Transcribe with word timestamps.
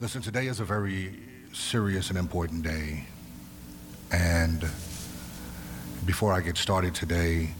Listen, 0.00 0.22
today 0.22 0.46
is 0.46 0.60
a 0.60 0.64
very 0.64 1.14
serious 1.52 2.08
and 2.08 2.18
important 2.18 2.62
day. 2.62 3.04
And 4.10 4.62
before 6.06 6.32
I 6.32 6.40
get 6.40 6.56
started 6.56 6.94
today, 6.94 7.50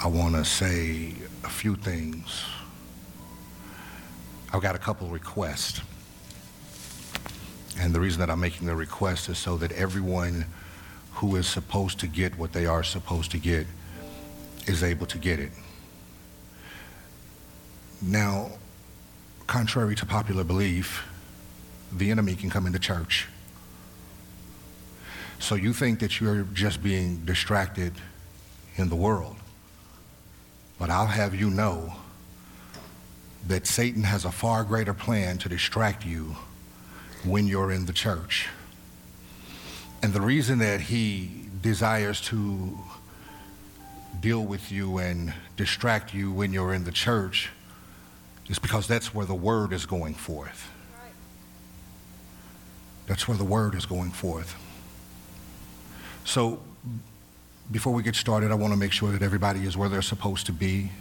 I 0.00 0.08
want 0.08 0.34
to 0.34 0.44
say 0.44 1.14
a 1.44 1.48
few 1.48 1.76
things. 1.76 2.42
I've 4.52 4.60
got 4.60 4.74
a 4.74 4.78
couple 4.80 5.06
requests. 5.06 5.82
And 7.78 7.94
the 7.94 8.00
reason 8.00 8.18
that 8.18 8.28
I'm 8.28 8.40
making 8.40 8.66
the 8.66 8.74
request 8.74 9.28
is 9.28 9.38
so 9.38 9.56
that 9.58 9.70
everyone 9.70 10.46
who 11.12 11.36
is 11.36 11.46
supposed 11.46 12.00
to 12.00 12.08
get 12.08 12.36
what 12.40 12.52
they 12.52 12.66
are 12.66 12.82
supposed 12.82 13.30
to 13.30 13.38
get 13.38 13.68
is 14.66 14.82
able 14.82 15.06
to 15.06 15.18
get 15.18 15.38
it. 15.38 15.52
Now, 18.02 18.50
contrary 19.46 19.94
to 19.94 20.04
popular 20.04 20.42
belief, 20.42 21.06
the 21.92 22.10
enemy 22.10 22.34
can 22.34 22.50
come 22.50 22.66
into 22.66 22.78
church. 22.78 23.26
So 25.38 25.54
you 25.54 25.72
think 25.72 26.00
that 26.00 26.20
you're 26.20 26.42
just 26.52 26.82
being 26.82 27.24
distracted 27.24 27.94
in 28.76 28.88
the 28.88 28.96
world. 28.96 29.36
But 30.78 30.90
I'll 30.90 31.06
have 31.06 31.34
you 31.34 31.50
know 31.50 31.94
that 33.46 33.66
Satan 33.66 34.02
has 34.02 34.24
a 34.24 34.30
far 34.30 34.64
greater 34.64 34.94
plan 34.94 35.38
to 35.38 35.48
distract 35.48 36.04
you 36.04 36.36
when 37.24 37.46
you're 37.46 37.72
in 37.72 37.86
the 37.86 37.92
church. 37.92 38.48
And 40.02 40.12
the 40.12 40.20
reason 40.20 40.58
that 40.58 40.80
he 40.80 41.30
desires 41.60 42.20
to 42.22 42.78
deal 44.20 44.44
with 44.44 44.70
you 44.72 44.98
and 44.98 45.32
distract 45.56 46.14
you 46.14 46.32
when 46.32 46.52
you're 46.52 46.74
in 46.74 46.84
the 46.84 46.92
church 46.92 47.50
is 48.48 48.58
because 48.58 48.86
that's 48.86 49.14
where 49.14 49.26
the 49.26 49.34
word 49.34 49.72
is 49.72 49.86
going 49.86 50.14
forth. 50.14 50.69
That's 53.10 53.26
where 53.26 53.36
the 53.36 53.42
word 53.42 53.74
is 53.74 53.86
going 53.86 54.12
forth. 54.12 54.54
So, 56.24 56.60
before 57.72 57.92
we 57.92 58.04
get 58.04 58.14
started, 58.14 58.52
I 58.52 58.54
want 58.54 58.72
to 58.72 58.78
make 58.78 58.92
sure 58.92 59.10
that 59.10 59.20
everybody 59.20 59.66
is 59.66 59.76
where 59.76 59.88
they're 59.88 60.00
supposed 60.00 60.46
to 60.46 60.52
be. 60.52 60.92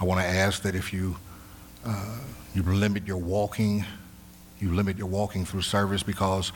I 0.00 0.04
want 0.04 0.20
to 0.20 0.26
ask 0.26 0.62
that 0.62 0.76
if 0.76 0.92
you 0.92 1.16
uh, 1.84 2.18
you 2.54 2.62
limit 2.62 3.04
your 3.04 3.16
walking, 3.16 3.84
you 4.60 4.72
limit 4.72 4.96
your 4.96 5.08
walking 5.08 5.44
through 5.44 5.62
service 5.62 6.04
because 6.04 6.52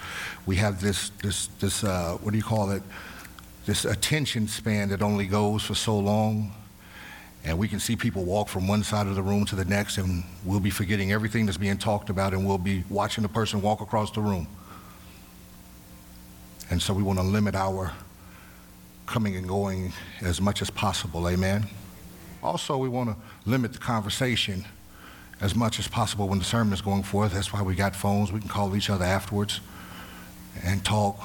we 0.46 0.54
have 0.56 0.80
this 0.80 1.10
this 1.24 1.48
this 1.58 1.82
uh, 1.82 2.16
what 2.20 2.30
do 2.30 2.36
you 2.36 2.44
call 2.44 2.70
it? 2.70 2.84
This 3.66 3.84
attention 3.84 4.46
span 4.46 4.90
that 4.90 5.02
only 5.02 5.26
goes 5.26 5.64
for 5.64 5.74
so 5.74 5.98
long. 5.98 6.52
And 7.44 7.58
we 7.58 7.66
can 7.66 7.80
see 7.80 7.96
people 7.96 8.24
walk 8.24 8.48
from 8.48 8.68
one 8.68 8.84
side 8.84 9.06
of 9.08 9.16
the 9.16 9.22
room 9.22 9.44
to 9.46 9.56
the 9.56 9.64
next, 9.64 9.98
and 9.98 10.22
we'll 10.44 10.60
be 10.60 10.70
forgetting 10.70 11.10
everything 11.10 11.46
that's 11.46 11.58
being 11.58 11.76
talked 11.76 12.08
about, 12.08 12.32
and 12.34 12.46
we'll 12.46 12.58
be 12.58 12.84
watching 12.88 13.22
the 13.22 13.28
person 13.28 13.60
walk 13.60 13.80
across 13.80 14.12
the 14.12 14.20
room. 14.20 14.46
And 16.70 16.80
so 16.80 16.94
we 16.94 17.02
want 17.02 17.18
to 17.18 17.24
limit 17.24 17.54
our 17.54 17.92
coming 19.06 19.36
and 19.36 19.46
going 19.48 19.92
as 20.20 20.40
much 20.40 20.62
as 20.62 20.70
possible. 20.70 21.28
Amen. 21.28 21.66
Also, 22.42 22.76
we 22.76 22.88
want 22.88 23.10
to 23.10 23.16
limit 23.44 23.72
the 23.72 23.78
conversation 23.78 24.64
as 25.40 25.56
much 25.56 25.80
as 25.80 25.88
possible 25.88 26.28
when 26.28 26.38
the 26.38 26.44
sermon 26.44 26.72
is 26.72 26.80
going 26.80 27.02
forth. 27.02 27.34
That's 27.34 27.52
why 27.52 27.62
we 27.62 27.74
got 27.74 27.96
phones. 27.96 28.32
We 28.32 28.38
can 28.40 28.48
call 28.48 28.76
each 28.76 28.88
other 28.88 29.04
afterwards 29.04 29.60
and 30.64 30.84
talk. 30.84 31.20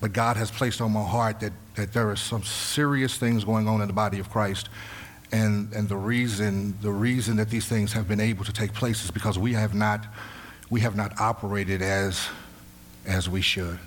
But 0.00 0.12
God 0.12 0.36
has 0.36 0.50
placed 0.50 0.80
on 0.80 0.92
my 0.92 1.04
heart 1.04 1.40
that, 1.40 1.52
that 1.74 1.92
there 1.92 2.10
are 2.10 2.16
some 2.16 2.42
serious 2.42 3.16
things 3.16 3.44
going 3.44 3.68
on 3.68 3.80
in 3.80 3.86
the 3.86 3.92
body 3.92 4.18
of 4.18 4.30
Christ. 4.30 4.68
And, 5.32 5.72
and 5.72 5.88
the, 5.88 5.96
reason, 5.96 6.76
the 6.80 6.90
reason 6.90 7.36
that 7.36 7.50
these 7.50 7.66
things 7.66 7.92
have 7.92 8.08
been 8.08 8.20
able 8.20 8.44
to 8.44 8.52
take 8.52 8.72
place 8.72 9.04
is 9.04 9.10
because 9.10 9.38
we 9.38 9.52
have 9.52 9.74
not, 9.74 10.06
we 10.70 10.80
have 10.80 10.96
not 10.96 11.20
operated 11.20 11.82
as, 11.82 12.28
as 13.06 13.28
we 13.28 13.40
should. 13.40 13.78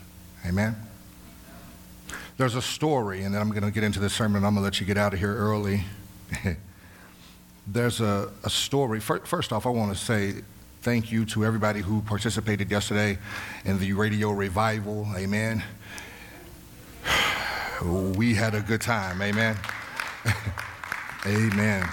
Amen? 0.46 0.76
There's 2.38 2.56
a 2.56 2.62
story, 2.62 3.24
and 3.24 3.34
then 3.34 3.42
I'm 3.42 3.50
going 3.50 3.64
to 3.64 3.72
get 3.72 3.84
into 3.84 4.00
the 4.00 4.10
sermon. 4.10 4.38
I'm 4.38 4.54
going 4.54 4.56
to 4.56 4.62
let 4.62 4.80
you 4.80 4.86
get 4.86 4.98
out 4.98 5.14
of 5.14 5.20
here 5.20 5.36
early. 5.36 5.84
There's 7.68 8.02
a, 8.02 8.32
a 8.44 8.50
story. 8.50 9.00
First 9.00 9.54
off, 9.54 9.66
I 9.66 9.70
want 9.70 9.96
to 9.96 10.04
say 10.04 10.36
thank 10.84 11.14
you 11.14 11.24
to 11.24 11.46
everybody 11.46 11.80
who 11.80 12.02
participated 12.02 12.70
yesterday 12.70 13.18
in 13.64 13.80
the 13.80 13.94
radio 13.94 14.32
revival. 14.32 15.08
Amen. 15.16 15.64
We 17.82 18.34
had 18.34 18.54
a 18.54 18.62
good 18.62 18.82
time. 18.82 19.22
Amen. 19.22 19.58
Amen. 21.26 21.90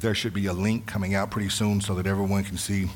There 0.00 0.14
should 0.14 0.32
be 0.32 0.46
a 0.46 0.52
link 0.52 0.86
coming 0.86 1.14
out 1.14 1.30
pretty 1.30 1.50
soon 1.50 1.80
so 1.82 1.94
that 1.94 2.06
everyone 2.06 2.44
can 2.44 2.56
see 2.56 2.88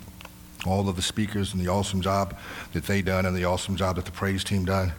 all 0.67 0.89
of 0.89 0.97
the 0.97 1.03
speakers 1.03 1.53
and 1.53 1.61
the 1.61 1.69
awesome 1.69 2.01
job 2.01 2.39
that 2.73 2.85
they 2.85 3.03
done 3.03 3.27
and 3.27 3.37
the 3.37 3.45
awesome 3.45 3.77
job 3.77 3.97
that 3.97 4.05
the 4.07 4.13
praise 4.13 4.45
team 4.45 4.65
done. 4.65 4.93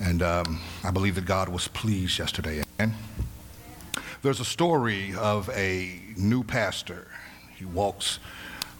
And 0.00 0.22
um, 0.22 0.60
I 0.82 0.90
believe 0.90 1.14
that 1.16 1.26
God 1.26 1.48
was 1.48 1.68
pleased 1.68 2.18
yesterday. 2.18 2.62
Amen. 2.80 2.96
There's 4.22 4.40
a 4.40 4.44
story 4.44 5.14
of 5.14 5.50
a 5.50 6.00
new 6.16 6.42
pastor. 6.42 7.06
He 7.62 7.66
walks 7.66 8.18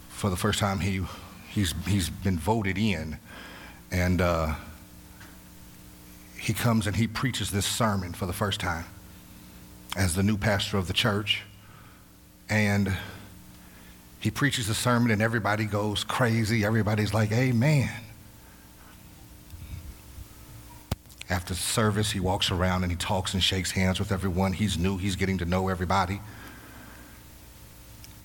for 0.09 0.29
the 0.29 0.37
first 0.37 0.59
time. 0.59 0.81
He, 0.81 1.03
he's, 1.51 1.73
he's 1.87 2.11
been 2.11 2.37
voted 2.37 2.77
in. 2.77 3.17
And 3.93 4.21
uh, 4.21 4.55
he 6.37 6.53
comes 6.53 6.89
and 6.89 6.97
he 6.97 7.07
preaches 7.07 7.53
this 7.53 7.65
sermon 7.65 8.13
for 8.13 8.27
the 8.27 8.33
first 8.33 8.59
time 8.59 8.87
as 9.95 10.17
the 10.17 10.25
new 10.25 10.37
pastor 10.37 10.79
of 10.79 10.89
the 10.89 10.93
church. 10.93 11.43
And 12.51 12.93
he 14.19 14.33
preaches 14.33 14.67
the 14.67 14.75
sermon, 14.75 15.13
and 15.13 15.23
everybody 15.23 15.65
goes 15.67 16.03
crazy. 16.03 16.65
Everybody's 16.65 17.15
like, 17.15 17.31
Amen. 17.31 17.89
After 21.31 21.55
service, 21.55 22.11
he 22.11 22.19
walks 22.19 22.51
around 22.51 22.83
and 22.83 22.91
he 22.91 22.97
talks 22.97 23.33
and 23.33 23.43
shakes 23.43 23.71
hands 23.71 24.01
with 24.01 24.11
everyone. 24.11 24.55
He's 24.55 24.77
new, 24.77 24.97
he's 24.97 25.15
getting 25.15 25.39
to 25.39 25.45
know 25.45 25.69
everybody. 25.69 26.21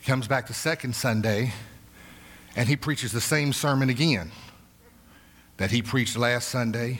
Comes 0.07 0.25
back 0.25 0.47
the 0.47 0.53
second 0.53 0.95
Sunday 0.95 1.51
and 2.55 2.69
he 2.69 2.77
preaches 2.77 3.11
the 3.11 3.19
same 3.19 3.51
sermon 3.51 3.89
again 3.89 4.31
that 5.57 5.69
he 5.69 5.81
preached 5.81 6.17
last 6.17 6.47
Sunday. 6.47 6.99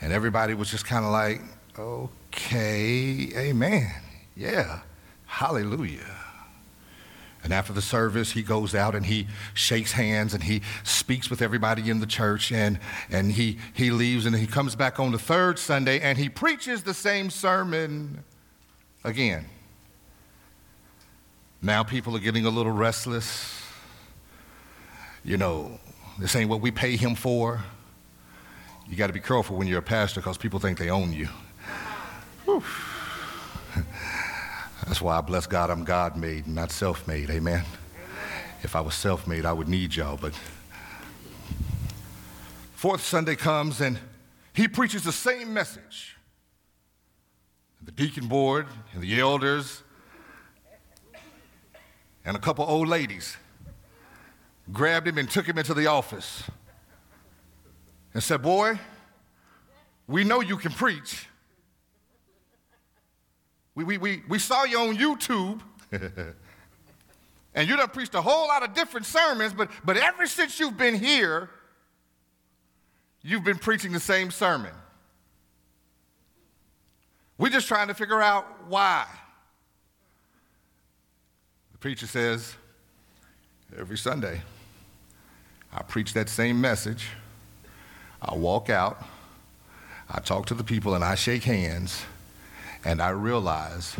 And 0.00 0.12
everybody 0.12 0.54
was 0.54 0.70
just 0.70 0.84
kind 0.84 1.04
of 1.04 1.10
like, 1.10 1.40
okay, 1.76 3.32
amen. 3.34 3.90
Yeah, 4.36 4.82
hallelujah. 5.26 6.16
And 7.42 7.52
after 7.52 7.72
the 7.72 7.82
service, 7.82 8.30
he 8.30 8.44
goes 8.44 8.72
out 8.72 8.94
and 8.94 9.04
he 9.04 9.26
shakes 9.54 9.90
hands 9.90 10.32
and 10.32 10.44
he 10.44 10.62
speaks 10.84 11.28
with 11.28 11.42
everybody 11.42 11.90
in 11.90 11.98
the 11.98 12.06
church 12.06 12.52
and, 12.52 12.78
and 13.10 13.32
he, 13.32 13.58
he 13.74 13.90
leaves 13.90 14.26
and 14.26 14.36
he 14.36 14.46
comes 14.46 14.76
back 14.76 15.00
on 15.00 15.10
the 15.10 15.18
third 15.18 15.58
Sunday 15.58 15.98
and 15.98 16.18
he 16.18 16.28
preaches 16.28 16.84
the 16.84 16.94
same 16.94 17.30
sermon 17.30 18.22
again. 19.02 19.46
Now 21.62 21.82
people 21.82 22.16
are 22.16 22.20
getting 22.20 22.46
a 22.46 22.50
little 22.50 22.72
restless. 22.72 23.62
You 25.22 25.36
know, 25.36 25.78
this 26.18 26.34
ain't 26.34 26.48
what 26.48 26.62
we 26.62 26.70
pay 26.70 26.96
him 26.96 27.14
for. 27.14 27.62
You 28.88 28.96
got 28.96 29.08
to 29.08 29.12
be 29.12 29.20
careful 29.20 29.56
when 29.56 29.66
you're 29.66 29.80
a 29.80 29.82
pastor 29.82 30.20
because 30.20 30.38
people 30.38 30.58
think 30.58 30.78
they 30.78 30.88
own 30.88 31.12
you. 31.12 31.28
That's 34.86 35.02
why 35.02 35.18
I 35.18 35.20
bless 35.20 35.46
God 35.46 35.68
I'm 35.70 35.84
God 35.84 36.16
made, 36.16 36.46
not 36.46 36.72
self 36.72 37.06
made. 37.06 37.28
Amen. 37.30 37.64
If 38.62 38.74
I 38.74 38.80
was 38.80 38.94
self 38.94 39.26
made, 39.26 39.44
I 39.44 39.52
would 39.52 39.68
need 39.68 39.94
y'all. 39.94 40.16
But 40.16 40.32
fourth 42.72 43.02
Sunday 43.02 43.36
comes 43.36 43.82
and 43.82 43.98
he 44.54 44.66
preaches 44.66 45.04
the 45.04 45.12
same 45.12 45.52
message. 45.52 46.16
The 47.82 47.92
deacon 47.92 48.28
board 48.28 48.66
and 48.94 49.02
the 49.02 49.20
elders 49.20 49.82
and 52.24 52.36
a 52.36 52.40
couple 52.40 52.64
old 52.64 52.88
ladies 52.88 53.36
grabbed 54.72 55.08
him 55.08 55.18
and 55.18 55.28
took 55.30 55.46
him 55.46 55.58
into 55.58 55.74
the 55.74 55.86
office 55.86 56.44
and 58.14 58.22
said, 58.22 58.42
Boy, 58.42 58.78
we 60.06 60.24
know 60.24 60.40
you 60.40 60.56
can 60.56 60.72
preach. 60.72 61.26
We, 63.74 63.84
we, 63.84 63.98
we, 63.98 64.22
we 64.28 64.38
saw 64.38 64.64
you 64.64 64.78
on 64.78 64.96
YouTube. 64.96 65.60
and 67.54 67.68
you 67.68 67.76
done 67.76 67.88
preached 67.88 68.14
a 68.14 68.22
whole 68.22 68.48
lot 68.48 68.62
of 68.62 68.74
different 68.74 69.06
sermons, 69.06 69.52
but, 69.52 69.70
but 69.84 69.96
ever 69.96 70.26
since 70.26 70.60
you've 70.60 70.76
been 70.76 70.94
here, 70.94 71.50
you've 73.22 73.44
been 73.44 73.58
preaching 73.58 73.92
the 73.92 74.00
same 74.00 74.30
sermon. 74.30 74.72
We're 77.38 77.48
just 77.48 77.68
trying 77.68 77.88
to 77.88 77.94
figure 77.94 78.20
out 78.20 78.46
why. 78.68 79.06
Preacher 81.80 82.06
says, 82.06 82.56
every 83.78 83.96
Sunday, 83.96 84.42
I 85.72 85.82
preach 85.82 86.12
that 86.12 86.28
same 86.28 86.60
message. 86.60 87.08
I 88.20 88.34
walk 88.34 88.68
out, 88.68 89.02
I 90.10 90.20
talk 90.20 90.44
to 90.46 90.54
the 90.54 90.62
people, 90.62 90.94
and 90.94 91.02
I 91.02 91.14
shake 91.14 91.42
hands 91.44 92.02
and 92.84 93.00
I 93.00 93.10
realize 93.10 93.96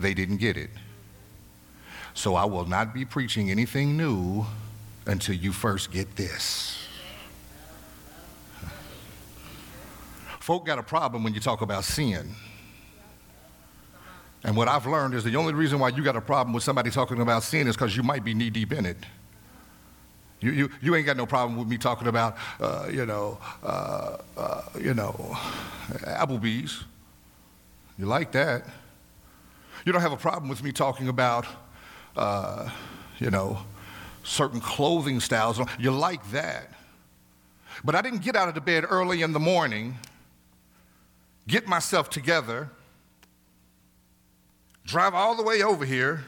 they 0.00 0.14
didn't 0.14 0.38
get 0.38 0.56
it. 0.56 0.70
So 2.14 2.34
I 2.34 2.44
will 2.44 2.66
not 2.66 2.92
be 2.92 3.04
preaching 3.04 3.50
anything 3.50 3.96
new 3.96 4.46
until 5.06 5.36
you 5.36 5.52
first 5.52 5.92
get 5.92 6.16
this. 6.16 6.76
Folk 10.40 10.66
got 10.66 10.78
a 10.78 10.82
problem 10.82 11.22
when 11.22 11.34
you 11.34 11.40
talk 11.40 11.60
about 11.60 11.84
sin. 11.84 12.34
And 14.46 14.56
what 14.56 14.68
I've 14.68 14.86
learned 14.86 15.14
is 15.14 15.24
the 15.24 15.34
only 15.34 15.54
reason 15.54 15.80
why 15.80 15.88
you 15.88 16.04
got 16.04 16.14
a 16.14 16.20
problem 16.20 16.54
with 16.54 16.62
somebody 16.62 16.88
talking 16.88 17.20
about 17.20 17.42
sin 17.42 17.66
is 17.66 17.74
because 17.74 17.96
you 17.96 18.04
might 18.04 18.22
be 18.22 18.32
knee 18.32 18.48
deep 18.48 18.72
in 18.72 18.86
it. 18.86 18.96
You, 20.40 20.52
you, 20.52 20.70
you 20.80 20.94
ain't 20.94 21.04
got 21.04 21.16
no 21.16 21.26
problem 21.26 21.58
with 21.58 21.66
me 21.66 21.76
talking 21.76 22.06
about, 22.06 22.36
uh, 22.60 22.86
you 22.88 23.06
know, 23.06 23.38
uh, 23.64 24.18
uh, 24.36 24.62
you 24.80 24.94
know, 24.94 25.36
Applebee's. 25.88 26.84
You 27.98 28.06
like 28.06 28.30
that. 28.32 28.64
You 29.84 29.90
don't 29.90 30.00
have 30.02 30.12
a 30.12 30.16
problem 30.16 30.48
with 30.48 30.62
me 30.62 30.70
talking 30.70 31.08
about, 31.08 31.44
uh, 32.16 32.70
you 33.18 33.32
know, 33.32 33.58
certain 34.22 34.60
clothing 34.60 35.18
styles. 35.18 35.60
You 35.76 35.90
like 35.90 36.30
that. 36.30 36.70
But 37.82 37.96
I 37.96 38.00
didn't 38.00 38.22
get 38.22 38.36
out 38.36 38.48
of 38.48 38.54
the 38.54 38.60
bed 38.60 38.84
early 38.88 39.22
in 39.22 39.32
the 39.32 39.40
morning, 39.40 39.96
get 41.48 41.66
myself 41.66 42.10
together, 42.10 42.70
drive 44.86 45.14
all 45.14 45.34
the 45.34 45.42
way 45.42 45.62
over 45.62 45.84
here 45.84 46.24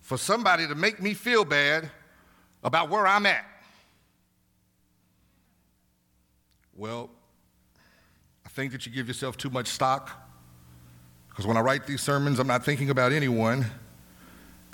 for 0.00 0.16
somebody 0.16 0.66
to 0.66 0.74
make 0.74 1.00
me 1.00 1.14
feel 1.14 1.44
bad 1.44 1.90
about 2.64 2.88
where 2.88 3.06
I'm 3.06 3.26
at. 3.26 3.44
Well, 6.74 7.10
I 8.46 8.48
think 8.48 8.72
that 8.72 8.86
you 8.86 8.92
give 8.92 9.06
yourself 9.06 9.36
too 9.36 9.50
much 9.50 9.66
stock 9.66 10.10
because 11.28 11.46
when 11.46 11.56
I 11.56 11.60
write 11.60 11.86
these 11.86 12.00
sermons, 12.00 12.38
I'm 12.38 12.46
not 12.46 12.64
thinking 12.64 12.90
about 12.90 13.12
anyone. 13.12 13.66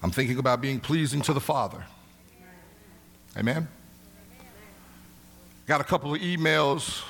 I'm 0.02 0.10
thinking 0.10 0.38
about 0.38 0.60
being 0.60 0.80
pleasing 0.80 1.20
to 1.22 1.32
the 1.32 1.40
Father. 1.40 1.84
Amen? 3.36 3.68
Got 5.66 5.80
a 5.80 5.84
couple 5.84 6.14
of 6.14 6.20
emails 6.20 7.02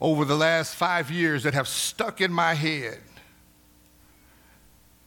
over 0.00 0.24
the 0.24 0.36
last 0.36 0.74
five 0.74 1.10
years 1.10 1.44
that 1.44 1.54
have 1.54 1.68
stuck 1.68 2.20
in 2.20 2.32
my 2.32 2.54
head. 2.54 2.98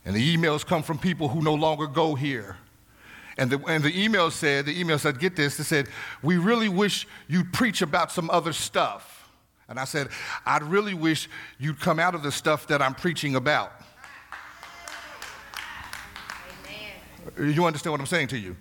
And 0.08 0.16
the 0.16 0.38
emails 0.38 0.66
come 0.66 0.84
from 0.84 0.98
people 0.98 1.28
who 1.28 1.42
no 1.42 1.54
longer 1.54 1.86
go 1.86 2.16
here. 2.16 2.56
And 3.38 3.52
the, 3.52 3.60
and 3.68 3.84
the 3.84 4.02
email 4.02 4.32
said, 4.32 4.66
the 4.66 4.80
email 4.80 4.98
said, 4.98 5.20
get 5.20 5.36
this, 5.36 5.60
it 5.60 5.66
said, 5.66 5.90
we 6.24 6.38
really 6.38 6.70
wish 6.70 7.06
you'd 7.28 7.52
preach 7.52 7.82
about 7.82 8.10
some 8.14 8.30
other 8.30 8.54
stuff. 8.54 9.30
And 9.68 9.78
I 9.78 9.84
said, 9.84 10.08
I'd 10.46 10.64
really 10.64 10.94
wish 10.94 11.28
you'd 11.60 11.82
come 11.82 12.00
out 12.00 12.16
of 12.16 12.24
the 12.24 12.32
stuff 12.32 12.68
that 12.68 12.82
I'm 12.82 12.96
preaching 12.96 13.36
about. 13.36 13.74
Amen. 17.36 17.54
You 17.54 17.66
understand 17.66 17.92
what 17.92 18.00
I'm 18.00 18.08
saying 18.08 18.30
to 18.30 18.38
you? 18.38 18.56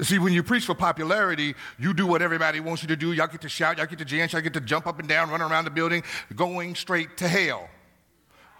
See, 0.00 0.18
when 0.18 0.32
you 0.32 0.42
preach 0.42 0.64
for 0.64 0.74
popularity, 0.74 1.54
you 1.78 1.92
do 1.92 2.06
what 2.06 2.22
everybody 2.22 2.58
wants 2.60 2.80
you 2.80 2.88
to 2.88 2.96
do. 2.96 3.12
Y'all 3.12 3.26
get 3.26 3.42
to 3.42 3.50
shout, 3.50 3.76
y'all 3.76 3.86
get 3.86 3.98
to 3.98 4.04
dance, 4.06 4.32
y'all 4.32 4.40
get 4.40 4.54
to 4.54 4.62
jump 4.62 4.86
up 4.86 4.98
and 4.98 5.06
down, 5.06 5.28
run 5.28 5.42
around 5.42 5.66
the 5.66 5.70
building, 5.70 6.02
going 6.34 6.74
straight 6.74 7.18
to 7.18 7.28
hell. 7.28 7.68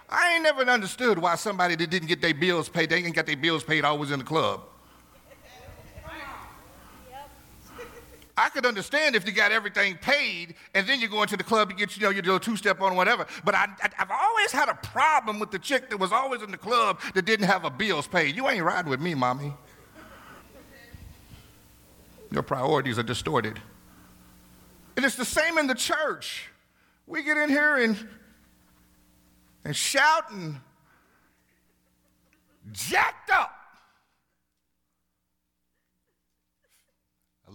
I 0.08 0.34
ain't 0.34 0.42
never 0.42 0.62
understood 0.62 1.18
why 1.18 1.34
somebody 1.34 1.74
that 1.76 1.90
didn't 1.90 2.08
get 2.08 2.22
their 2.22 2.34
bills 2.34 2.68
paid, 2.68 2.90
they 2.90 2.96
ain't 2.96 3.14
got 3.14 3.26
their 3.26 3.36
bills 3.36 3.64
paid 3.64 3.84
always 3.84 4.10
in 4.10 4.20
the 4.20 4.24
club. 4.24 4.60
I 8.38 8.50
could 8.50 8.66
understand 8.66 9.16
if 9.16 9.24
you 9.26 9.32
got 9.32 9.50
everything 9.50 9.96
paid 9.96 10.56
and 10.74 10.86
then 10.86 11.00
you 11.00 11.08
go 11.08 11.22
into 11.22 11.38
the 11.38 11.44
club, 11.44 11.70
you 11.70 11.76
get, 11.76 11.96
you 11.96 12.02
know, 12.02 12.10
you 12.10 12.20
do 12.20 12.36
a 12.36 12.40
two-step 12.40 12.82
on 12.82 12.94
whatever. 12.94 13.26
But 13.44 13.54
I, 13.54 13.66
have 13.94 14.10
always 14.10 14.52
had 14.52 14.68
a 14.68 14.74
problem 14.74 15.38
with 15.38 15.50
the 15.50 15.58
chick 15.58 15.88
that 15.88 15.96
was 15.96 16.12
always 16.12 16.42
in 16.42 16.50
the 16.50 16.58
club 16.58 17.00
that 17.14 17.24
didn't 17.24 17.46
have 17.46 17.62
her 17.62 17.70
bills 17.70 18.06
paid. 18.06 18.36
You 18.36 18.46
ain't 18.48 18.62
riding 18.62 18.90
with 18.90 19.00
me, 19.00 19.14
mommy. 19.14 19.54
Your 22.30 22.42
priorities 22.42 22.98
are 22.98 23.02
distorted. 23.02 23.58
And 24.96 25.04
it's 25.06 25.16
the 25.16 25.24
same 25.24 25.56
in 25.56 25.66
the 25.66 25.74
church. 25.74 26.50
We 27.06 27.22
get 27.22 27.38
in 27.38 27.48
here 27.48 27.76
and 27.76 27.96
and 29.66 29.74
shouting, 29.74 30.60
jacked 32.70 33.30
up. 33.32 33.55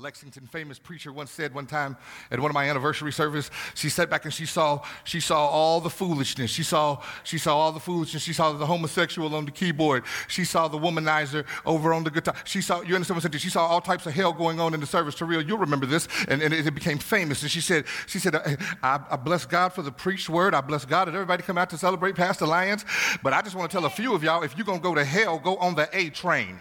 Lexington 0.01 0.47
famous 0.47 0.79
preacher 0.79 1.13
once 1.13 1.31
said 1.31 1.53
one 1.53 1.67
time 1.67 1.95
at 2.31 2.39
one 2.39 2.49
of 2.49 2.55
my 2.55 2.67
anniversary 2.67 3.13
service, 3.13 3.51
she 3.75 3.87
sat 3.87 4.09
back 4.09 4.25
and 4.25 4.33
she 4.33 4.45
saw, 4.45 4.81
she 5.03 5.19
saw 5.19 5.47
all 5.47 5.79
the 5.79 5.89
foolishness. 5.89 6.49
She 6.49 6.63
saw, 6.63 7.01
she 7.23 7.37
saw 7.37 7.57
all 7.57 7.71
the 7.71 7.79
foolishness. 7.79 8.23
She 8.23 8.33
saw 8.33 8.51
the 8.53 8.65
homosexual 8.65 9.35
on 9.35 9.45
the 9.45 9.51
keyboard. 9.51 10.03
She 10.27 10.43
saw 10.43 10.67
the 10.67 10.77
womanizer 10.77 11.45
over 11.65 11.93
on 11.93 12.03
the 12.03 12.09
guitar. 12.11 12.33
She 12.45 12.61
saw, 12.61 12.81
you 12.81 12.95
understand 12.95 13.17
what 13.17 13.25
I'm 13.25 13.31
saying? 13.31 13.39
She 13.39 13.49
saw 13.49 13.67
all 13.67 13.81
types 13.81 14.05
of 14.07 14.13
hell 14.13 14.33
going 14.33 14.59
on 14.59 14.73
in 14.73 14.79
the 14.79 14.87
service. 14.87 15.13
To 15.15 15.25
real, 15.25 15.41
you'll 15.41 15.59
remember 15.59 15.85
this. 15.85 16.07
And, 16.27 16.41
and 16.41 16.53
it, 16.53 16.71
became 16.73 16.97
famous. 16.97 17.41
And 17.43 17.51
she 17.51 17.61
said, 17.61 17.85
she 18.07 18.17
said, 18.17 18.35
uh, 18.35 18.41
I, 18.81 18.99
I 19.11 19.15
bless 19.17 19.45
God 19.45 19.69
for 19.69 19.83
the 19.83 19.91
preached 19.91 20.29
word. 20.29 20.55
I 20.55 20.61
bless 20.61 20.85
God 20.85 21.05
that 21.05 21.13
everybody 21.13 21.43
come 21.43 21.57
out 21.57 21.69
to 21.71 21.77
celebrate 21.77 22.15
Pastor 22.15 22.47
Lyons. 22.47 22.85
But 23.21 23.33
I 23.33 23.41
just 23.41 23.55
want 23.55 23.69
to 23.69 23.77
tell 23.77 23.85
a 23.85 23.89
few 23.89 24.15
of 24.15 24.23
y'all, 24.23 24.41
if 24.43 24.57
you're 24.57 24.65
going 24.65 24.79
to 24.79 24.83
go 24.83 24.95
to 24.95 25.05
hell, 25.05 25.37
go 25.37 25.57
on 25.57 25.75
the 25.75 25.87
A 25.93 26.09
train. 26.09 26.59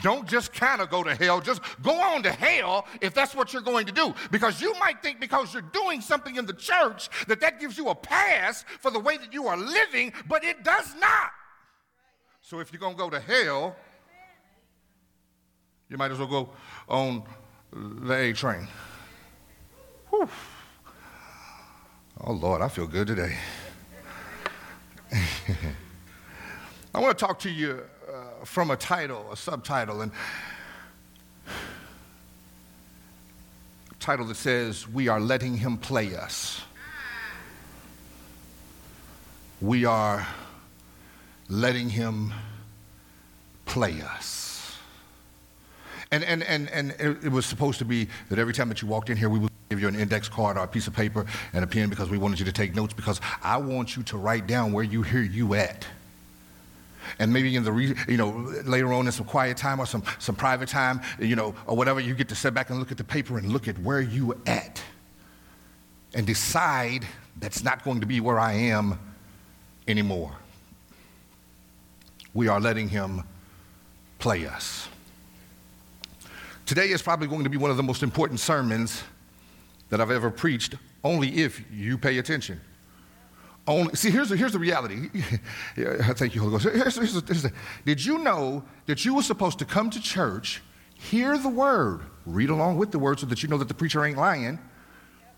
Don't 0.00 0.26
just 0.26 0.52
kind 0.52 0.80
of 0.80 0.88
go 0.88 1.02
to 1.02 1.14
hell, 1.14 1.40
just 1.40 1.60
go 1.82 1.92
on 1.92 2.22
to 2.22 2.32
hell 2.32 2.86
if 3.00 3.12
that's 3.12 3.34
what 3.34 3.52
you're 3.52 3.62
going 3.62 3.86
to 3.86 3.92
do. 3.92 4.14
Because 4.30 4.60
you 4.60 4.72
might 4.78 5.02
think 5.02 5.20
because 5.20 5.52
you're 5.52 5.62
doing 5.62 6.00
something 6.00 6.36
in 6.36 6.46
the 6.46 6.54
church 6.54 7.10
that 7.26 7.40
that 7.40 7.60
gives 7.60 7.76
you 7.76 7.88
a 7.90 7.94
pass 7.94 8.64
for 8.80 8.90
the 8.90 8.98
way 8.98 9.18
that 9.18 9.32
you 9.34 9.46
are 9.48 9.56
living, 9.56 10.12
but 10.28 10.44
it 10.44 10.64
does 10.64 10.94
not. 10.98 11.30
So 12.40 12.60
if 12.60 12.72
you're 12.72 12.80
going 12.80 12.94
to 12.94 12.98
go 12.98 13.10
to 13.10 13.20
hell, 13.20 13.76
you 15.88 15.98
might 15.98 16.10
as 16.10 16.18
well 16.18 16.26
go 16.28 16.50
on 16.88 17.24
the 17.72 18.14
A 18.14 18.32
train. 18.32 18.66
Whew. 20.08 20.28
Oh, 22.24 22.32
Lord, 22.32 22.62
I 22.62 22.68
feel 22.68 22.86
good 22.86 23.08
today. 23.08 23.36
I 26.94 27.00
want 27.00 27.18
to 27.18 27.26
talk 27.26 27.38
to 27.40 27.50
you 27.50 27.82
from 28.44 28.70
a 28.70 28.76
title, 28.76 29.30
a 29.32 29.36
subtitle, 29.36 30.00
and 30.00 30.12
a 33.90 33.94
title 34.00 34.26
that 34.26 34.36
says, 34.36 34.88
We 34.88 35.08
are 35.08 35.20
letting 35.20 35.56
him 35.56 35.76
play 35.78 36.16
us. 36.16 36.60
We 39.60 39.84
are 39.84 40.26
letting 41.48 41.88
him 41.88 42.32
play 43.64 44.00
us. 44.02 44.76
And, 46.10 46.24
and, 46.24 46.42
and, 46.42 46.68
and 46.70 46.94
it 47.00 47.30
was 47.30 47.46
supposed 47.46 47.78
to 47.78 47.84
be 47.84 48.08
that 48.28 48.38
every 48.38 48.52
time 48.52 48.68
that 48.68 48.82
you 48.82 48.88
walked 48.88 49.08
in 49.08 49.16
here, 49.16 49.30
we 49.30 49.38
would 49.38 49.50
give 49.70 49.80
you 49.80 49.88
an 49.88 49.96
index 49.96 50.28
card 50.28 50.58
or 50.58 50.64
a 50.64 50.68
piece 50.68 50.86
of 50.86 50.92
paper 50.92 51.24
and 51.54 51.64
a 51.64 51.66
pen 51.66 51.88
because 51.88 52.10
we 52.10 52.18
wanted 52.18 52.38
you 52.38 52.44
to 52.44 52.52
take 52.52 52.74
notes 52.74 52.92
because 52.92 53.20
I 53.42 53.56
want 53.56 53.96
you 53.96 54.02
to 54.02 54.18
write 54.18 54.46
down 54.46 54.72
where 54.72 54.84
you 54.84 55.02
hear 55.02 55.22
you 55.22 55.54
at 55.54 55.86
and 57.18 57.32
maybe 57.32 57.54
in 57.56 57.64
the 57.64 57.72
re- 57.72 57.94
you 58.08 58.16
know 58.16 58.30
later 58.64 58.92
on 58.92 59.06
in 59.06 59.12
some 59.12 59.26
quiet 59.26 59.56
time 59.56 59.80
or 59.80 59.86
some 59.86 60.02
some 60.18 60.34
private 60.34 60.68
time 60.68 61.00
you 61.18 61.36
know 61.36 61.54
or 61.66 61.76
whatever 61.76 62.00
you 62.00 62.14
get 62.14 62.28
to 62.28 62.34
sit 62.34 62.54
back 62.54 62.70
and 62.70 62.78
look 62.78 62.90
at 62.90 62.98
the 62.98 63.04
paper 63.04 63.38
and 63.38 63.52
look 63.52 63.68
at 63.68 63.78
where 63.78 64.00
you 64.00 64.34
at 64.46 64.82
and 66.14 66.26
decide 66.26 67.06
that's 67.38 67.64
not 67.64 67.84
going 67.84 68.00
to 68.00 68.06
be 68.06 68.20
where 68.20 68.38
I 68.38 68.52
am 68.52 68.98
anymore. 69.88 70.32
We 72.34 72.48
are 72.48 72.60
letting 72.60 72.88
him 72.88 73.22
play 74.18 74.46
us. 74.46 74.88
Today 76.66 76.90
is 76.90 77.02
probably 77.02 77.26
going 77.26 77.44
to 77.44 77.50
be 77.50 77.56
one 77.56 77.70
of 77.70 77.76
the 77.76 77.82
most 77.82 78.02
important 78.02 78.40
sermons 78.40 79.02
that 79.90 80.00
I've 80.00 80.10
ever 80.10 80.30
preached, 80.30 80.76
only 81.04 81.28
if 81.42 81.62
you 81.70 81.98
pay 81.98 82.18
attention. 82.18 82.60
Only, 83.66 83.94
see, 83.94 84.10
here's 84.10 84.28
the, 84.28 84.36
here's 84.36 84.52
the 84.52 84.58
reality. 84.58 85.08
Thank 85.76 86.34
you, 86.34 86.40
Holy 86.40 86.52
Ghost. 86.52 86.64
Here's, 86.64 86.96
here's, 86.96 87.26
here's 87.26 87.42
the, 87.42 87.52
did 87.84 88.04
you 88.04 88.18
know 88.18 88.64
that 88.86 89.04
you 89.04 89.14
were 89.14 89.22
supposed 89.22 89.58
to 89.60 89.64
come 89.64 89.88
to 89.90 90.00
church, 90.00 90.62
hear 90.94 91.38
the 91.38 91.48
word, 91.48 92.00
read 92.26 92.50
along 92.50 92.76
with 92.76 92.90
the 92.90 92.98
word 92.98 93.20
so 93.20 93.26
that 93.26 93.42
you 93.42 93.48
know 93.48 93.58
that 93.58 93.68
the 93.68 93.74
preacher 93.74 94.04
ain't 94.04 94.18
lying, 94.18 94.58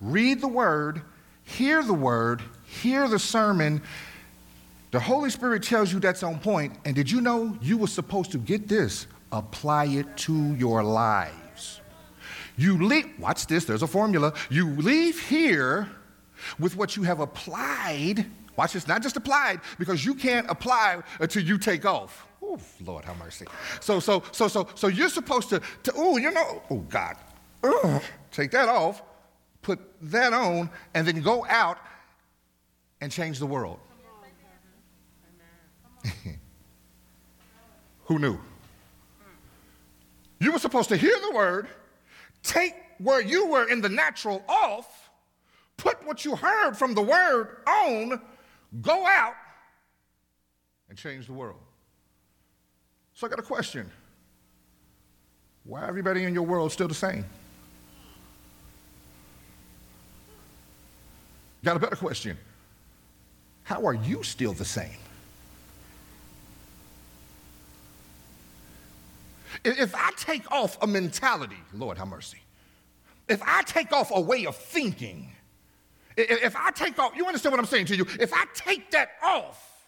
read 0.00 0.40
the 0.40 0.48
word, 0.48 1.02
hear 1.44 1.82
the 1.82 1.94
word, 1.94 2.42
hear 2.64 3.08
the 3.08 3.18
sermon. 3.18 3.82
The 4.90 5.00
Holy 5.00 5.28
Spirit 5.28 5.62
tells 5.62 5.92
you 5.92 6.00
that's 6.00 6.22
on 6.22 6.38
point, 6.40 6.72
and 6.86 6.94
did 6.94 7.10
you 7.10 7.20
know 7.20 7.58
you 7.60 7.76
were 7.76 7.86
supposed 7.88 8.32
to 8.32 8.38
get 8.38 8.68
this? 8.68 9.06
Apply 9.32 9.86
it 9.86 10.16
to 10.18 10.54
your 10.54 10.82
lives. 10.82 11.82
You 12.56 12.82
leave, 12.82 13.18
watch 13.18 13.46
this, 13.48 13.66
there's 13.66 13.82
a 13.82 13.86
formula. 13.86 14.32
You 14.48 14.70
leave 14.76 15.20
here 15.28 15.90
with 16.58 16.76
what 16.76 16.96
you 16.96 17.02
have 17.02 17.20
applied. 17.20 18.26
Watch 18.56 18.72
this, 18.74 18.86
not 18.86 19.02
just 19.02 19.16
applied, 19.16 19.60
because 19.78 20.04
you 20.04 20.14
can't 20.14 20.48
apply 20.48 21.02
until 21.20 21.42
you 21.42 21.58
take 21.58 21.84
off. 21.84 22.26
Oh, 22.42 22.58
Lord, 22.84 23.04
have 23.04 23.18
mercy. 23.18 23.46
So, 23.80 24.00
so, 24.00 24.22
so, 24.30 24.48
so, 24.48 24.68
so 24.74 24.86
you're 24.86 25.08
supposed 25.08 25.48
to, 25.48 25.60
to 25.82 25.92
oh, 25.96 26.16
you 26.18 26.30
know, 26.30 26.62
oh 26.70 26.78
God, 26.88 27.16
Ugh. 27.62 28.02
take 28.30 28.50
that 28.52 28.68
off, 28.68 29.02
put 29.62 29.80
that 30.02 30.32
on, 30.32 30.70
and 30.94 31.06
then 31.06 31.20
go 31.20 31.44
out 31.48 31.78
and 33.00 33.10
change 33.10 33.38
the 33.38 33.46
world. 33.46 33.80
Who 38.04 38.18
knew? 38.18 38.38
You 40.38 40.52
were 40.52 40.58
supposed 40.58 40.90
to 40.90 40.96
hear 40.96 41.16
the 41.20 41.34
word, 41.34 41.68
take 42.42 42.74
where 42.98 43.22
you 43.22 43.46
were 43.46 43.68
in 43.68 43.80
the 43.80 43.88
natural 43.88 44.44
off, 44.48 45.03
put 45.76 46.04
what 46.06 46.24
you 46.24 46.36
heard 46.36 46.74
from 46.74 46.94
the 46.94 47.02
word 47.02 47.58
on, 47.66 48.20
go 48.80 49.06
out, 49.06 49.34
and 50.88 50.98
change 50.98 51.26
the 51.26 51.32
world. 51.32 51.60
So 53.14 53.26
I 53.26 53.30
got 53.30 53.38
a 53.38 53.42
question. 53.42 53.90
Why 55.64 55.86
everybody 55.86 56.24
in 56.24 56.34
your 56.34 56.42
world 56.42 56.72
still 56.72 56.88
the 56.88 56.94
same? 56.94 57.24
Got 61.64 61.76
a 61.76 61.80
better 61.80 61.96
question. 61.96 62.36
How 63.62 63.86
are 63.86 63.94
you 63.94 64.22
still 64.22 64.52
the 64.52 64.66
same? 64.66 64.98
If 69.64 69.94
I 69.94 70.10
take 70.18 70.50
off 70.52 70.76
a 70.82 70.86
mentality, 70.86 71.56
Lord 71.72 71.96
have 71.96 72.08
mercy, 72.08 72.38
if 73.28 73.40
I 73.42 73.62
take 73.62 73.92
off 73.92 74.10
a 74.14 74.20
way 74.20 74.44
of 74.44 74.56
thinking, 74.56 75.32
if 76.16 76.56
I 76.56 76.70
take 76.70 76.98
off, 76.98 77.16
you 77.16 77.26
understand 77.26 77.52
what 77.52 77.60
I'm 77.60 77.66
saying 77.66 77.86
to 77.86 77.96
you? 77.96 78.06
If 78.20 78.32
I 78.32 78.44
take 78.54 78.90
that 78.92 79.10
off, 79.22 79.86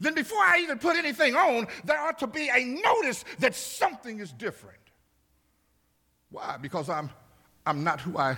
then 0.00 0.14
before 0.14 0.38
I 0.38 0.58
even 0.60 0.78
put 0.78 0.96
anything 0.96 1.36
on, 1.36 1.68
there 1.84 1.98
ought 2.00 2.18
to 2.18 2.26
be 2.26 2.50
a 2.52 2.64
notice 2.64 3.24
that 3.38 3.54
something 3.54 4.18
is 4.18 4.32
different. 4.32 4.78
Why? 6.30 6.56
Because 6.60 6.88
I'm, 6.88 7.10
I'm 7.64 7.84
not 7.84 8.00
who 8.00 8.18
I 8.18 8.36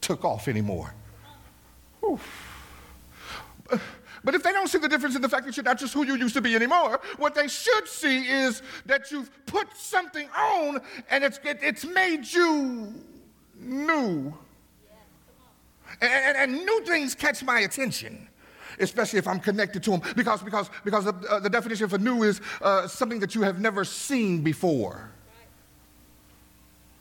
took 0.00 0.24
off 0.24 0.48
anymore. 0.48 0.94
But 4.26 4.34
if 4.34 4.42
they 4.42 4.52
don't 4.52 4.68
see 4.68 4.78
the 4.78 4.88
difference 4.88 5.14
in 5.14 5.22
the 5.22 5.28
fact 5.28 5.46
that 5.46 5.56
you're 5.56 5.64
not 5.64 5.78
just 5.78 5.94
who 5.94 6.04
you 6.04 6.16
used 6.16 6.34
to 6.34 6.40
be 6.40 6.56
anymore, 6.56 7.00
what 7.16 7.34
they 7.34 7.48
should 7.48 7.86
see 7.86 8.26
is 8.26 8.60
that 8.84 9.10
you've 9.12 9.30
put 9.46 9.68
something 9.76 10.28
on 10.36 10.80
and 11.10 11.22
it's, 11.22 11.38
it, 11.44 11.58
it's 11.62 11.84
made 11.84 12.26
you 12.26 12.92
new. 13.58 14.34
And, 16.00 16.12
and, 16.12 16.36
and, 16.36 16.66
new 16.66 16.84
things 16.84 17.14
catch 17.14 17.42
my 17.42 17.60
attention, 17.60 18.28
especially 18.78 19.18
if 19.18 19.26
I'm 19.26 19.40
connected 19.40 19.82
to 19.84 19.90
them, 19.90 20.02
because, 20.14 20.42
because, 20.42 20.70
because 20.84 21.04
the, 21.04 21.14
uh, 21.30 21.40
the 21.40 21.50
definition 21.50 21.88
for 21.88 21.98
new 21.98 22.22
is 22.22 22.40
uh, 22.62 22.86
something 22.86 23.20
that 23.20 23.34
you 23.34 23.42
have 23.42 23.60
never 23.60 23.84
seen 23.84 24.42
before. 24.42 25.10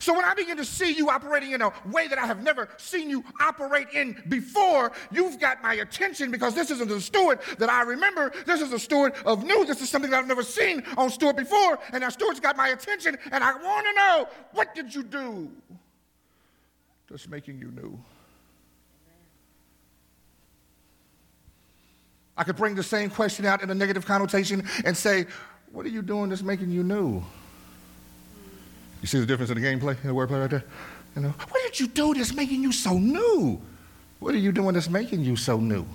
So 0.06 0.14
when 0.14 0.24
I 0.24 0.36
begin 0.36 0.56
to 0.58 0.66
see 0.66 0.94
you 0.94 1.10
operating 1.10 1.54
in 1.54 1.64
a 1.64 1.74
way 1.92 2.08
that 2.08 2.20
I 2.20 2.28
have 2.28 2.44
never 2.44 2.70
seen 2.78 3.10
you 3.10 3.24
operate 3.42 3.88
in 3.92 4.22
before, 4.30 4.92
you've 5.12 5.40
got 5.40 5.64
my 5.64 5.74
attention 5.76 6.30
because 6.30 6.54
this 6.54 6.70
isn't 6.70 6.92
a 6.92 7.02
Stuart 7.02 7.42
that 7.58 7.72
I 7.72 7.82
remember. 7.82 8.32
This 8.46 8.62
is 8.62 8.72
a 8.72 8.78
Stuart 8.78 9.16
of 9.26 9.44
new. 9.44 9.66
This 9.66 9.82
is 9.82 9.90
something 9.90 10.12
that 10.12 10.20
I've 10.20 10.28
never 10.28 10.44
seen 10.44 10.84
on 10.96 11.10
Stuart 11.10 11.38
before. 11.38 11.80
And 11.92 12.02
now 12.02 12.10
Stuart's 12.10 12.40
got 12.40 12.56
my 12.56 12.68
attention, 12.68 13.18
and 13.32 13.44
I 13.44 13.54
want 13.54 13.88
to 13.88 13.94
know 13.94 14.28
what 14.52 14.76
did 14.76 14.94
you 14.94 15.02
do 15.02 15.50
that's 17.10 17.28
making 17.28 17.58
you 17.60 17.72
new? 17.72 18.00
I 22.38 22.44
could 22.44 22.56
bring 22.56 22.76
the 22.76 22.84
same 22.84 23.10
question 23.10 23.46
out 23.46 23.64
in 23.64 23.70
a 23.70 23.76
negative 23.76 24.06
connotation 24.06 24.68
and 24.84 24.96
say, 24.96 25.26
What 25.72 25.86
are 25.86 25.90
you 25.90 26.02
doing 26.02 26.30
that's 26.30 26.44
making 26.44 26.72
you 26.72 26.84
new? 26.84 27.24
You 29.02 29.08
see 29.08 29.20
the 29.20 29.26
difference 29.26 29.52
in 29.52 29.62
the 29.62 29.66
gameplay, 29.66 30.02
in 30.02 30.08
the 30.08 30.14
wordplay 30.14 30.42
right 30.42 30.50
there? 30.50 30.64
You 31.16 31.22
know, 31.22 31.34
what 31.50 31.64
did 31.64 31.80
you 31.80 31.88
do 31.88 32.14
that's 32.14 32.34
making 32.34 32.62
you 32.62 32.72
so 32.72 32.98
new? 32.98 33.62
What 34.20 34.34
are 34.34 34.40
you 34.40 34.52
doing 34.52 34.74
that's 34.74 34.90
making 34.90 35.24
you 35.24 35.36
so 35.36 35.58
new? 35.58 35.86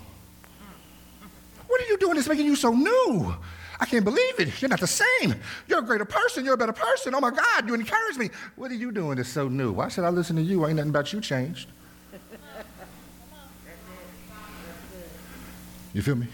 What 1.66 1.80
are 1.80 1.86
you 1.86 1.98
doing 1.98 2.14
that's 2.14 2.28
making 2.28 2.46
you 2.46 2.56
so 2.56 2.72
new? 2.72 3.34
I 3.78 3.86
can't 3.86 4.04
believe 4.04 4.38
it. 4.38 4.60
You're 4.60 4.68
not 4.68 4.80
the 4.80 4.86
same. 4.86 5.34
You're 5.66 5.78
a 5.78 5.82
greater 5.82 6.04
person. 6.04 6.44
You're 6.44 6.54
a 6.54 6.58
better 6.58 6.72
person. 6.72 7.14
Oh 7.14 7.20
my 7.20 7.30
God, 7.30 7.66
you 7.66 7.74
encourage 7.74 8.16
me. 8.18 8.30
What 8.56 8.70
are 8.70 8.74
you 8.74 8.92
doing 8.92 9.16
that's 9.16 9.30
so 9.30 9.48
new? 9.48 9.72
Why 9.72 9.88
should 9.88 10.04
I 10.04 10.10
listen 10.10 10.36
to 10.36 10.42
you? 10.42 10.66
Ain't 10.66 10.76
nothing 10.76 10.90
about 10.90 11.12
you 11.12 11.20
changed. 11.20 11.70
You 15.92 16.02
feel 16.02 16.14
me? 16.14 16.26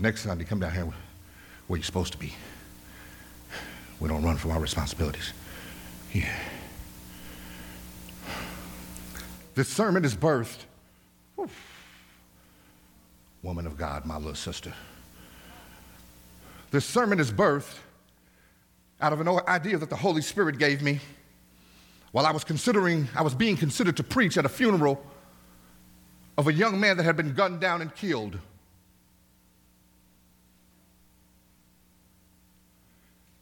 Next 0.00 0.22
Sunday, 0.22 0.44
come 0.44 0.60
down 0.60 0.72
here 0.72 0.88
where 1.66 1.76
you're 1.76 1.84
supposed 1.84 2.12
to 2.12 2.18
be. 2.18 2.32
We 4.00 4.08
don't 4.08 4.22
run 4.22 4.36
from 4.36 4.52
our 4.52 4.60
responsibilities. 4.60 5.32
Yeah. 6.14 6.34
This 9.54 9.68
sermon 9.68 10.04
is 10.04 10.14
birthed. 10.14 10.64
Woman 13.42 13.66
of 13.66 13.76
God, 13.76 14.06
my 14.06 14.16
little 14.16 14.34
sister. 14.34 14.72
This 16.70 16.84
sermon 16.84 17.18
is 17.18 17.32
birthed 17.32 17.78
out 19.00 19.12
of 19.12 19.20
an 19.20 19.28
idea 19.48 19.78
that 19.78 19.90
the 19.90 19.96
Holy 19.96 20.22
Spirit 20.22 20.58
gave 20.58 20.80
me 20.80 21.00
while 22.12 22.26
I 22.26 22.30
was 22.30 22.44
considering, 22.44 23.08
I 23.14 23.22
was 23.22 23.34
being 23.34 23.56
considered 23.56 23.96
to 23.98 24.02
preach 24.02 24.38
at 24.38 24.44
a 24.44 24.48
funeral 24.48 25.04
of 26.36 26.46
a 26.48 26.52
young 26.52 26.80
man 26.80 26.96
that 26.96 27.02
had 27.02 27.16
been 27.16 27.34
gunned 27.34 27.60
down 27.60 27.82
and 27.82 27.94
killed. 27.94 28.38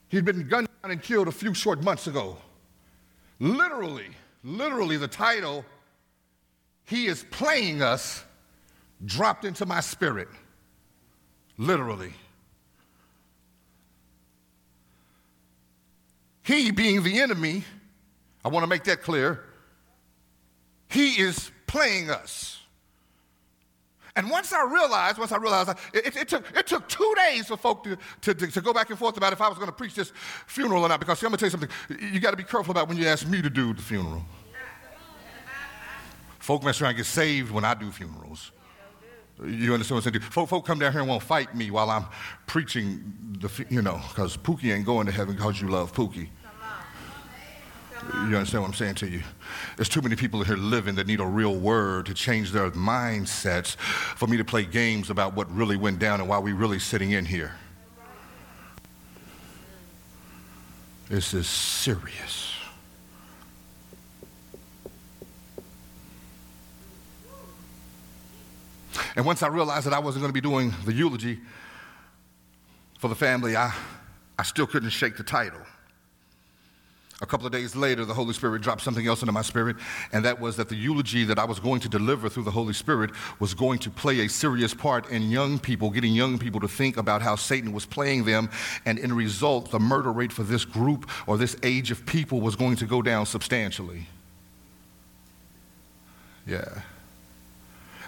He'd 0.08 0.24
been 0.24 0.48
gunned 0.48 0.68
down 0.82 0.92
and 0.92 1.02
killed 1.02 1.28
a 1.28 1.32
few 1.32 1.52
short 1.52 1.82
months 1.82 2.06
ago. 2.06 2.38
Literally, 3.38 4.08
literally, 4.42 4.96
the 4.96 5.08
title, 5.08 5.64
He 6.84 7.06
is 7.06 7.24
Playing 7.30 7.82
Us, 7.82 8.24
dropped 9.04 9.44
into 9.44 9.66
my 9.66 9.80
spirit. 9.80 10.28
Literally. 11.58 12.12
He 16.42 16.70
being 16.70 17.02
the 17.02 17.20
enemy, 17.20 17.64
I 18.46 18.48
want 18.48 18.62
to 18.62 18.68
make 18.68 18.84
that 18.84 19.02
clear, 19.02 19.42
he 20.88 21.20
is 21.20 21.50
playing 21.66 22.10
us. 22.10 22.60
And 24.14 24.30
once 24.30 24.52
I 24.52 24.62
realized, 24.62 25.18
once 25.18 25.32
I 25.32 25.36
realized, 25.36 25.70
it, 25.92 26.16
it, 26.16 26.28
took, 26.28 26.56
it 26.56 26.64
took 26.64 26.88
two 26.88 27.12
days 27.16 27.48
for 27.48 27.56
folk 27.56 27.82
to, 27.82 27.98
to, 28.20 28.34
to, 28.34 28.60
go 28.60 28.72
back 28.72 28.88
and 28.88 28.96
forth 28.96 29.16
about 29.16 29.32
if 29.32 29.40
I 29.40 29.48
was 29.48 29.58
going 29.58 29.66
to 29.66 29.74
preach 29.74 29.96
this 29.96 30.12
funeral 30.46 30.84
or 30.84 30.88
not. 30.88 31.00
Because 31.00 31.18
see, 31.18 31.26
I'm 31.26 31.32
going 31.32 31.38
to 31.38 31.50
tell 31.50 31.60
you 31.60 31.66
something. 31.66 32.12
You 32.14 32.20
got 32.20 32.30
to 32.30 32.36
be 32.36 32.44
careful 32.44 32.70
about 32.70 32.86
when 32.86 32.96
you 32.96 33.08
ask 33.08 33.26
me 33.26 33.42
to 33.42 33.50
do 33.50 33.74
the 33.74 33.82
funeral. 33.82 34.24
folk 36.38 36.62
mess 36.62 36.80
around 36.80 36.90
and 36.90 36.98
get 36.98 37.06
saved 37.06 37.50
when 37.50 37.64
I 37.64 37.74
do 37.74 37.90
funerals. 37.90 38.52
You 39.44 39.72
understand 39.72 39.96
what 39.96 40.06
I'm 40.06 40.12
saying? 40.12 40.30
Folk, 40.30 40.48
folk 40.48 40.64
come 40.64 40.78
down 40.78 40.92
here 40.92 41.00
and 41.00 41.10
won't 41.10 41.24
fight 41.24 41.52
me 41.56 41.72
while 41.72 41.90
I'm 41.90 42.06
preaching 42.46 43.12
the, 43.40 43.66
you 43.68 43.82
know, 43.82 44.00
because 44.10 44.36
Pookie 44.36 44.72
ain't 44.72 44.86
going 44.86 45.06
to 45.06 45.12
heaven 45.12 45.34
because 45.34 45.60
you 45.60 45.68
love 45.68 45.92
Pookie. 45.92 46.28
You 48.02 48.36
understand 48.36 48.62
what 48.62 48.68
I'm 48.68 48.74
saying 48.74 48.96
to 48.96 49.08
you? 49.08 49.22
There's 49.76 49.88
too 49.88 50.02
many 50.02 50.16
people 50.16 50.42
here 50.42 50.56
living 50.56 50.94
that 50.96 51.06
need 51.06 51.20
a 51.20 51.26
real 51.26 51.54
word 51.54 52.06
to 52.06 52.14
change 52.14 52.52
their 52.52 52.70
mindsets 52.70 53.76
for 53.76 54.26
me 54.26 54.36
to 54.36 54.44
play 54.44 54.64
games 54.64 55.10
about 55.10 55.34
what 55.34 55.50
really 55.50 55.76
went 55.76 55.98
down 55.98 56.20
and 56.20 56.28
why 56.28 56.38
we're 56.38 56.54
really 56.54 56.78
sitting 56.78 57.12
in 57.12 57.24
here. 57.24 57.54
This 61.08 61.34
is 61.34 61.46
serious. 61.46 62.52
And 69.14 69.24
once 69.24 69.42
I 69.42 69.48
realized 69.48 69.86
that 69.86 69.94
I 69.94 69.98
wasn't 69.98 70.22
going 70.22 70.30
to 70.30 70.34
be 70.34 70.42
doing 70.42 70.74
the 70.84 70.92
eulogy 70.92 71.40
for 72.98 73.08
the 73.08 73.14
family, 73.14 73.56
I, 73.56 73.72
I 74.38 74.42
still 74.42 74.66
couldn't 74.66 74.90
shake 74.90 75.16
the 75.16 75.24
title. 75.24 75.60
A 77.22 77.26
couple 77.26 77.46
of 77.46 77.52
days 77.52 77.74
later, 77.74 78.04
the 78.04 78.12
Holy 78.12 78.34
Spirit 78.34 78.60
dropped 78.60 78.82
something 78.82 79.06
else 79.06 79.22
into 79.22 79.32
my 79.32 79.40
spirit, 79.40 79.76
and 80.12 80.22
that 80.26 80.38
was 80.38 80.56
that 80.56 80.68
the 80.68 80.76
eulogy 80.76 81.24
that 81.24 81.38
I 81.38 81.44
was 81.44 81.58
going 81.58 81.80
to 81.80 81.88
deliver 81.88 82.28
through 82.28 82.42
the 82.42 82.50
Holy 82.50 82.74
Spirit 82.74 83.10
was 83.40 83.54
going 83.54 83.78
to 83.80 83.90
play 83.90 84.20
a 84.20 84.28
serious 84.28 84.74
part 84.74 85.08
in 85.10 85.30
young 85.30 85.58
people, 85.58 85.90
getting 85.90 86.12
young 86.12 86.38
people 86.38 86.60
to 86.60 86.68
think 86.68 86.98
about 86.98 87.22
how 87.22 87.34
Satan 87.34 87.72
was 87.72 87.86
playing 87.86 88.24
them, 88.24 88.50
and 88.84 88.98
in 88.98 89.14
result, 89.14 89.70
the 89.70 89.80
murder 89.80 90.12
rate 90.12 90.30
for 90.30 90.42
this 90.42 90.66
group 90.66 91.08
or 91.26 91.38
this 91.38 91.56
age 91.62 91.90
of 91.90 92.04
people 92.04 92.42
was 92.42 92.54
going 92.54 92.76
to 92.76 92.84
go 92.84 93.00
down 93.00 93.24
substantially. 93.24 94.06
Yeah. 96.46 96.82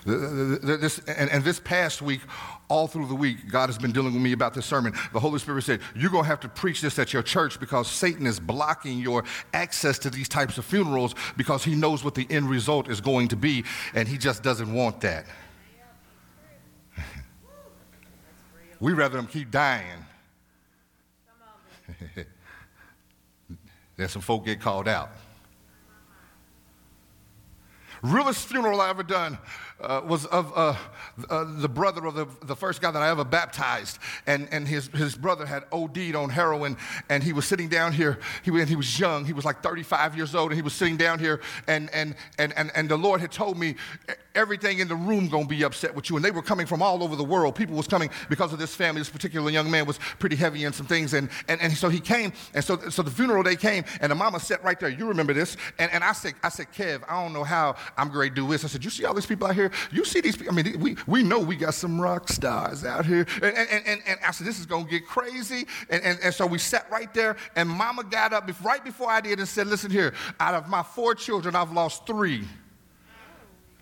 This, 0.04 0.98
and, 1.00 1.30
and, 1.30 1.44
this 1.44 1.60
past 1.60 2.00
week, 2.00 2.20
all 2.68 2.86
through 2.86 3.06
the 3.06 3.14
week, 3.14 3.48
God 3.50 3.68
has 3.68 3.78
been 3.78 3.92
dealing 3.92 4.12
with 4.12 4.22
me 4.22 4.32
about 4.32 4.54
this 4.54 4.66
sermon. 4.66 4.92
The 5.12 5.20
Holy 5.20 5.38
Spirit 5.38 5.64
said, 5.64 5.80
You're 5.94 6.10
going 6.10 6.24
to 6.24 6.28
have 6.28 6.40
to 6.40 6.48
preach 6.48 6.80
this 6.80 6.98
at 6.98 7.12
your 7.12 7.22
church 7.22 7.58
because 7.58 7.90
Satan 7.90 8.26
is 8.26 8.38
blocking 8.38 8.98
your 8.98 9.24
access 9.54 9.98
to 10.00 10.10
these 10.10 10.28
types 10.28 10.58
of 10.58 10.64
funerals 10.64 11.14
because 11.36 11.64
he 11.64 11.74
knows 11.74 12.04
what 12.04 12.14
the 12.14 12.26
end 12.30 12.50
result 12.50 12.88
is 12.88 13.00
going 13.00 13.28
to 13.28 13.36
be, 13.36 13.64
and 13.94 14.06
he 14.06 14.18
just 14.18 14.42
doesn't 14.42 14.72
want 14.72 15.00
that. 15.00 15.26
we 18.80 18.92
rather 18.92 19.16
them 19.16 19.26
keep 19.26 19.50
dying. 19.50 20.04
Then 23.98 24.08
some 24.08 24.22
folk 24.22 24.46
get 24.46 24.60
called 24.60 24.88
out. 24.88 25.10
Realest 28.00 28.46
funeral 28.46 28.80
I 28.80 28.90
ever 28.90 29.02
done 29.02 29.38
uh, 29.80 30.00
was 30.04 30.26
of 30.26 30.52
uh, 30.56 30.76
uh, 31.30 31.44
the 31.58 31.68
brother 31.68 32.06
of 32.06 32.14
the, 32.14 32.26
the 32.44 32.56
first 32.56 32.80
guy 32.80 32.90
that 32.90 33.02
I 33.02 33.10
ever 33.10 33.24
baptized. 33.24 33.98
And, 34.26 34.48
and 34.50 34.66
his, 34.66 34.88
his 34.88 35.14
brother 35.14 35.46
had 35.46 35.64
OD'd 35.72 36.16
on 36.16 36.30
heroin, 36.30 36.76
and 37.08 37.22
he 37.22 37.32
was 37.32 37.46
sitting 37.46 37.68
down 37.68 37.92
here. 37.92 38.18
He, 38.42 38.64
he 38.64 38.76
was 38.76 38.98
young, 38.98 39.24
he 39.24 39.32
was 39.32 39.44
like 39.44 39.62
35 39.62 40.16
years 40.16 40.34
old, 40.34 40.50
and 40.50 40.56
he 40.56 40.62
was 40.62 40.72
sitting 40.72 40.96
down 40.96 41.18
here, 41.18 41.40
and, 41.66 41.90
and, 41.92 42.14
and, 42.38 42.52
and, 42.56 42.70
and 42.74 42.88
the 42.88 42.98
Lord 42.98 43.20
had 43.20 43.32
told 43.32 43.58
me 43.58 43.76
everything 44.38 44.78
in 44.78 44.88
the 44.88 44.94
room 44.94 45.28
gonna 45.28 45.46
be 45.46 45.64
upset 45.64 45.94
with 45.94 46.08
you. 46.08 46.16
And 46.16 46.24
they 46.24 46.30
were 46.30 46.42
coming 46.42 46.66
from 46.66 46.80
all 46.80 47.02
over 47.02 47.16
the 47.16 47.24
world. 47.24 47.54
People 47.56 47.76
was 47.76 47.88
coming 47.88 48.08
because 48.28 48.52
of 48.52 48.58
this 48.58 48.74
family. 48.74 49.00
This 49.00 49.10
particular 49.10 49.50
young 49.50 49.70
man 49.70 49.84
was 49.84 49.98
pretty 50.18 50.36
heavy 50.36 50.64
in 50.64 50.72
some 50.72 50.86
things. 50.86 51.12
And, 51.12 51.28
and, 51.48 51.60
and 51.60 51.72
so 51.72 51.88
he 51.88 52.00
came, 52.00 52.32
and 52.54 52.64
so, 52.64 52.88
so 52.88 53.02
the 53.02 53.10
funeral 53.10 53.42
day 53.42 53.56
came, 53.56 53.84
and 54.00 54.10
the 54.12 54.14
mama 54.14 54.40
sat 54.40 54.62
right 54.62 54.78
there. 54.78 54.88
You 54.88 55.06
remember 55.06 55.34
this. 55.34 55.56
And, 55.78 55.90
and 55.92 56.04
I, 56.04 56.12
said, 56.12 56.34
I 56.42 56.48
said, 56.48 56.72
Kev, 56.72 57.02
I 57.08 57.22
don't 57.22 57.32
know 57.32 57.44
how 57.44 57.74
I'm 57.96 58.12
to 58.12 58.30
do 58.30 58.48
this. 58.48 58.64
I 58.64 58.68
said, 58.68 58.84
you 58.84 58.90
see 58.90 59.04
all 59.04 59.14
these 59.14 59.26
people 59.26 59.48
out 59.48 59.54
here? 59.54 59.70
You 59.90 60.04
see 60.04 60.20
these 60.20 60.36
people? 60.36 60.52
I 60.52 60.62
mean, 60.62 60.80
we, 60.80 60.96
we 61.06 61.22
know 61.22 61.40
we 61.40 61.56
got 61.56 61.74
some 61.74 62.00
rock 62.00 62.28
stars 62.28 62.84
out 62.84 63.04
here. 63.04 63.26
And, 63.42 63.56
and, 63.56 63.86
and, 63.86 64.00
and 64.06 64.18
I 64.26 64.30
said, 64.30 64.46
this 64.46 64.58
is 64.58 64.66
to 64.66 64.84
get 64.84 65.06
crazy. 65.06 65.66
And, 65.90 66.02
and, 66.02 66.18
and 66.22 66.32
so 66.32 66.46
we 66.46 66.58
sat 66.58 66.90
right 66.90 67.12
there, 67.12 67.36
and 67.56 67.68
mama 67.68 68.04
got 68.04 68.32
up 68.32 68.48
right 68.64 68.84
before 68.84 69.10
I 69.10 69.20
did 69.20 69.38
and 69.38 69.48
said, 69.48 69.66
listen 69.66 69.90
here, 69.90 70.14
out 70.38 70.54
of 70.54 70.68
my 70.68 70.82
four 70.82 71.14
children, 71.14 71.56
I've 71.56 71.72
lost 71.72 72.06
three 72.06 72.44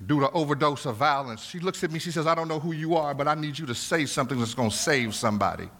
due 0.05 0.21
to 0.21 0.31
overdose 0.33 0.85
of 0.85 0.97
violence. 0.97 1.43
She 1.43 1.59
looks 1.59 1.83
at 1.83 1.91
me, 1.91 1.99
she 1.99 2.11
says, 2.11 2.27
I 2.27 2.35
don't 2.35 2.49
know 2.49 2.61
who 2.61 2.73
you 2.73 2.97
are, 2.97 3.15
but 3.15 3.27
I 3.27 3.35
need 3.35 3.59
you 3.59 3.65
to 3.67 3.75
say 3.75 4.05
something 4.05 4.39
that's 4.39 4.55
going 4.55 4.71
to 4.71 4.77
save 4.77 5.15
somebody. 5.15 5.71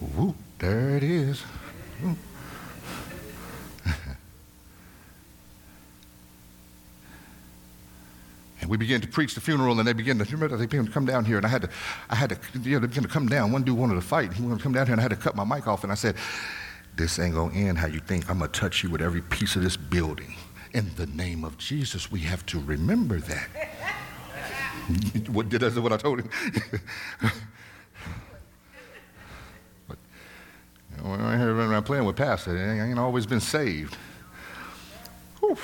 Whoop, 0.00 0.36
there 0.58 0.96
it 0.96 1.02
is. 1.02 1.42
and 8.60 8.70
we 8.70 8.76
began 8.76 9.00
to 9.02 9.08
preach 9.08 9.34
the 9.34 9.40
funeral, 9.40 9.78
and 9.78 9.86
they 9.86 9.92
began 9.92 10.18
to 10.18 10.24
remember 10.24 10.56
they 10.56 10.66
began 10.66 10.86
to 10.86 10.92
come 10.92 11.04
down 11.04 11.24
here, 11.24 11.36
and 11.36 11.44
I 11.44 11.48
had 11.48 11.62
to, 11.62 11.70
I 12.08 12.14
had 12.14 12.30
to, 12.30 12.38
you 12.60 12.74
know, 12.74 12.78
they 12.78 12.86
began 12.86 13.02
to 13.02 13.08
come 13.08 13.28
down. 13.28 13.52
One 13.52 13.62
dude 13.62 13.76
wanted 13.76 13.96
to 13.96 14.00
fight. 14.00 14.32
He 14.32 14.42
wanted 14.42 14.58
to 14.58 14.62
come 14.62 14.72
down 14.72 14.86
here, 14.86 14.94
and 14.94 15.00
I 15.00 15.02
had 15.02 15.10
to 15.10 15.16
cut 15.16 15.36
my 15.36 15.44
mic 15.44 15.66
off, 15.66 15.82
and 15.82 15.92
I 15.92 15.96
said, 15.96 16.14
"This 16.98 17.18
ain't 17.18 17.34
gonna 17.34 17.54
end 17.54 17.78
how 17.78 17.86
you 17.86 18.00
think. 18.00 18.28
I'm 18.28 18.40
gonna 18.40 18.50
touch 18.50 18.82
you 18.82 18.90
with 18.90 19.00
every 19.00 19.22
piece 19.22 19.56
of 19.56 19.62
this 19.62 19.76
building." 19.76 20.34
In 20.72 20.90
the 20.96 21.06
name 21.06 21.44
of 21.44 21.56
Jesus, 21.56 22.10
we 22.10 22.20
have 22.20 22.44
to 22.46 22.60
remember 22.60 23.20
that. 23.20 23.48
what 25.28 25.48
did 25.48 25.60
say? 25.60 25.80
What 25.80 25.92
I 25.92 25.96
told 25.96 26.20
him? 26.20 26.30
When 31.02 31.20
I 31.20 31.38
hear 31.38 31.54
running 31.54 31.72
around 31.72 31.84
playing 31.84 32.04
with 32.04 32.16
Pastor, 32.16 32.56
I 32.58 32.88
ain't 32.88 32.98
always 32.98 33.24
been 33.24 33.40
saved. 33.40 33.96
Whew. 35.40 35.56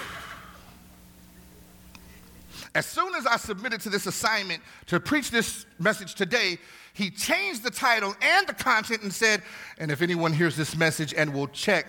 As 2.75 2.87
soon 2.87 3.15
as 3.15 3.27
I 3.27 3.37
submitted 3.37 3.81
to 3.83 3.89
this 3.89 4.07
assignment 4.07 4.63
to 4.87 4.99
preach 4.99 5.31
this 5.31 5.65
message 5.79 6.15
today, 6.15 6.59
he 6.93 7.11
changed 7.11 7.63
the 7.63 7.71
title 7.71 8.15
and 8.21 8.47
the 8.47 8.55
content 8.55 9.03
and 9.03 9.13
said, 9.13 9.43
and 9.79 9.91
if 9.91 10.03
anyone 10.03 10.33
hears 10.33 10.57
this 10.57 10.77
message 10.77 11.15
and 11.15 11.33
will 11.33 11.47
check, 11.49 11.87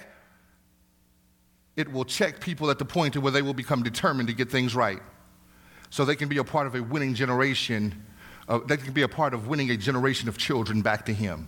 it 1.76 1.92
will 1.92 2.06
check 2.06 2.40
people 2.40 2.70
at 2.70 2.80
the 2.80 2.86
point 2.86 3.18
where 3.18 3.32
they 3.32 3.42
will 3.42 3.54
become 3.54 3.82
determined 3.82 4.30
to 4.30 4.36
get 4.36 4.50
things 4.50 4.76
right. 4.76 5.02
So 5.90 6.06
they 6.06 6.16
can 6.16 6.30
be 6.30 6.38
a 6.38 6.44
part 6.44 6.68
of 6.68 6.76
a 6.76 6.82
winning 6.82 7.16
generation, 7.16 8.06
uh, 8.48 8.60
they 8.66 8.78
can 8.78 8.94
be 8.94 9.02
a 9.02 9.08
part 9.08 9.34
of 9.34 9.48
winning 9.48 9.72
a 9.72 9.78
generation 9.78 10.30
of 10.30 10.38
children 10.38 10.82
back 10.82 11.06
to 11.08 11.14
him. 11.14 11.48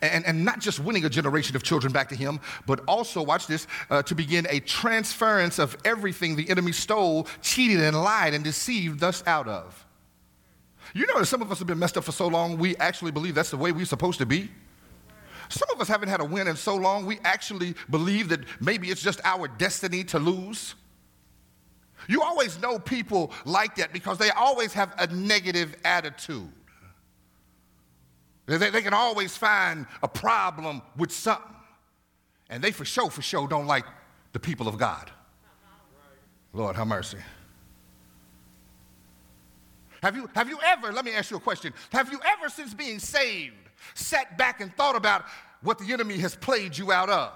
And, 0.00 0.24
and 0.26 0.44
not 0.44 0.60
just 0.60 0.80
winning 0.80 1.04
a 1.04 1.10
generation 1.10 1.56
of 1.56 1.62
children 1.62 1.92
back 1.92 2.08
to 2.10 2.16
him, 2.16 2.40
but 2.66 2.80
also, 2.86 3.22
watch 3.22 3.46
this, 3.46 3.66
uh, 3.90 4.02
to 4.02 4.14
begin 4.14 4.46
a 4.50 4.60
transference 4.60 5.58
of 5.58 5.76
everything 5.84 6.36
the 6.36 6.48
enemy 6.50 6.72
stole, 6.72 7.26
cheated, 7.40 7.80
and 7.80 8.00
lied 8.02 8.34
and 8.34 8.44
deceived 8.44 9.02
us 9.02 9.22
out 9.26 9.48
of. 9.48 9.86
You 10.94 11.06
know 11.06 11.18
that 11.18 11.26
some 11.26 11.42
of 11.42 11.50
us 11.50 11.58
have 11.58 11.66
been 11.66 11.78
messed 11.78 11.96
up 11.96 12.04
for 12.04 12.12
so 12.12 12.28
long, 12.28 12.58
we 12.58 12.76
actually 12.76 13.12
believe 13.12 13.34
that's 13.34 13.50
the 13.50 13.56
way 13.56 13.72
we're 13.72 13.84
supposed 13.84 14.18
to 14.18 14.26
be. 14.26 14.50
Some 15.48 15.68
of 15.74 15.80
us 15.80 15.88
haven't 15.88 16.08
had 16.08 16.20
a 16.20 16.24
win 16.24 16.48
in 16.48 16.56
so 16.56 16.74
long, 16.76 17.06
we 17.06 17.18
actually 17.24 17.74
believe 17.90 18.28
that 18.30 18.40
maybe 18.60 18.90
it's 18.90 19.02
just 19.02 19.20
our 19.24 19.48
destiny 19.48 20.04
to 20.04 20.18
lose. 20.18 20.74
You 22.08 22.22
always 22.22 22.60
know 22.60 22.78
people 22.78 23.32
like 23.44 23.76
that 23.76 23.92
because 23.92 24.18
they 24.18 24.30
always 24.30 24.72
have 24.72 24.94
a 24.98 25.06
negative 25.08 25.76
attitude. 25.84 26.50
They, 28.46 28.70
they 28.70 28.82
can 28.82 28.94
always 28.94 29.36
find 29.36 29.86
a 30.02 30.08
problem 30.08 30.82
with 30.96 31.12
something. 31.12 31.54
And 32.50 32.62
they 32.62 32.72
for 32.72 32.84
sure, 32.84 33.10
for 33.10 33.22
sure 33.22 33.48
don't 33.48 33.66
like 33.66 33.84
the 34.32 34.40
people 34.40 34.68
of 34.68 34.78
God. 34.78 35.10
Lord, 36.52 36.76
have 36.76 36.86
mercy. 36.86 37.18
Have 40.02 40.16
you, 40.16 40.28
have 40.34 40.48
you 40.48 40.58
ever, 40.64 40.92
let 40.92 41.04
me 41.04 41.12
ask 41.12 41.30
you 41.30 41.36
a 41.36 41.40
question, 41.40 41.72
have 41.92 42.10
you 42.10 42.20
ever, 42.24 42.48
since 42.48 42.74
being 42.74 42.98
saved, 42.98 43.54
sat 43.94 44.36
back 44.36 44.60
and 44.60 44.74
thought 44.76 44.96
about 44.96 45.24
what 45.62 45.78
the 45.78 45.92
enemy 45.92 46.18
has 46.18 46.34
played 46.34 46.76
you 46.76 46.90
out 46.90 47.08
of? 47.08 47.32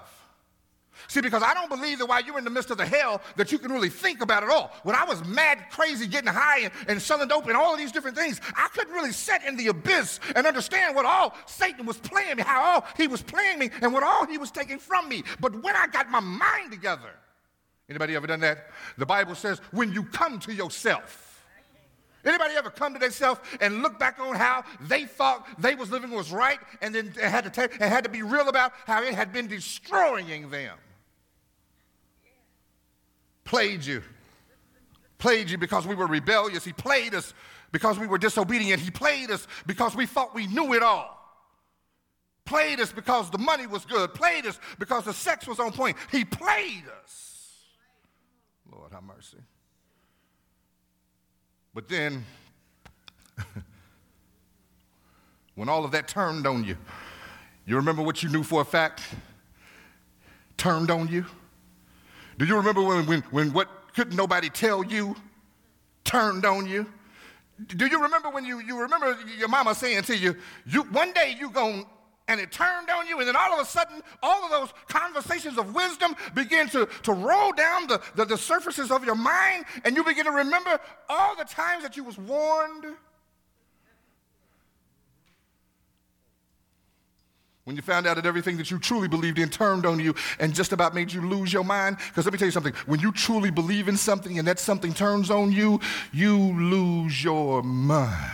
See, 1.07 1.21
because 1.21 1.43
I 1.43 1.53
don't 1.53 1.69
believe 1.69 1.99
that 1.99 2.05
while 2.07 2.21
you're 2.21 2.37
in 2.37 2.43
the 2.43 2.49
midst 2.49 2.71
of 2.71 2.77
the 2.77 2.85
hell 2.85 3.21
that 3.35 3.51
you 3.51 3.59
can 3.59 3.71
really 3.71 3.89
think 3.89 4.21
about 4.21 4.43
it 4.43 4.49
all. 4.49 4.73
When 4.83 4.95
I 4.95 5.05
was 5.05 5.23
mad, 5.25 5.59
crazy, 5.71 6.07
getting 6.07 6.31
high 6.31 6.61
and, 6.61 6.73
and 6.87 7.01
selling 7.01 7.27
dope 7.27 7.47
and 7.47 7.55
all 7.55 7.73
of 7.73 7.79
these 7.79 7.91
different 7.91 8.17
things, 8.17 8.41
I 8.55 8.67
couldn't 8.73 8.93
really 8.93 9.11
sit 9.11 9.43
in 9.43 9.55
the 9.55 9.67
abyss 9.67 10.19
and 10.35 10.45
understand 10.45 10.95
what 10.95 11.05
all 11.05 11.35
Satan 11.45 11.85
was 11.85 11.97
playing 11.97 12.37
me, 12.37 12.43
how 12.43 12.61
all 12.61 12.85
he 12.97 13.07
was 13.07 13.21
playing 13.21 13.59
me, 13.59 13.69
and 13.81 13.93
what 13.93 14.03
all 14.03 14.25
he 14.25 14.37
was 14.37 14.51
taking 14.51 14.79
from 14.79 15.07
me. 15.07 15.23
But 15.39 15.63
when 15.63 15.75
I 15.75 15.87
got 15.87 16.09
my 16.09 16.19
mind 16.19 16.71
together, 16.71 17.11
anybody 17.89 18.15
ever 18.15 18.27
done 18.27 18.41
that? 18.41 18.67
The 18.97 19.05
Bible 19.05 19.35
says, 19.35 19.59
when 19.71 19.93
you 19.93 20.03
come 20.03 20.39
to 20.39 20.53
yourself. 20.53 21.23
Anybody 22.25 22.55
ever 22.55 22.69
come 22.69 22.91
to 22.93 22.99
themselves 22.99 23.39
and 23.61 23.81
look 23.81 23.97
back 23.97 24.19
on 24.19 24.35
how 24.35 24.65
they 24.81 25.05
thought 25.05 25.47
they 25.61 25.75
was 25.75 25.91
living 25.91 26.11
was 26.11 26.31
right, 26.31 26.59
and 26.81 26.93
then 26.93 27.13
had 27.13 27.45
to 27.45 27.49
take, 27.49 27.73
had 27.75 28.03
to 28.03 28.09
be 28.09 28.21
real 28.21 28.49
about 28.49 28.73
how 28.85 29.01
it 29.01 29.13
had 29.13 29.31
been 29.31 29.47
destroying 29.47 30.49
them? 30.49 30.77
Played 33.47 33.83
you. 33.83 34.03
Played 35.17 35.49
you 35.49 35.57
because 35.57 35.87
we 35.87 35.95
were 35.95 36.05
rebellious. 36.05 36.63
He 36.63 36.73
played 36.73 37.15
us 37.15 37.33
because 37.71 37.97
we 37.97 38.05
were 38.05 38.17
disobedient. 38.17 38.81
He 38.81 38.91
played 38.91 39.31
us 39.31 39.47
because 39.65 39.95
we 39.95 40.05
thought 40.05 40.35
we 40.35 40.45
knew 40.45 40.73
it 40.73 40.83
all. 40.83 41.15
Played 42.45 42.79
us 42.79 42.91
because 42.91 43.31
the 43.31 43.37
money 43.37 43.65
was 43.65 43.85
good. 43.85 44.13
Played 44.13 44.45
us 44.45 44.59
because 44.77 45.05
the 45.05 45.13
sex 45.13 45.47
was 45.47 45.59
on 45.59 45.71
point. 45.71 45.97
He 46.11 46.23
played 46.23 46.83
us. 47.03 47.63
Lord, 48.71 48.91
have 48.91 49.03
mercy. 49.03 49.37
But 51.73 51.89
then, 51.89 52.25
when 55.55 55.69
all 55.69 55.83
of 55.85 55.91
that 55.91 56.07
turned 56.07 56.45
on 56.45 56.63
you, 56.63 56.77
you 57.65 57.75
remember 57.75 58.01
what 58.01 58.23
you 58.23 58.29
knew 58.29 58.43
for 58.43 58.61
a 58.61 58.65
fact 58.65 59.01
turned 60.57 60.91
on 60.91 61.07
you? 61.07 61.25
Do 62.37 62.45
you 62.45 62.55
remember 62.55 62.81
when, 62.81 63.05
when, 63.05 63.21
when 63.31 63.53
what 63.53 63.69
couldn't 63.95 64.15
nobody 64.15 64.49
tell 64.49 64.83
you 64.83 65.15
turned 66.03 66.45
on 66.45 66.67
you? 66.67 66.85
Do 67.65 67.87
you 67.87 68.01
remember 68.01 68.29
when 68.29 68.45
you, 68.45 68.59
you 68.59 68.79
remember 68.79 69.17
your 69.37 69.47
mama 69.47 69.73
saying 69.73 70.03
to 70.03 70.15
you, 70.15 70.35
you 70.65 70.83
one 70.83 71.11
day 71.13 71.35
you 71.39 71.49
going 71.49 71.85
and 72.27 72.41
it 72.41 72.51
turned 72.51 72.89
on 72.89 73.07
you, 73.07 73.19
and 73.19 73.27
then 73.27 73.37
all 73.37 73.53
of 73.53 73.59
a 73.59 73.65
sudden, 73.65 74.01
all 74.21 74.43
of 74.43 74.51
those 74.51 74.73
conversations 74.89 75.57
of 75.57 75.73
wisdom 75.73 76.13
begin 76.35 76.67
to, 76.69 76.87
to 77.03 77.13
roll 77.13 77.53
down 77.53 77.87
the, 77.87 78.01
the, 78.15 78.25
the 78.25 78.37
surfaces 78.37 78.91
of 78.91 79.05
your 79.05 79.15
mind, 79.15 79.63
and 79.85 79.95
you 79.95 80.03
begin 80.03 80.25
to 80.25 80.31
remember 80.31 80.77
all 81.07 81.37
the 81.37 81.45
times 81.45 81.83
that 81.83 81.95
you 81.95 82.03
was 82.03 82.17
warned 82.17 82.85
When 87.67 87.75
you 87.75 87.81
found 87.81 88.07
out 88.07 88.15
that 88.15 88.25
everything 88.25 88.55
that 88.59 88.71
you 88.71 88.79
truly 88.79 89.09
believed 89.09 89.37
in 89.37 89.49
turned 89.49 89.85
on 89.85 89.99
you 89.99 90.15
and 90.39 90.55
just 90.55 90.71
about 90.71 90.95
made 90.95 91.11
you 91.11 91.19
lose 91.19 91.51
your 91.51 91.65
mind. 91.65 91.97
Because 91.97 92.23
let 92.23 92.31
me 92.31 92.39
tell 92.39 92.45
you 92.45 92.53
something 92.53 92.71
when 92.85 93.01
you 93.01 93.11
truly 93.11 93.51
believe 93.51 93.89
in 93.89 93.97
something 93.97 94.39
and 94.39 94.47
that 94.47 94.57
something 94.57 94.93
turns 94.93 95.29
on 95.29 95.51
you, 95.51 95.81
you 96.13 96.37
lose 96.37 97.21
your 97.21 97.61
mind. 97.63 98.31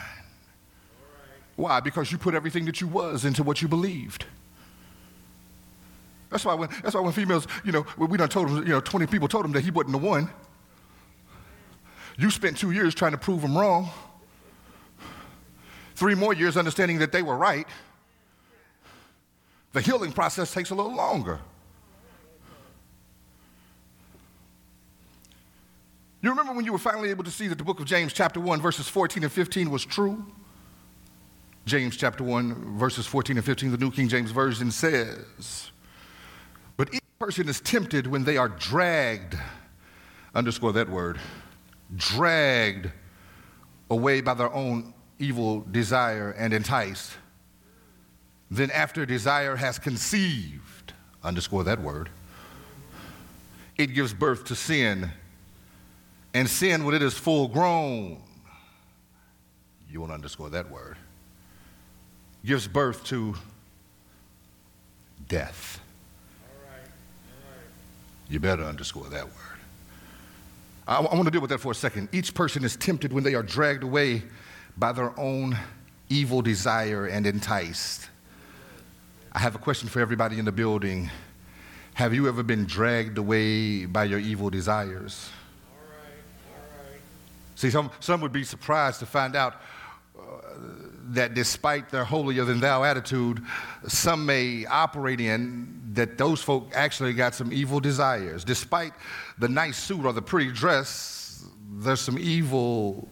Why? 1.56 1.80
Because 1.80 2.12
you 2.12 2.20
put 2.20 2.36
everything 2.36 2.66
that 2.66 2.80
you 2.80 2.88
was 2.88 3.26
into 3.26 3.42
what 3.42 3.60
you 3.60 3.68
believed. 3.68 4.26
That's 6.30 6.46
why 6.46 6.54
when, 6.54 6.70
that's 6.84 6.94
why 6.94 7.02
when 7.02 7.14
females, 7.14 7.48
you 7.66 7.72
know, 7.72 7.88
we 7.98 8.20
done 8.20 8.30
told 8.30 8.50
them, 8.50 8.58
you 8.58 8.74
know, 8.74 8.82
20 8.82 9.08
people 9.08 9.28
told 9.28 9.46
him 9.46 9.52
that 9.54 9.62
he 9.62 9.72
wasn't 9.72 9.94
the 9.94 9.98
one. 9.98 10.30
You 12.20 12.30
spent 12.30 12.60
two 12.60 12.70
years 12.70 12.94
trying 12.94 13.14
to 13.14 13.18
prove 13.18 13.42
them 13.42 13.58
wrong. 13.58 13.90
Three 15.96 16.14
more 16.14 16.36
years 16.36 16.56
understanding 16.56 17.00
that 17.00 17.12
they 17.12 17.24
were 17.24 17.36
right. 17.36 17.66
The 19.74 19.82
healing 19.82 20.12
process 20.12 20.54
takes 20.54 20.70
a 20.70 20.76
little 20.76 20.96
longer. 20.96 21.40
You 26.22 26.30
remember 26.30 26.54
when 26.54 26.64
you 26.64 26.72
were 26.72 26.80
finally 26.80 27.10
able 27.10 27.26
to 27.26 27.32
see 27.32 27.48
that 27.48 27.58
the 27.58 27.66
book 27.66 27.82
of 27.82 27.86
James, 27.86 28.14
chapter 28.14 28.40
1, 28.40 28.62
verses 28.62 28.88
14 28.88 29.24
and 29.24 29.32
15 29.32 29.70
was 29.70 29.84
true? 29.84 30.26
James 31.66 31.98
chapter 31.98 32.24
1, 32.24 32.78
verses 32.78 33.06
14 33.06 33.38
and 33.38 33.46
15, 33.46 33.72
the 33.72 33.78
New 33.78 33.92
King 33.92 34.08
James 34.08 34.32
Version 34.32 34.72
says, 34.72 35.72
But 36.78 36.94
each 36.94 37.02
person 37.20 37.50
is 37.50 37.60
tempted 37.60 38.08
when 38.08 38.24
they 38.24 38.38
are 38.38 38.50
dragged, 38.50 39.38
underscore 40.36 40.72
that 40.74 40.90
word, 40.90 41.20
dragged 41.96 42.90
away 43.90 44.22
by 44.22 44.34
their 44.34 44.54
own 44.54 44.94
evil 45.20 45.62
desire 45.72 46.32
and 46.32 46.54
enticed. 46.54 47.12
Then, 48.54 48.70
after 48.70 49.04
desire 49.04 49.56
has 49.56 49.80
conceived, 49.80 50.94
underscore 51.24 51.64
that 51.64 51.82
word, 51.82 52.10
it 53.78 53.96
gives 53.96 54.14
birth 54.14 54.46
to 54.46 54.56
sin. 54.56 55.10
And 56.36 56.48
sin, 56.48 56.86
when 56.86 56.94
it 56.94 57.02
is 57.02 57.16
full 57.16 57.48
grown, 57.48 58.22
you 59.90 60.02
want 60.02 60.12
to 60.12 60.14
underscore 60.14 60.52
that 60.52 60.70
word, 60.70 60.98
gives 62.46 62.68
birth 62.68 63.04
to 63.06 63.34
death. 65.28 65.80
You 68.30 68.40
better 68.40 68.66
underscore 68.66 69.10
that 69.10 69.26
word. 69.26 69.60
I, 70.88 70.98
I 70.98 71.16
want 71.16 71.26
to 71.26 71.32
deal 71.32 71.42
with 71.42 71.50
that 71.50 71.60
for 71.60 71.72
a 71.72 71.76
second. 71.76 72.10
Each 72.12 72.36
person 72.36 72.64
is 72.64 72.76
tempted 72.76 73.12
when 73.12 73.24
they 73.24 73.34
are 73.34 73.42
dragged 73.42 73.82
away 73.82 74.22
by 74.78 74.92
their 74.92 75.20
own 75.20 75.58
evil 76.10 76.44
desire 76.44 77.08
and 77.08 77.26
enticed. 77.26 78.10
I 79.36 79.40
have 79.40 79.56
a 79.56 79.58
question 79.58 79.90
for 79.90 80.00
everybody 80.00 80.38
in 80.38 80.46
the 80.46 80.52
building. 80.52 81.10
Have 81.96 82.14
you 82.14 82.28
ever 82.28 82.44
been 82.44 82.66
dragged 82.66 83.18
away 83.18 83.88
by 83.88 84.04
your 84.04 84.20
evil 84.20 84.52
desires? 84.52 85.28
All 85.72 85.80
right, 85.90 86.60
all 86.86 86.92
right. 86.92 87.02
See, 87.56 87.72
some, 87.72 87.90
some 88.00 88.22
would 88.22 88.32
be 88.32 88.44
surprised 88.44 89.00
to 89.00 89.08
find 89.08 89.36
out 89.36 89.56
uh, 90.16 90.22
that 91.06 91.34
despite 91.34 91.90
their 91.90 92.04
holier 92.04 92.46
than 92.46 92.60
thou 92.60 92.84
attitude, 92.84 93.42
some 93.88 94.24
may 94.24 94.68
operate 94.68 95.20
in 95.20 95.82
that 95.94 96.20
those 96.20 96.44
folk 96.44 96.70
actually 96.76 97.14
got 97.14 97.34
some 97.34 97.52
evil 97.52 97.80
desires. 97.80 98.44
Despite 98.44 98.94
the 99.40 99.48
nice 99.48 99.78
suit 99.78 100.06
or 100.06 100.14
the 100.14 100.22
pretty 100.22 100.52
dress, 100.52 101.44
there's 101.72 102.02
some 102.02 102.20
evil 102.20 103.10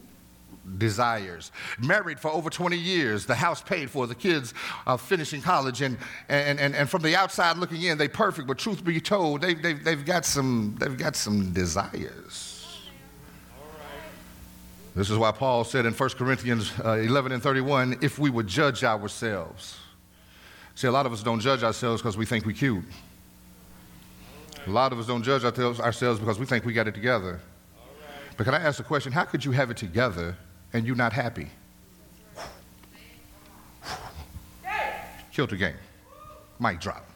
desires. 0.78 1.52
Married 1.78 2.18
for 2.20 2.30
over 2.30 2.50
20 2.50 2.76
years, 2.76 3.26
the 3.26 3.34
house 3.34 3.62
paid 3.62 3.90
for, 3.90 4.06
the 4.06 4.14
kids 4.14 4.54
are 4.86 4.98
finishing 4.98 5.42
college, 5.42 5.82
and, 5.82 5.96
and, 6.28 6.58
and, 6.58 6.74
and 6.74 6.88
from 6.88 7.02
the 7.02 7.16
outside 7.16 7.58
looking 7.58 7.82
in, 7.82 7.98
they 7.98 8.08
perfect, 8.08 8.46
but 8.48 8.58
truth 8.58 8.84
be 8.84 9.00
told, 9.00 9.40
they, 9.40 9.54
they've, 9.54 9.82
they've, 9.82 10.04
got 10.04 10.24
some, 10.24 10.76
they've 10.78 10.96
got 10.96 11.16
some 11.16 11.52
desires. 11.52 12.80
This 14.94 15.08
is 15.08 15.16
why 15.16 15.32
Paul 15.32 15.64
said 15.64 15.86
in 15.86 15.94
1 15.94 16.10
Corinthians 16.10 16.70
uh, 16.84 16.92
11 16.92 17.32
and 17.32 17.42
31 17.42 17.98
if 18.02 18.18
we 18.18 18.28
would 18.28 18.46
judge 18.46 18.84
ourselves. 18.84 19.78
See, 20.74 20.86
a 20.86 20.92
lot 20.92 21.06
of 21.06 21.12
us 21.12 21.22
don't 21.22 21.40
judge 21.40 21.62
ourselves 21.62 22.02
because 22.02 22.16
we 22.16 22.26
think 22.26 22.44
we're 22.44 22.52
cute. 22.52 22.84
A 24.66 24.70
lot 24.70 24.92
of 24.92 24.98
us 24.98 25.06
don't 25.06 25.22
judge 25.22 25.44
ourselves 25.44 26.20
because 26.20 26.38
we 26.38 26.46
think 26.46 26.64
we 26.64 26.72
got 26.72 26.86
it 26.86 26.94
together. 26.94 27.40
But 28.36 28.44
can 28.44 28.54
I 28.54 28.58
ask 28.58 28.80
a 28.80 28.84
question? 28.84 29.12
How 29.12 29.24
could 29.24 29.44
you 29.44 29.50
have 29.52 29.70
it 29.70 29.76
together 29.76 30.36
and 30.72 30.86
you're 30.86 30.96
not 30.96 31.12
happy? 31.12 31.48
Killed 35.32 35.50
the 35.50 35.56
game. 35.56 35.76
Mic 36.60 36.80
drop. 36.80 37.06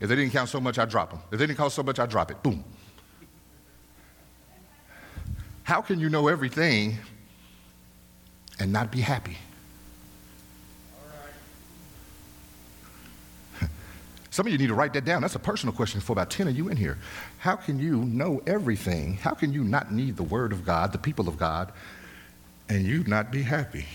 If 0.00 0.08
they 0.08 0.16
didn't 0.16 0.32
count 0.32 0.48
so 0.48 0.60
much, 0.60 0.78
I 0.78 0.84
drop 0.84 1.10
them. 1.10 1.20
If 1.32 1.38
they 1.38 1.46
didn't 1.46 1.58
count 1.58 1.72
so 1.72 1.82
much, 1.82 1.98
I 1.98 2.06
drop 2.06 2.30
it. 2.30 2.42
Boom. 2.42 2.62
How 5.62 5.80
can 5.80 5.98
you 5.98 6.10
know 6.10 6.28
everything 6.28 6.98
and 8.60 8.70
not 8.70 8.92
be 8.92 9.00
happy? 9.00 9.38
Some 14.30 14.46
of 14.46 14.52
you 14.52 14.58
need 14.58 14.66
to 14.66 14.74
write 14.74 14.92
that 14.92 15.06
down. 15.06 15.22
That's 15.22 15.36
a 15.36 15.38
personal 15.40 15.74
question 15.74 16.02
for 16.02 16.12
about 16.12 16.28
10 16.28 16.48
of 16.48 16.56
you 16.56 16.68
in 16.68 16.76
here. 16.76 16.98
How 17.38 17.56
can 17.56 17.78
you 17.78 18.04
know 18.04 18.42
everything? 18.46 19.14
How 19.14 19.32
can 19.32 19.54
you 19.54 19.64
not 19.64 19.90
need 19.90 20.16
the 20.16 20.22
Word 20.22 20.52
of 20.52 20.66
God, 20.66 20.92
the 20.92 20.98
people 20.98 21.28
of 21.28 21.38
God, 21.38 21.72
and 22.68 22.84
you 22.84 23.04
not 23.04 23.30
be 23.30 23.42
happy? 23.42 23.86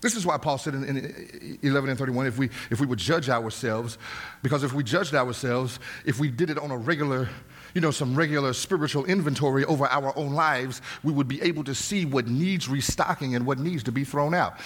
This 0.00 0.16
is 0.16 0.24
why 0.24 0.38
Paul 0.38 0.56
said 0.56 0.74
in, 0.74 0.84
in, 0.84 1.58
11 1.62 1.90
and 1.90 1.98
31 1.98 2.26
if 2.26 2.38
we, 2.38 2.48
if 2.70 2.80
we 2.80 2.86
would 2.86 2.98
judge 2.98 3.28
ourselves, 3.28 3.98
because 4.42 4.62
if 4.62 4.72
we 4.72 4.82
judged 4.82 5.14
ourselves, 5.14 5.78
if 6.06 6.18
we 6.18 6.30
did 6.30 6.48
it 6.48 6.58
on 6.58 6.70
a 6.70 6.76
regular, 6.76 7.28
you 7.74 7.80
know, 7.80 7.90
some 7.90 8.14
regular 8.14 8.52
spiritual 8.52 9.04
inventory 9.04 9.64
over 9.64 9.86
our 9.86 10.16
own 10.16 10.32
lives, 10.32 10.82
we 11.02 11.12
would 11.12 11.28
be 11.28 11.40
able 11.42 11.64
to 11.64 11.74
see 11.74 12.04
what 12.04 12.26
needs 12.26 12.68
restocking 12.68 13.34
and 13.34 13.46
what 13.46 13.58
needs 13.58 13.82
to 13.84 13.92
be 13.92 14.04
thrown 14.04 14.34
out. 14.34 14.58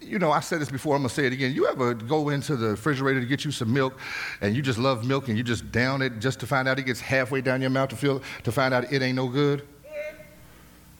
You 0.00 0.18
know, 0.18 0.30
I 0.30 0.40
said 0.40 0.60
this 0.60 0.70
before, 0.70 0.96
I'm 0.96 1.02
gonna 1.02 1.10
say 1.10 1.26
it 1.26 1.32
again. 1.32 1.54
You 1.54 1.66
ever 1.66 1.94
go 1.94 2.28
into 2.28 2.56
the 2.56 2.70
refrigerator 2.70 3.20
to 3.20 3.26
get 3.26 3.44
you 3.44 3.50
some 3.50 3.72
milk 3.72 3.98
and 4.40 4.54
you 4.54 4.62
just 4.62 4.78
love 4.78 5.06
milk 5.06 5.28
and 5.28 5.36
you 5.36 5.44
just 5.44 5.70
down 5.72 6.02
it 6.02 6.18
just 6.18 6.40
to 6.40 6.46
find 6.46 6.68
out 6.68 6.78
it 6.78 6.84
gets 6.84 7.00
halfway 7.00 7.40
down 7.40 7.60
your 7.60 7.70
mouth 7.70 7.90
to 7.90 7.96
feel 7.96 8.22
to 8.44 8.52
find 8.52 8.74
out 8.74 8.92
it 8.92 9.02
ain't 9.02 9.16
no 9.16 9.28
good? 9.28 9.66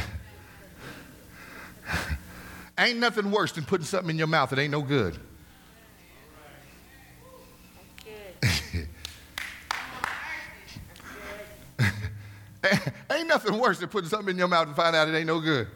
Ain't 2.80 3.00
nothing 3.00 3.32
worse 3.32 3.52
than 3.54 3.66
putting 3.66 3.86
something 3.86 4.12
in 4.12 4.18
your 4.18 4.28
mouth 4.28 4.52
that 4.52 4.60
ain't 4.60 4.72
no 4.72 4.84
good. 4.84 5.18
ain't 13.12 13.28
nothing 13.28 13.58
worse 13.60 13.80
than 13.80 13.90
putting 13.90 14.10
something 14.10 14.30
in 14.30 14.38
your 14.38 14.48
mouth 14.48 14.68
and 14.68 14.76
find 14.76 14.96
out 14.96 15.08
it 15.08 15.16
ain't 15.16 15.28
no 15.28 15.40
good. 15.40 15.68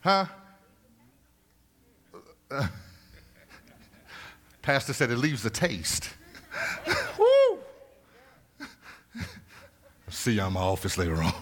Huh? 0.00 0.26
Uh, 2.50 2.68
Pastor 4.62 4.92
said 4.92 5.10
it 5.10 5.18
leaves 5.18 5.44
a 5.44 5.50
taste. 5.50 6.10
Woo! 7.18 7.58
See 10.08 10.32
you 10.32 10.42
in 10.42 10.52
my 10.52 10.60
office 10.60 10.96
later 10.96 11.22
on. 11.22 11.32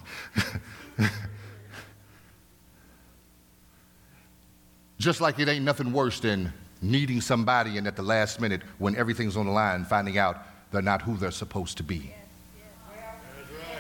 Just 4.99 5.21
like 5.21 5.41
it 5.41 5.49
ain't 5.49 5.65
nothing 5.65 5.93
worse 5.93 6.21
than 6.21 6.53
needing 6.81 7.21
somebody 7.21 7.77
and 7.77 7.89
at 7.89 7.97
the 7.97 8.03
last 8.03 8.41
minute, 8.41 8.63
when 8.79 8.95
everything's 8.95 9.37
on 9.37 9.47
the 9.47 9.53
line, 9.53 9.85
finding 9.85 10.17
out 10.17 10.47
they're 10.71 10.81
not 10.81 11.03
who 11.03 11.17
they're 11.17 11.31
supposed 11.31 11.77
to 11.79 11.83
be. 11.83 12.15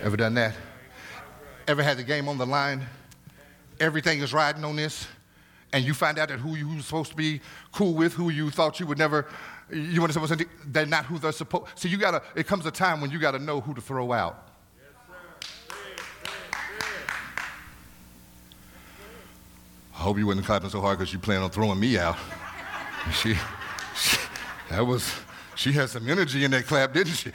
Ever 0.02 0.16
done 0.16 0.34
that? 0.34 0.54
Ever 1.68 1.82
had 1.82 1.96
the 1.96 2.02
game 2.02 2.28
on 2.28 2.38
the 2.38 2.46
line? 2.46 2.82
Everything 3.78 4.20
is 4.20 4.32
riding 4.32 4.64
on 4.64 4.76
this, 4.76 5.06
and 5.72 5.84
you 5.84 5.94
find 5.94 6.18
out 6.18 6.28
that 6.28 6.38
who 6.38 6.56
you 6.56 6.68
were 6.68 6.82
supposed 6.82 7.10
to 7.10 7.16
be 7.16 7.40
cool 7.72 7.94
with, 7.94 8.12
who 8.12 8.30
you 8.30 8.50
thought 8.50 8.80
you 8.80 8.86
would 8.86 8.98
never, 8.98 9.26
you 9.70 10.00
want 10.00 10.12
to 10.12 10.26
say, 10.26 10.44
they're 10.66 10.86
not 10.86 11.04
who 11.04 11.18
they're 11.18 11.32
supposed. 11.32 11.66
So 11.76 11.88
you 11.88 11.96
gotta. 11.96 12.22
It 12.34 12.46
comes 12.46 12.66
a 12.66 12.70
time 12.70 13.00
when 13.00 13.10
you 13.10 13.18
gotta 13.18 13.38
know 13.38 13.60
who 13.60 13.74
to 13.74 13.80
throw 13.80 14.12
out. 14.12 14.48
I 19.94 20.04
hope 20.04 20.18
you 20.18 20.26
wasn't 20.26 20.46
clapping 20.46 20.70
so 20.70 20.80
hard 20.80 20.98
because 20.98 21.12
you 21.12 21.20
plan 21.20 21.42
on 21.42 21.50
throwing 21.50 21.78
me 21.78 21.98
out. 21.98 22.16
She, 23.14 23.34
she, 23.96 24.16
that 24.70 24.86
was, 24.86 25.12
she 25.56 25.72
had 25.72 25.90
some 25.90 26.08
energy 26.08 26.44
in 26.44 26.52
that 26.52 26.66
clap, 26.66 26.92
didn't 26.92 27.14
she? 27.14 27.32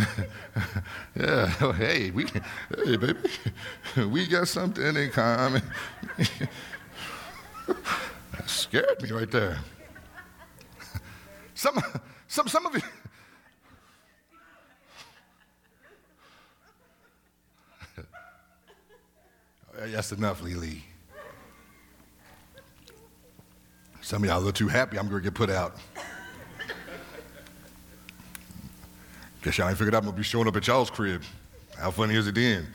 yeah, 1.16 1.72
hey, 1.72 2.10
we, 2.10 2.24
hey, 2.24 2.96
baby, 2.96 3.18
we 4.10 4.26
got 4.26 4.48
something 4.48 4.96
in 4.96 5.10
common. 5.10 5.62
that 7.66 7.78
scared 8.46 9.02
me 9.02 9.10
right 9.10 9.30
there. 9.30 9.58
Some, 11.54 11.78
some, 12.28 12.48
some 12.48 12.66
of 12.66 12.74
you. 12.74 12.82
That's 19.74 20.12
enough, 20.12 20.42
Lily. 20.42 20.84
Some 24.02 24.22
of 24.22 24.28
y'all 24.28 24.36
a 24.36 24.38
little 24.38 24.52
too 24.52 24.68
happy 24.68 24.98
I'm 24.98 25.08
going 25.08 25.22
to 25.22 25.30
get 25.30 25.34
put 25.34 25.50
out. 25.50 25.76
Guess 29.42 29.58
y'all 29.58 29.68
ain't 29.68 29.78
figured 29.78 29.94
out 29.94 30.02
I'm 30.02 30.10
to 30.10 30.16
be 30.16 30.22
showing 30.22 30.48
up 30.48 30.56
at 30.56 30.66
y'all's 30.66 30.90
crib. 30.90 31.22
How 31.78 31.90
funny 31.90 32.14
is 32.14 32.26
it 32.26 32.34
then? 32.34 32.66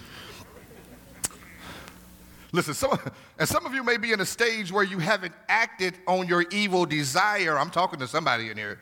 Listen, 2.52 2.74
some, 2.74 2.98
and 3.38 3.48
some 3.48 3.66
of 3.66 3.74
you 3.74 3.84
may 3.84 3.98
be 3.98 4.14
in 4.14 4.22
a 4.22 4.26
stage 4.26 4.72
where 4.72 4.84
you 4.84 4.98
haven't 4.98 5.34
acted 5.48 5.96
on 6.08 6.28
your 6.28 6.46
evil 6.52 6.86
desire. 6.86 7.60
I'm 7.60 7.70
talking 7.70 8.00
to 8.00 8.08
somebody 8.08 8.50
in 8.50 8.58
here. 8.58 8.80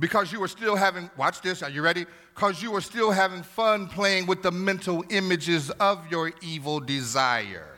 Because 0.00 0.32
you 0.32 0.42
are 0.42 0.48
still 0.48 0.76
having, 0.76 1.10
watch 1.16 1.42
this, 1.42 1.62
are 1.62 1.68
you 1.68 1.82
ready? 1.82 2.06
Because 2.34 2.62
you 2.62 2.74
are 2.74 2.80
still 2.80 3.10
having 3.10 3.42
fun 3.42 3.86
playing 3.86 4.26
with 4.26 4.42
the 4.42 4.50
mental 4.50 5.04
images 5.10 5.70
of 5.72 6.10
your 6.10 6.32
evil 6.40 6.80
desire. 6.80 7.68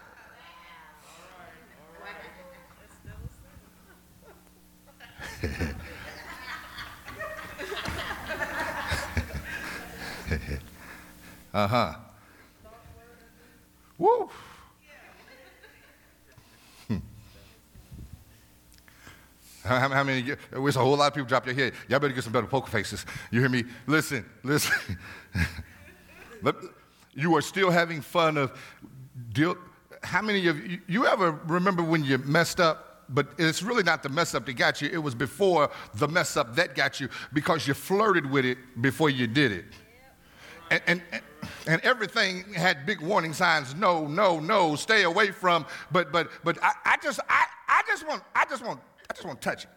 uh 11.53 11.67
huh. 11.67 11.95
Woo. 13.99 14.31
How, 19.65 19.89
how 19.89 20.03
many? 20.03 20.35
There's 20.51 20.77
a 20.77 20.81
whole 20.81 20.97
lot 20.97 21.09
of 21.09 21.15
people 21.15 21.29
drop 21.29 21.47
your 21.47 21.55
head. 21.55 21.75
Y'all 21.89 22.01
better 22.01 22.13
get 22.13 22.25
some 22.25 22.33
better 22.33 22.47
poker 22.47 22.71
faces. 22.71 23.07
You 23.31 23.41
hear 23.41 23.49
me? 23.49 23.65
Listen, 23.87 24.25
listen. 24.43 24.99
you 27.15 27.37
are 27.37 27.43
still 27.43 27.71
having 27.71 28.01
fun 28.01 28.37
of 28.37 28.59
deal. 29.33 29.57
How 30.03 30.21
many 30.21 30.49
of 30.49 30.67
you, 30.67 30.81
you 30.89 31.07
ever 31.07 31.31
remember 31.47 31.83
when 31.83 32.03
you 32.03 32.19
messed 32.19 32.59
up? 32.59 32.89
But 33.09 33.29
it's 33.39 33.63
really 33.63 33.83
not 33.83 34.03
the 34.03 34.09
mess 34.09 34.35
up 34.35 34.47
that 34.47 34.55
got 34.55 34.81
you. 34.81 34.89
It 34.89 34.99
was 34.99 35.15
before 35.15 35.71
the 35.95 36.09
mess 36.09 36.37
up 36.37 36.57
that 36.57 36.75
got 36.75 36.99
you 36.99 37.09
because 37.33 37.69
you 37.69 37.75
flirted 37.75 38.29
with 38.29 38.45
it 38.45 38.59
before 38.81 39.11
you 39.11 39.27
did 39.27 39.53
it. 39.53 39.65
And, 40.71 40.83
and, 40.87 41.03
and 41.13 41.23
everything 41.67 42.53
had 42.55 42.87
big 42.87 43.01
warning 43.01 43.33
signs. 43.33 43.75
No 43.75 44.07
no 44.07 44.41
no 44.41 44.77
stay 44.77 45.03
away 45.03 45.31
from 45.31 45.67
but 45.91 46.13
but 46.13 46.31
but 46.45 46.59
i, 46.63 46.73
I 46.85 46.97
just 47.03 47.21
I, 47.29 47.45
I 47.69 47.83
just 47.87 48.07
want 48.07 48.23
i 48.35 48.45
just 48.45 48.65
want 48.65 48.81
i 49.11 49.15
just 49.15 49.27
want 49.27 49.41
to 49.41 49.49
touch 49.49 49.65
it. 49.65 49.71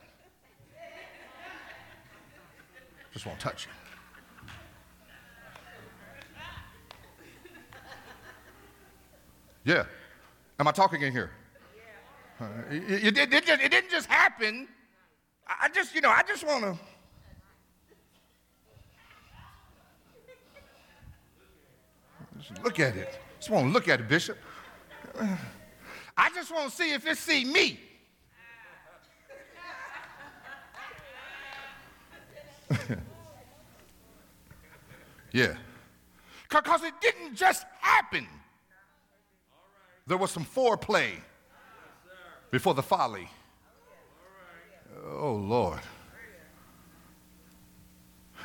Just 3.14 3.26
want 3.26 3.40
to 3.40 3.44
touch 3.44 3.66
it. 3.66 3.70
Yeah. 9.66 9.86
Am 10.60 10.68
i 10.68 10.72
talking 10.72 11.02
in 11.02 11.12
here? 11.12 11.32
Uh, 12.40 12.46
it, 12.70 13.18
it, 13.18 13.34
it, 13.34 13.50
it, 13.50 13.72
didn't 13.72 13.90
just 13.90 14.08
happen. 14.08 14.68
I 15.48 15.70
just 15.70 15.96
you 15.96 16.02
know 16.02 16.10
i 16.10 16.22
just 16.28 16.46
want 16.46 16.64
to 16.64 16.78
look 22.64 22.80
at 22.80 22.96
it. 22.96 23.20
Just 23.38 23.50
want 23.50 23.68
to 23.68 23.72
look 23.72 23.88
at 23.88 24.00
it, 24.00 24.08
Bishop. 24.08 24.38
I 26.18 26.30
just 26.34 26.52
want 26.52 26.70
to 26.70 26.76
see 26.76 26.94
if 26.94 27.06
it 27.06 27.18
see 27.18 27.46
me. 27.46 27.80
yeah. 35.32 35.56
Because 36.50 36.84
it 36.84 36.94
didn't 37.02 37.36
just 37.36 37.66
happen. 37.80 38.28
There 40.08 40.18
was 40.18 40.32
some 40.32 40.46
foreplay 40.46 41.12
before 42.52 42.74
the 42.74 42.84
folly. 42.84 43.28
Oh, 45.06 45.34
Lord. 45.34 45.82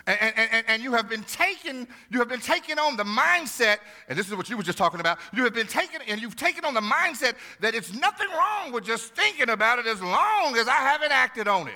And, 0.06 0.34
and, 0.36 0.64
and, 0.66 0.82
you 0.82 0.92
have 0.92 1.08
been 1.08 1.24
taken, 1.24 1.86
you 2.10 2.18
have 2.20 2.28
been 2.28 2.40
taken 2.40 2.78
on 2.78 2.96
the 2.96 3.04
mindset, 3.04 3.78
and 4.08 4.18
this 4.18 4.28
is 4.28 4.34
what 4.34 4.48
you 4.48 4.56
were 4.56 4.62
just 4.62 4.78
talking 4.78 5.00
about. 5.00 5.18
You 5.32 5.44
have 5.44 5.52
been 5.52 5.66
taken, 5.66 6.00
and 6.08 6.20
you've 6.20 6.36
taken 6.36 6.64
on 6.64 6.74
the 6.74 6.80
mindset 6.80 7.34
that 7.60 7.74
it's 7.74 7.92
nothing 7.92 8.28
wrong 8.30 8.72
with 8.72 8.84
just 8.84 9.14
thinking 9.14 9.50
about 9.50 9.78
it 9.78 9.86
as 9.86 10.00
long 10.02 10.56
as 10.56 10.68
I 10.68 10.76
haven't 10.76 11.12
acted 11.12 11.48
on 11.48 11.68
it. 11.68 11.74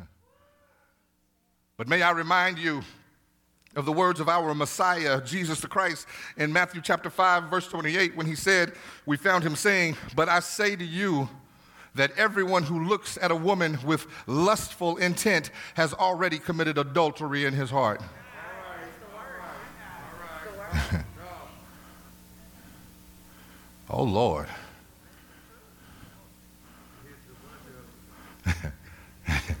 But 1.76 1.86
may 1.86 2.02
I 2.02 2.10
remind 2.10 2.58
you 2.58 2.82
of 3.76 3.84
the 3.84 3.92
words 3.92 4.18
of 4.18 4.28
our 4.28 4.54
Messiah, 4.54 5.20
Jesus 5.22 5.60
the 5.60 5.68
Christ, 5.68 6.08
in 6.36 6.52
Matthew 6.52 6.80
chapter 6.82 7.10
5, 7.10 7.44
verse 7.44 7.68
28, 7.68 8.16
when 8.16 8.26
he 8.26 8.34
said, 8.34 8.72
We 9.06 9.16
found 9.16 9.44
him 9.44 9.54
saying, 9.54 9.96
But 10.16 10.28
I 10.28 10.40
say 10.40 10.74
to 10.74 10.84
you, 10.84 11.28
that 11.94 12.10
everyone 12.16 12.62
who 12.64 12.84
looks 12.84 13.18
at 13.20 13.30
a 13.30 13.36
woman 13.36 13.78
with 13.84 14.06
lustful 14.26 14.96
intent 14.96 15.50
has 15.74 15.92
already 15.94 16.38
committed 16.38 16.78
adultery 16.78 17.44
in 17.44 17.54
his 17.54 17.70
heart. 17.70 18.00
oh, 23.90 24.02
Lord. 24.02 24.48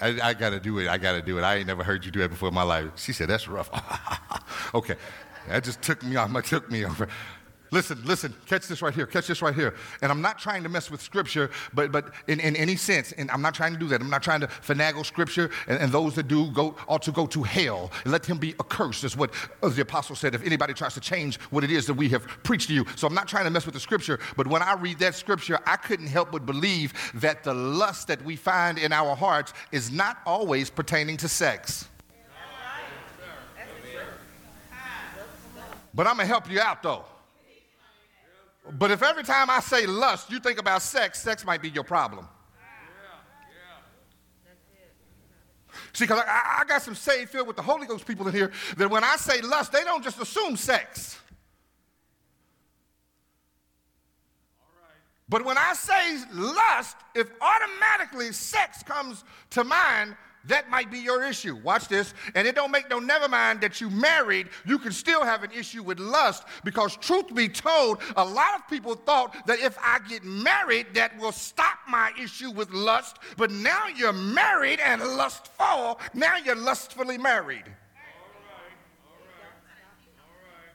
I, 0.00 0.18
I 0.22 0.34
got 0.34 0.50
to 0.50 0.60
do 0.60 0.78
it. 0.78 0.88
I 0.88 0.98
got 0.98 1.12
to 1.12 1.22
do 1.22 1.38
it. 1.38 1.42
I 1.42 1.56
ain't 1.56 1.66
never 1.66 1.82
heard 1.82 2.04
you 2.04 2.10
do 2.10 2.20
it 2.22 2.28
before 2.28 2.48
in 2.48 2.54
my 2.54 2.62
life. 2.62 2.90
She 2.96 3.12
said, 3.12 3.28
That's 3.28 3.48
rough. 3.48 3.70
okay. 4.74 4.96
That 5.48 5.64
just 5.64 5.80
took 5.80 6.02
me 6.02 6.16
off. 6.16 6.30
Took 6.44 6.70
me 6.70 6.84
over. 6.84 7.08
Listen, 7.72 8.00
listen, 8.04 8.34
catch 8.46 8.68
this 8.68 8.80
right 8.80 8.94
here, 8.94 9.06
catch 9.06 9.26
this 9.26 9.42
right 9.42 9.54
here. 9.54 9.74
And 10.02 10.12
I'm 10.12 10.22
not 10.22 10.38
trying 10.38 10.62
to 10.62 10.68
mess 10.68 10.90
with 10.90 11.02
scripture, 11.02 11.50
but, 11.74 11.90
but 11.90 12.12
in, 12.28 12.38
in 12.40 12.54
any 12.56 12.76
sense, 12.76 13.12
and 13.12 13.30
I'm 13.30 13.42
not 13.42 13.54
trying 13.54 13.72
to 13.72 13.78
do 13.78 13.88
that. 13.88 14.00
I'm 14.00 14.10
not 14.10 14.22
trying 14.22 14.40
to 14.40 14.46
finagle 14.46 15.04
scripture, 15.04 15.50
and, 15.66 15.78
and 15.78 15.90
those 15.90 16.14
that 16.14 16.28
do 16.28 16.50
go 16.52 16.76
ought 16.88 17.02
to 17.02 17.12
go 17.12 17.26
to 17.26 17.42
hell. 17.42 17.90
Let 18.04 18.24
him 18.24 18.38
be 18.38 18.54
accursed, 18.60 19.04
is 19.04 19.16
what 19.16 19.32
the 19.62 19.82
apostle 19.82 20.14
said, 20.14 20.34
if 20.34 20.44
anybody 20.44 20.74
tries 20.74 20.94
to 20.94 21.00
change 21.00 21.40
what 21.50 21.64
it 21.64 21.70
is 21.70 21.86
that 21.86 21.94
we 21.94 22.08
have 22.10 22.26
preached 22.44 22.68
to 22.68 22.74
you. 22.74 22.86
So 22.94 23.06
I'm 23.06 23.14
not 23.14 23.26
trying 23.28 23.44
to 23.44 23.50
mess 23.50 23.66
with 23.66 23.74
the 23.74 23.80
scripture, 23.80 24.20
but 24.36 24.46
when 24.46 24.62
I 24.62 24.74
read 24.74 24.98
that 25.00 25.14
scripture, 25.14 25.58
I 25.66 25.76
couldn't 25.76 26.06
help 26.06 26.32
but 26.32 26.46
believe 26.46 26.94
that 27.14 27.42
the 27.42 27.54
lust 27.54 28.08
that 28.08 28.24
we 28.24 28.36
find 28.36 28.78
in 28.78 28.92
our 28.92 29.16
hearts 29.16 29.52
is 29.72 29.90
not 29.90 30.18
always 30.24 30.70
pertaining 30.70 31.16
to 31.18 31.28
sex. 31.28 31.88
But 35.94 36.06
I'm 36.06 36.16
going 36.16 36.26
to 36.26 36.32
help 36.32 36.50
you 36.50 36.60
out 36.60 36.82
though. 36.82 37.06
But 38.72 38.90
if 38.90 39.02
every 39.02 39.22
time 39.22 39.48
I 39.48 39.60
say 39.60 39.86
lust, 39.86 40.30
you 40.30 40.40
think 40.40 40.58
about 40.58 40.82
sex, 40.82 41.22
sex 41.22 41.44
might 41.44 41.62
be 41.62 41.70
your 41.70 41.84
problem. 41.84 42.26
See, 45.92 46.04
because 46.04 46.20
I, 46.26 46.58
I, 46.60 46.64
got 46.66 46.82
some 46.82 46.94
saved 46.94 47.30
filled 47.30 47.46
with 47.46 47.56
the 47.56 47.62
Holy 47.62 47.86
Ghost 47.86 48.06
people 48.06 48.28
in 48.28 48.34
here 48.34 48.52
that 48.76 48.90
when 48.90 49.02
I 49.02 49.16
say 49.16 49.40
lust, 49.40 49.72
they 49.72 49.82
don't 49.82 50.04
just 50.04 50.20
assume 50.20 50.56
sex. 50.56 51.18
But 55.28 55.44
when 55.44 55.56
I 55.56 55.72
say 55.72 56.18
lust, 56.34 56.96
if 57.14 57.28
automatically 57.40 58.32
sex 58.32 58.82
comes 58.82 59.24
to 59.50 59.64
mind, 59.64 60.16
that 60.46 60.70
might 60.70 60.90
be 60.90 60.98
your 60.98 61.24
issue. 61.24 61.56
Watch 61.56 61.88
this. 61.88 62.14
And 62.34 62.46
it 62.46 62.54
don't 62.54 62.70
make 62.70 62.88
no 62.90 62.98
never 62.98 63.28
mind 63.28 63.60
that 63.60 63.80
you 63.80 63.90
married, 63.90 64.48
you 64.64 64.78
can 64.78 64.92
still 64.92 65.24
have 65.24 65.42
an 65.42 65.50
issue 65.52 65.82
with 65.82 65.98
lust 65.98 66.44
because 66.64 66.96
truth 66.96 67.34
be 67.34 67.48
told, 67.48 67.98
a 68.16 68.24
lot 68.24 68.54
of 68.56 68.68
people 68.68 68.94
thought 68.94 69.34
that 69.46 69.58
if 69.58 69.76
I 69.82 69.98
get 70.08 70.24
married, 70.24 70.94
that 70.94 71.18
will 71.18 71.32
stop 71.32 71.78
my 71.88 72.12
issue 72.20 72.50
with 72.50 72.70
lust. 72.70 73.18
But 73.36 73.50
now 73.50 73.86
you're 73.88 74.12
married 74.12 74.80
and 74.80 75.02
lustful. 75.02 76.00
Now 76.14 76.36
you're 76.36 76.56
lustfully 76.56 77.18
married. 77.18 77.64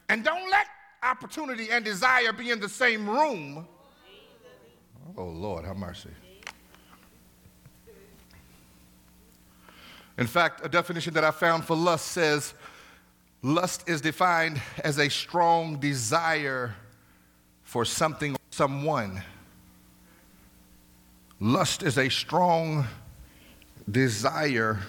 And 0.10 0.26
don't 0.26 0.50
let 0.50 0.68
opportunity 1.04 1.70
and 1.72 1.86
desire 1.86 2.34
be 2.34 2.50
in 2.52 2.60
the 2.60 2.70
same 2.70 3.10
room. 3.10 3.68
Oh, 5.18 5.26
Lord, 5.26 5.66
have 5.66 5.78
mercy. 5.78 6.10
In 10.18 10.28
fact, 10.28 10.66
a 10.66 10.70
definition 10.70 11.14
that 11.14 11.24
I 11.24 11.32
found 11.32 11.66
for 11.66 11.76
lust 11.76 12.08
says 12.08 12.54
lust 13.42 13.88
is 13.90 14.02
defined 14.02 14.62
as 14.84 15.00
a 15.00 15.10
strong 15.10 15.80
desire 15.80 16.76
for 17.64 17.86
something 17.86 18.34
or 18.34 18.40
someone. 18.52 19.24
Lust 21.40 21.82
is 21.82 21.98
a 21.98 22.10
strong 22.10 22.86
desire 23.90 24.80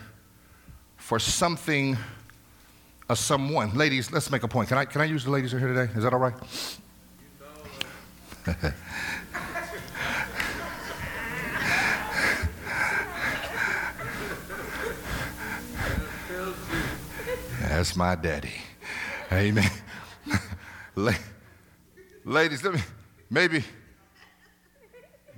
for 0.97 1.19
something 1.19 1.97
or 3.09 3.17
someone. 3.17 3.75
Ladies, 3.75 4.13
let's 4.13 4.31
make 4.31 4.43
a 4.43 4.49
point. 4.49 4.69
Can 4.69 4.79
I, 4.79 4.85
can 4.85 5.01
I 5.01 5.05
use 5.05 5.25
the 5.25 5.31
ladies 5.31 5.53
here 5.53 5.61
today? 5.61 5.91
Is 5.95 6.05
that 6.05 6.13
all 6.13 6.19
right? 6.19 6.35
That's 17.75 17.97
my 17.97 18.15
daddy. 18.15 18.53
Amen. 19.33 19.71
Ladies, 22.23 22.63
let 22.63 22.75
me, 22.75 22.81
maybe, 23.31 23.65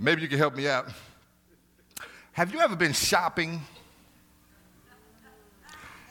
maybe 0.01 0.23
you 0.23 0.27
can 0.27 0.39
help 0.39 0.57
me 0.57 0.67
out. 0.67 0.89
Have 2.33 2.53
you 2.53 2.59
ever 2.59 2.75
been 2.75 2.93
shopping 2.93 3.61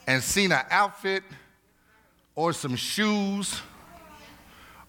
and 0.08 0.24
seen 0.24 0.54
an 0.54 0.64
outfit 0.70 1.24
or 2.36 2.54
some 2.54 2.78
shoes 2.78 3.62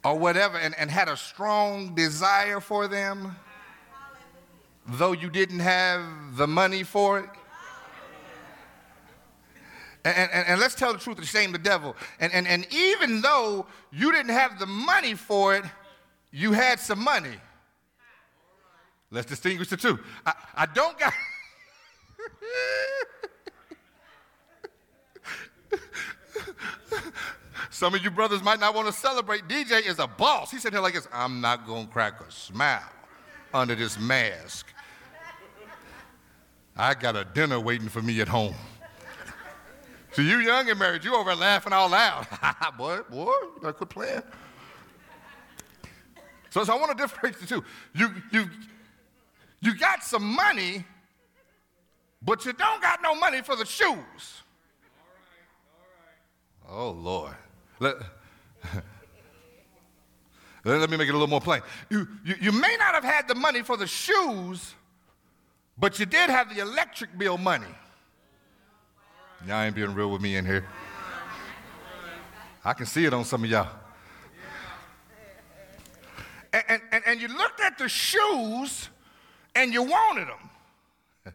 or 0.05 0.17
whatever 0.17 0.57
and, 0.57 0.73
and 0.79 0.89
had 0.89 1.09
a 1.09 1.17
strong 1.17 1.97
desire 1.97 2.61
for 2.61 2.87
them, 2.87 3.35
though 4.87 5.13
you 5.13 5.31
didn't 5.31 5.61
have 5.61 6.37
the 6.37 6.47
money 6.47 6.85
for 6.85 7.19
it? 7.19 7.31
And, 10.05 10.31
and, 10.31 10.49
and, 10.49 10.61
let's 10.61 10.75
tell 10.75 10.93
the 10.93 10.99
truth 10.99 11.17
and 11.17 11.27
shame 11.27 11.51
the 11.53 11.59
devil. 11.59 11.97
And, 12.21 12.31
and, 12.35 12.47
and 12.47 12.67
even 12.71 13.23
though 13.23 13.67
you 13.91 14.13
didn't 14.13 14.33
have 14.33 14.59
the 14.59 14.67
money 14.67 15.15
for 15.15 15.55
it, 15.57 15.65
you 16.31 16.53
had 16.53 16.79
some 16.79 17.03
money. 17.03 17.37
Let's 19.11 19.27
distinguish 19.27 19.69
the 19.69 19.79
two. 19.79 19.99
I, 20.27 20.35
I 20.55 20.67
don't 20.67 20.99
got. 20.99 21.15
Some 27.71 27.95
of 27.95 28.05
you 28.05 28.11
brothers 28.11 28.43
might 28.43 28.61
not 28.61 28.75
want 28.75 28.87
to 28.87 28.93
celebrate. 28.93 29.49
DJ 29.49 29.85
is 29.87 29.99
a 29.99 30.07
boss. 30.07 30.51
He 30.51 30.59
said 30.59 30.73
here 30.73 30.81
like 30.81 30.95
this. 30.95 31.09
I'm 31.13 31.41
not 31.41 31.67
going 31.67 31.87
to 31.87 31.93
crack 31.93 32.21
a 32.21 32.31
smile 32.31 32.83
under 33.53 33.75
this 33.75 33.99
mask. 33.99 34.67
I 36.77 36.95
got 36.95 37.17
a 37.17 37.25
dinner 37.25 37.59
waiting 37.59 37.89
for 37.89 38.03
me 38.03 38.21
at 38.21 38.29
home. 38.29 38.55
So 40.15 40.23
you 40.23 40.39
young 40.39 40.71
and 40.71 40.79
married, 40.79 41.03
you 41.03 41.17
over 41.17 41.31
there 41.31 41.37
laughing 41.37 41.73
all 41.73 41.89
loud. 41.89 42.29
boy, 42.79 43.01
boy, 43.11 43.25
you 43.25 43.59
better 43.61 43.73
quit 43.73 43.91
playing. 43.91 44.23
So, 46.51 46.63
so 46.63 46.73
I 46.73 46.79
want 46.79 46.97
to 46.97 47.03
differentiate 47.03 47.41
the 47.41 47.47
two. 47.47 47.65
You, 47.95 48.15
you, 48.31 48.49
you 49.61 49.77
got 49.77 50.05
some 50.05 50.23
money, 50.23 50.85
but 52.23 52.45
you 52.45 52.53
don't 52.53 52.81
got 52.81 53.03
no 53.03 53.17
money 53.17 53.43
for 53.43 53.57
the 53.57 53.67
shoes. 53.67 54.43
Oh, 56.69 56.91
Lord. 56.91 57.35
Let, 57.81 57.97
let 60.65 60.89
me 60.89 60.97
make 60.97 61.09
it 61.09 61.11
a 61.11 61.13
little 61.13 61.27
more 61.27 61.43
plain. 61.43 61.61
You, 61.91 62.09
you, 62.25 62.37
you 62.41 62.53
may 62.53 62.77
not 62.79 62.95
have 62.95 63.05
had 63.05 63.29
the 63.29 63.35
money 63.35 63.63
for 63.63 63.77
the 63.77 63.87
shoes, 63.87 64.75
but 65.77 65.99
you 65.99 66.07
did 66.07 66.31
have 66.31 66.55
the 66.55 66.63
electric 66.63 67.19
bill 67.19 67.37
money. 67.37 67.67
Y'all 69.47 69.61
ain't 69.61 69.75
being 69.75 69.95
real 69.95 70.11
with 70.11 70.23
me 70.23 70.37
in 70.37 70.47
here. 70.47 70.65
I 72.65 72.73
can 72.73 72.87
see 72.87 73.05
it 73.05 73.13
on 73.13 73.25
some 73.25 73.45
of 73.45 73.51
y'all. 73.51 73.69
And, 76.53 76.81
and, 76.91 77.03
and 77.07 77.21
you 77.21 77.29
looked 77.29 77.61
at 77.61 77.77
the 77.77 77.89
shoes 77.89 78.89
and 79.55 79.73
you 79.73 79.83
wanted 79.83 80.29
them. 80.29 81.35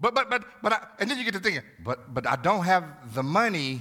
but, 0.00 0.14
but, 0.14 0.28
but, 0.28 0.44
but, 0.60 0.72
I, 0.72 0.86
and 0.98 1.10
then 1.10 1.16
you 1.16 1.24
get 1.24 1.34
to 1.34 1.40
thinking, 1.40 1.62
but, 1.82 2.12
but 2.12 2.26
I 2.26 2.36
don't 2.36 2.64
have 2.64 3.14
the 3.14 3.22
money, 3.22 3.80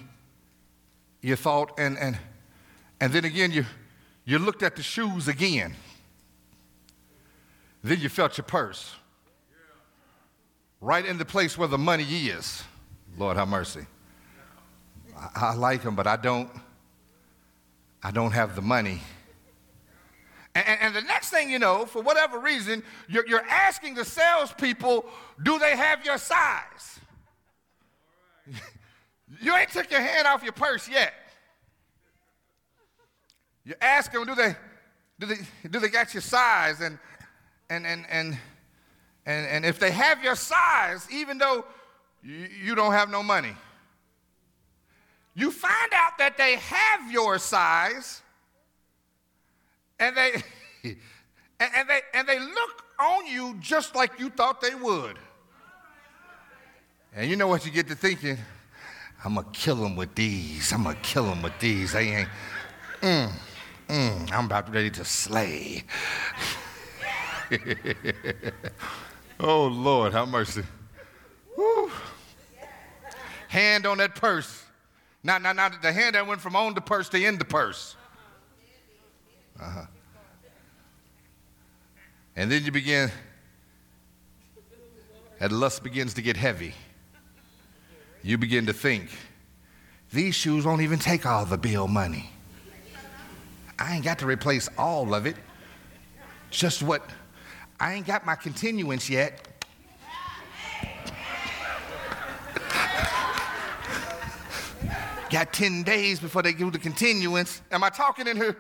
you 1.22 1.36
thought, 1.36 1.78
and, 1.78 1.98
and, 1.98 2.18
and 3.02 3.12
then 3.12 3.26
again, 3.26 3.52
you, 3.52 3.66
you 4.24 4.40
looked 4.40 4.64
at 4.64 4.78
the 4.78 4.84
shoes 4.84 5.28
again. 5.28 5.76
Then 7.84 8.00
you 8.00 8.08
felt 8.08 8.38
your 8.38 8.46
purse. 8.46 8.96
Right 10.82 11.06
in 11.06 11.18
the 11.18 11.26
place 11.26 11.58
where 11.58 11.68
the 11.68 11.78
money 11.78 12.04
is. 12.04 12.64
Lord 13.18 13.38
have 13.38 13.48
mercy. 13.48 13.86
I, 15.18 15.48
I 15.48 15.56
like 15.56 15.84
him, 15.84 15.96
but 15.96 16.08
I 16.08 16.16
don't, 16.16 16.50
I 18.02 18.12
don't 18.12 18.32
have 18.32 18.56
the 18.56 18.62
money. 18.62 19.02
And, 20.56 20.80
and, 20.82 20.96
the 20.96 21.02
next 21.02 21.30
thing 21.30 21.50
you 21.50 21.60
know, 21.60 21.86
for 21.86 22.02
whatever 22.02 22.40
reason, 22.40 22.82
you're, 23.08 23.28
you're 23.28 23.46
asking 23.48 23.94
the 23.94 24.04
salespeople, 24.04 25.06
do 25.44 25.60
they 25.60 25.78
have 25.78 26.04
your 26.04 26.18
size? 26.18 27.00
you 29.42 29.56
ain't 29.56 29.70
took 29.70 29.92
your 29.92 30.02
hand 30.02 30.28
off 30.28 30.42
your 30.44 30.54
purse 30.54 30.90
yet. 30.90 31.14
You 33.64 33.76
ask 33.80 34.12
them, 34.12 34.26
do 34.26 34.34
they, 34.34 34.56
do 35.20 35.28
they, 35.28 35.38
do 35.70 35.80
they 35.80 35.90
got 35.90 36.14
your 36.14 36.22
size? 36.22 36.82
And, 36.82 36.98
and, 37.70 37.86
and, 37.86 38.06
and, 38.10 38.38
and, 39.30 39.46
and 39.46 39.64
if 39.64 39.78
they 39.78 39.92
have 39.92 40.24
your 40.24 40.36
size, 40.36 41.08
even 41.12 41.38
though 41.38 41.64
you, 42.24 42.74
don't 42.74 42.94
have 42.94 43.12
no 43.12 43.22
money, 43.22 43.54
you 45.36 45.52
find 45.52 45.94
out 45.94 46.18
that 46.18 46.36
they 46.36 46.56
have 46.56 47.12
your 47.12 47.38
size 47.38 48.24
and 50.00 50.18
they, 50.18 50.32
and, 50.84 50.98
and, 51.60 51.88
they, 51.88 52.02
and 52.16 52.28
they 52.28 52.40
look 52.40 52.84
on 53.00 53.28
you 53.28 53.56
just 53.60 53.94
like 53.94 54.20
you 54.20 54.32
thought 54.32 54.62
they 54.62 54.74
would. 54.74 55.20
And 57.16 57.30
you 57.30 57.36
know 57.36 57.48
what 57.48 57.68
you 57.68 57.72
get 57.72 57.88
to 57.90 57.96
thinking? 57.96 58.40
I'm 59.24 59.36
to 59.36 59.46
kill 59.54 59.76
them 59.76 59.96
with 59.96 60.16
these. 60.16 60.74
I'm 60.74 60.86
to 60.86 60.96
kill 60.96 61.26
them 61.26 61.44
with 61.44 61.60
these. 61.60 61.94
They 61.94 62.10
ain't, 62.10 62.30
mm, 63.02 63.32
mm, 63.88 64.32
I'm 64.32 64.46
about 64.46 64.74
ready 64.74 64.90
to 64.90 65.06
slay. 65.06 65.84
oh, 69.40 69.68
Lord, 69.68 70.14
have 70.14 70.28
mercy. 70.28 70.64
Woo. 71.58 71.92
Hand 73.48 73.86
on 73.86 73.98
that 73.98 74.16
purse. 74.16 74.64
Now, 75.24 75.38
now, 75.38 75.54
now, 75.54 75.70
the 75.70 75.92
hand 75.92 76.16
that 76.16 76.26
went 76.26 76.40
from 76.40 76.56
on 76.56 76.74
the 76.74 76.82
purse 76.82 77.10
to 77.10 77.24
in 77.24 77.38
the 77.38 77.46
purse. 77.46 77.96
Uh-huh. 79.60 79.86
And 82.36 82.50
then 82.50 82.64
you 82.64 82.72
begin, 82.72 83.12
and 85.40 85.52
lust 85.52 85.84
begins 85.84 86.14
to 86.14 86.22
get 86.22 86.38
heavy. 86.38 86.74
You 88.24 88.38
begin 88.38 88.66
to 88.68 88.74
think, 88.74 89.10
these 90.12 90.36
shoes 90.36 90.66
won't 90.66 90.82
even 90.82 91.00
take 91.00 91.26
all 91.26 91.46
the 91.46 91.58
bill 91.58 91.88
money. 91.88 92.30
I 93.78 93.96
ain't 93.96 94.04
got 94.04 94.20
to 94.20 94.26
replace 94.26 94.70
all 94.78 95.14
of 95.14 95.26
it. 95.26 95.36
Just 96.50 96.82
what, 96.82 97.02
I 97.80 97.94
ain't 97.94 98.06
got 98.06 98.26
my 98.26 98.36
continuance 98.36 99.10
yet. 99.10 99.46
got 105.30 105.54
10 105.54 105.84
days 105.84 106.20
before 106.20 106.42
they 106.42 106.54
give 106.54 106.72
the 106.72 106.80
continuance. 106.80 107.62
Am 107.72 107.84
I 107.84 107.90
talking 107.90 108.28
in 108.28 108.36
here? 108.36 108.58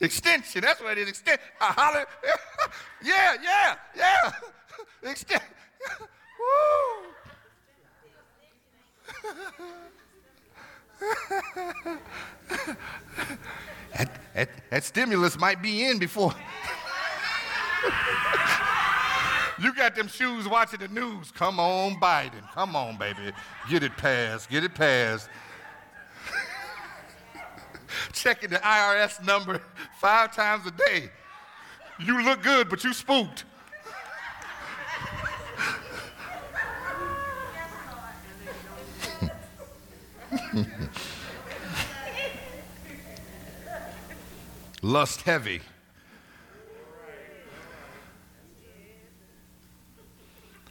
Extension, 0.00 0.60
that's 0.60 0.80
what 0.80 0.96
it 0.96 1.02
is. 1.02 1.08
Extend. 1.08 1.40
I 1.60 1.66
holler. 1.66 2.06
yeah, 3.02 3.34
yeah, 3.42 3.74
yeah. 3.96 4.30
Extend. 5.10 5.42
Woo. 6.38 7.08
That, 13.94 14.10
that, 14.34 14.48
that 14.70 14.84
stimulus 14.84 15.38
might 15.38 15.62
be 15.62 15.84
in 15.84 15.98
before. 15.98 16.34
you 19.60 19.74
got 19.74 19.94
them 19.94 20.08
shoes 20.08 20.48
watching 20.48 20.80
the 20.80 20.88
news. 20.88 21.30
Come 21.30 21.60
on, 21.60 21.94
Biden. 21.96 22.50
Come 22.52 22.74
on, 22.76 22.96
baby. 22.98 23.32
Get 23.70 23.82
it 23.82 23.96
passed. 23.96 24.50
Get 24.50 24.64
it 24.64 24.74
passed 24.74 25.28
checking 28.12 28.50
the 28.50 28.56
IRS 28.56 29.24
number 29.24 29.62
five 30.00 30.34
times 30.34 30.66
a 30.66 30.70
day. 30.70 31.10
You 31.98 32.22
look 32.22 32.42
good, 32.42 32.68
but 32.68 32.84
you 32.84 32.92
spooked. 32.92 33.44
Lust 44.82 45.22
heavy. 45.22 45.60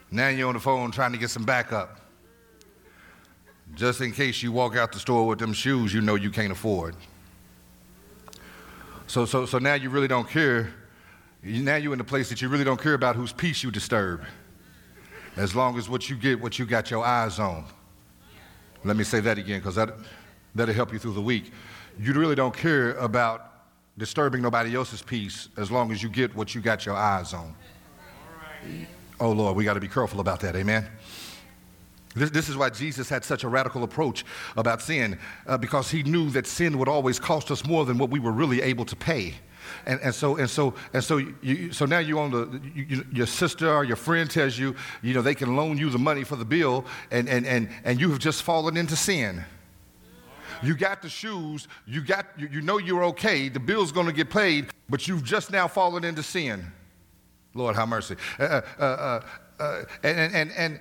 Now 0.09 0.29
you're 0.29 0.47
on 0.47 0.53
the 0.53 0.59
phone 0.59 0.91
trying 0.91 1.11
to 1.11 1.17
get 1.17 1.29
some 1.29 1.43
backup. 1.43 1.99
Just 3.75 3.99
in 3.99 4.13
case 4.13 4.41
you 4.41 4.51
walk 4.51 4.77
out 4.77 4.93
the 4.93 4.99
store 4.99 5.27
with 5.27 5.39
them 5.39 5.51
shoes 5.51 5.93
you 5.93 6.01
know 6.01 6.15
you 6.15 6.31
can't 6.31 6.51
afford. 6.51 6.95
So, 9.07 9.25
so, 9.25 9.45
so 9.45 9.57
now 9.57 9.73
you 9.73 9.89
really 9.89 10.07
don't 10.07 10.29
care. 10.29 10.73
Now 11.43 11.75
you're 11.75 11.93
in 11.93 11.99
a 11.99 12.05
place 12.05 12.29
that 12.29 12.41
you 12.41 12.49
really 12.49 12.63
don't 12.63 12.81
care 12.81 12.93
about 12.93 13.15
whose 13.15 13.33
peace 13.33 13.63
you 13.63 13.71
disturb. 13.71 14.23
As 15.35 15.55
long 15.55 15.77
as 15.77 15.89
what 15.89 16.09
you 16.09 16.15
get, 16.15 16.41
what 16.41 16.57
you 16.57 16.65
got 16.65 16.89
your 16.89 17.05
eyes 17.05 17.39
on. 17.39 17.65
Let 18.83 18.95
me 18.95 19.03
say 19.03 19.19
that 19.19 19.37
again 19.37 19.59
because 19.59 19.75
that, 19.75 19.93
that'll 20.55 20.73
help 20.73 20.93
you 20.93 20.99
through 20.99 21.13
the 21.13 21.21
week. 21.21 21.51
You 21.99 22.13
really 22.13 22.35
don't 22.35 22.55
care 22.55 22.93
about 22.93 23.46
disturbing 23.97 24.41
nobody 24.41 24.75
else's 24.75 25.01
peace 25.01 25.49
as 25.57 25.71
long 25.71 25.91
as 25.91 26.04
you 26.04 26.10
get 26.10 26.35
what 26.35 26.54
you 26.54 26.62
got 26.62 26.85
your 26.85 26.95
eyes 26.95 27.33
on. 27.33 27.56
Oh, 29.19 29.31
Lord, 29.31 29.56
we 29.56 29.63
got 29.63 29.73
to 29.73 29.79
be 29.79 29.87
careful 29.87 30.19
about 30.19 30.39
that. 30.41 30.56
Amen. 30.56 30.87
This, 32.15 32.29
this, 32.29 32.50
is 32.50 32.58
why 32.58 32.69
Jesus 32.69 33.10
had 33.10 33.23
such 33.23 33.43
a 33.43 33.48
radical 33.48 33.83
approach 33.83 34.25
about 34.56 34.81
sin, 34.81 35.19
uh, 35.45 35.58
because 35.58 35.91
he 35.91 36.04
knew 36.04 36.29
that 36.31 36.48
sin 36.48 36.77
would 36.77 36.87
always 36.87 37.19
cost 37.19 37.52
us 37.52 37.65
more 37.65 37.85
than 37.85 37.98
what 37.98 38.10
we 38.10 38.19
were 38.19 38.31
really 38.31 38.62
able 38.62 38.85
to 38.85 38.95
pay. 38.95 39.35
And, 39.85 40.00
and 40.02 40.15
so 40.15 40.37
and 40.37 40.50
so 40.50 40.73
and 40.93 41.04
so 41.04 41.17
you, 41.41 41.73
so 41.73 41.85
now 41.85 42.00
you 42.00 42.19
on 42.19 42.31
the 42.31 42.62
you, 42.73 43.06
your 43.12 43.27
sister 43.27 43.69
or 43.69 43.83
your 43.83 43.98
friend 43.98 44.29
tells 44.29 44.58
you 44.58 44.73
you 45.02 45.13
know 45.13 45.21
they 45.21 45.35
can 45.35 45.58
loan 45.58 45.77
you 45.77 45.89
the 45.89 46.00
money 46.00 46.23
for 46.23 46.37
the 46.37 46.45
bill 46.45 46.85
and 47.12 47.27
and 47.27 47.45
and, 47.45 47.67
and 47.83 48.00
you 48.00 48.10
have 48.12 48.19
just 48.19 48.43
fallen 48.43 48.77
into 48.77 48.95
sin 48.95 49.43
you 50.63 50.75
got 50.75 51.01
the 51.01 51.10
shoes 51.10 51.67
you 51.85 52.01
got 52.01 52.25
you, 52.37 52.47
you 52.51 52.62
know 52.62 52.77
you're 52.77 53.03
okay 53.03 53.49
the 53.49 53.60
bill's 53.60 53.91
going 53.91 54.08
to 54.08 54.13
get 54.13 54.29
paid 54.29 54.67
but 54.89 55.08
you've 55.08 55.23
just 55.23 55.51
now 55.51 55.67
fallen 55.67 56.03
into 56.03 56.23
sin 56.23 56.65
lord 57.53 57.75
have 57.75 57.87
mercy 57.87 58.15
uh, 58.39 58.62
uh, 58.79 58.83
uh, 58.83 59.21
uh 59.60 59.83
and, 60.03 60.35
and 60.35 60.51
and 60.51 60.79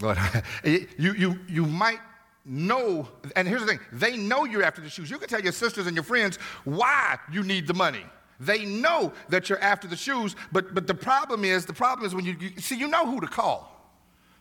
Lord, 0.00 0.18
you, 0.64 0.86
you, 0.98 1.38
you 1.48 1.66
might 1.66 2.00
know, 2.44 3.08
and 3.36 3.46
here's 3.46 3.60
the 3.60 3.66
thing 3.66 3.80
they 3.92 4.16
know 4.16 4.44
you're 4.44 4.62
after 4.62 4.80
the 4.80 4.88
shoes. 4.88 5.10
You 5.10 5.18
can 5.18 5.28
tell 5.28 5.40
your 5.40 5.52
sisters 5.52 5.86
and 5.86 5.96
your 5.96 6.04
friends 6.04 6.36
why 6.64 7.18
you 7.30 7.42
need 7.42 7.66
the 7.66 7.74
money. 7.74 8.04
They 8.40 8.64
know 8.64 9.12
that 9.30 9.48
you're 9.48 9.60
after 9.60 9.88
the 9.88 9.96
shoes, 9.96 10.36
but, 10.52 10.72
but 10.72 10.86
the 10.86 10.94
problem 10.94 11.44
is, 11.44 11.66
the 11.66 11.72
problem 11.72 12.06
is 12.06 12.14
when 12.14 12.24
you, 12.24 12.36
you 12.38 12.60
see, 12.60 12.76
you 12.76 12.86
know 12.86 13.04
who 13.04 13.20
to 13.20 13.26
call. 13.26 13.77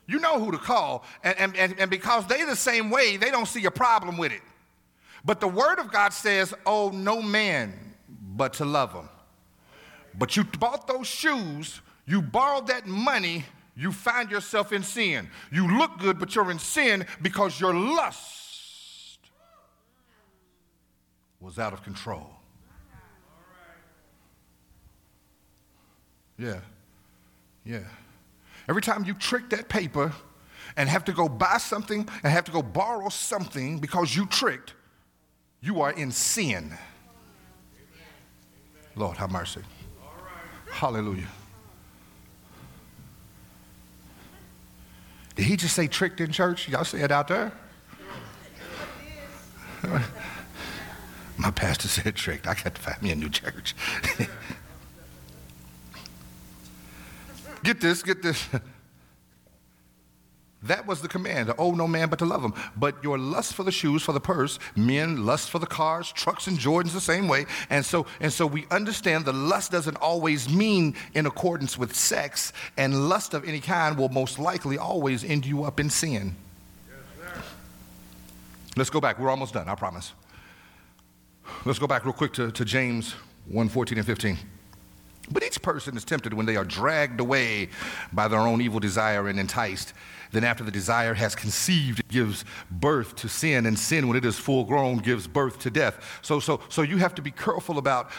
You 0.08 0.20
know 0.20 0.40
who 0.40 0.52
to 0.52 0.58
call. 0.58 1.04
And, 1.24 1.38
and, 1.38 1.56
and, 1.58 1.80
and 1.80 1.92
because 1.92 2.26
they 2.28 2.44
the 2.46 2.56
same 2.56 2.90
way, 2.90 3.18
they 3.18 3.30
don't 3.30 3.48
see 3.48 3.66
a 3.66 3.72
problem 3.72 4.18
with 4.18 4.32
it. 4.32 4.42
But 5.26 5.42
the 5.42 5.48
word 5.48 5.80
of 5.80 5.92
God 5.92 6.14
says, 6.14 6.54
oh, 6.66 6.90
no 6.90 7.22
man 7.22 7.74
but 8.36 8.54
to 8.54 8.66
love 8.66 8.94
them. 8.94 9.10
But 10.18 10.38
you 10.38 10.44
bought 10.44 10.88
those 10.88 11.08
shoes, 11.08 11.82
you 12.06 12.22
borrowed 12.22 12.68
that 12.68 12.88
money, 12.88 13.46
you 13.76 13.92
find 13.92 14.32
yourself 14.32 14.72
in 14.72 14.82
sin. 14.82 15.30
You 15.52 15.78
look 15.78 16.00
good, 16.00 16.18
but 16.18 16.34
you're 16.34 16.50
in 16.50 16.60
sin 16.60 17.06
because 17.22 17.60
your 17.60 17.76
lust 17.76 19.20
was 21.40 21.60
out 21.60 21.74
of 21.74 21.84
control. 21.84 22.32
Yeah. 26.40 26.60
Yeah. 27.66 27.84
Every 28.68 28.82
time 28.82 29.06
you 29.06 29.14
trick 29.14 29.50
that 29.52 29.70
paper 29.70 30.12
and 30.76 30.90
have 30.90 31.06
to 31.06 31.14
go 31.14 31.30
buy 31.30 31.58
something 31.58 32.08
and 32.24 32.32
have 32.32 32.44
to 32.46 32.52
go 32.52 32.62
borrow 32.62 33.10
something 33.10 33.80
because 33.80 34.16
you 34.16 34.26
tricked, 34.26 34.74
you 35.62 35.82
are 35.82 35.92
in 35.92 36.12
sin. 36.12 36.78
Lord, 38.96 39.18
have 39.18 39.32
mercy. 39.32 39.62
Hallelujah. 40.72 41.28
Did 45.36 45.46
he 45.46 45.56
just 45.56 45.76
say 45.76 45.88
tricked 45.88 46.20
in 46.20 46.32
church? 46.32 46.68
Y'all 46.68 46.84
say 46.84 47.02
it 47.02 47.12
out 47.12 47.28
there? 47.28 47.52
My 51.38 51.52
pastor 51.52 51.88
said 51.88 52.16
tricked. 52.16 52.48
I 52.48 52.56
got 52.56 52.74
to 52.74 52.82
find 52.82 53.00
me 53.04 53.12
a 53.12 53.16
new 53.16 53.30
church. 53.30 53.76
get 57.68 57.82
this, 57.82 58.02
get 58.02 58.22
this. 58.22 58.48
That 60.64 60.88
was 60.88 61.04
the 61.04 61.08
command 61.08 61.48
to 61.48 61.56
owe 61.58 61.72
no 61.72 61.88
man 61.88 62.10
but 62.10 62.18
to 62.20 62.26
love 62.26 62.44
him. 62.44 62.54
But 62.76 63.04
your 63.04 63.20
lust 63.20 63.54
for 63.54 63.64
the 63.64 63.72
shoes, 63.72 64.02
for 64.02 64.12
the 64.12 64.20
purse, 64.20 64.58
men 64.76 65.24
lust 65.24 65.52
for 65.52 65.60
the 65.60 65.68
cars, 65.68 66.12
trucks 66.12 66.48
and 66.48 66.58
Jordans 66.58 66.94
the 66.94 67.00
same 67.00 67.28
way. 67.28 67.46
And 67.70 67.86
so, 67.86 68.08
and 68.20 68.34
so 68.34 68.48
we 68.48 68.66
understand 68.72 69.26
the 69.26 69.34
lust 69.34 69.72
doesn't 69.72 69.98
always 69.98 70.50
mean 70.50 70.96
in 71.14 71.28
accordance 71.28 71.78
with 71.78 71.96
sex, 71.96 72.54
and 72.76 73.08
lust 73.08 73.36
of 73.36 73.48
any 73.48 73.60
kind 73.60 74.00
will 74.00 74.10
most 74.10 74.40
likely 74.40 74.80
always 74.80 75.24
end 75.24 75.46
you 75.46 75.64
up 75.64 75.80
in 75.80 75.92
sin. 75.92 76.36
Yes, 76.90 77.44
Let's 78.76 78.90
go 78.90 79.00
back. 79.00 79.20
We're 79.20 79.30
almost 79.30 79.54
done, 79.54 79.70
I 79.70 79.76
promise. 79.76 80.14
Let's 81.66 81.78
go 81.78 81.88
back 81.88 82.04
real 82.04 82.14
quick 82.14 82.34
to, 82.34 82.52
to 82.52 82.66
James 82.66 83.14
1 83.46 83.70
14 83.70 84.00
and 84.00 84.08
15. 84.08 84.38
But 85.30 85.44
each 85.44 85.62
person 85.62 85.98
is 85.98 86.06
tempted 86.06 86.34
when 86.34 86.46
they 86.46 86.56
are 86.56 86.64
dragged 86.64 87.20
away 87.20 87.70
by 88.14 88.28
their 88.28 88.40
own 88.40 88.62
evil 88.62 88.80
desire 88.80 89.28
and 89.28 89.40
enticed. 89.40 89.94
Then, 90.32 90.44
after 90.44 90.64
the 90.64 90.72
desire 90.72 91.14
has 91.14 91.36
conceived, 91.36 92.00
it 92.00 92.08
gives 92.10 92.44
birth 92.70 93.16
to 93.18 93.30
sin, 93.30 93.66
and 93.66 93.80
sin, 93.80 94.08
when 94.08 94.18
it 94.18 94.26
is 94.26 94.38
full 94.38 94.66
grown, 94.66 94.98
gives 94.98 95.28
birth 95.28 95.60
to 95.60 95.70
death. 95.70 96.20
So, 96.22 96.40
so, 96.40 96.60
so 96.70 96.82
you 96.82 96.98
have 96.98 97.16
to 97.16 97.22
be 97.22 97.32
careful 97.32 97.78
about 97.78 98.10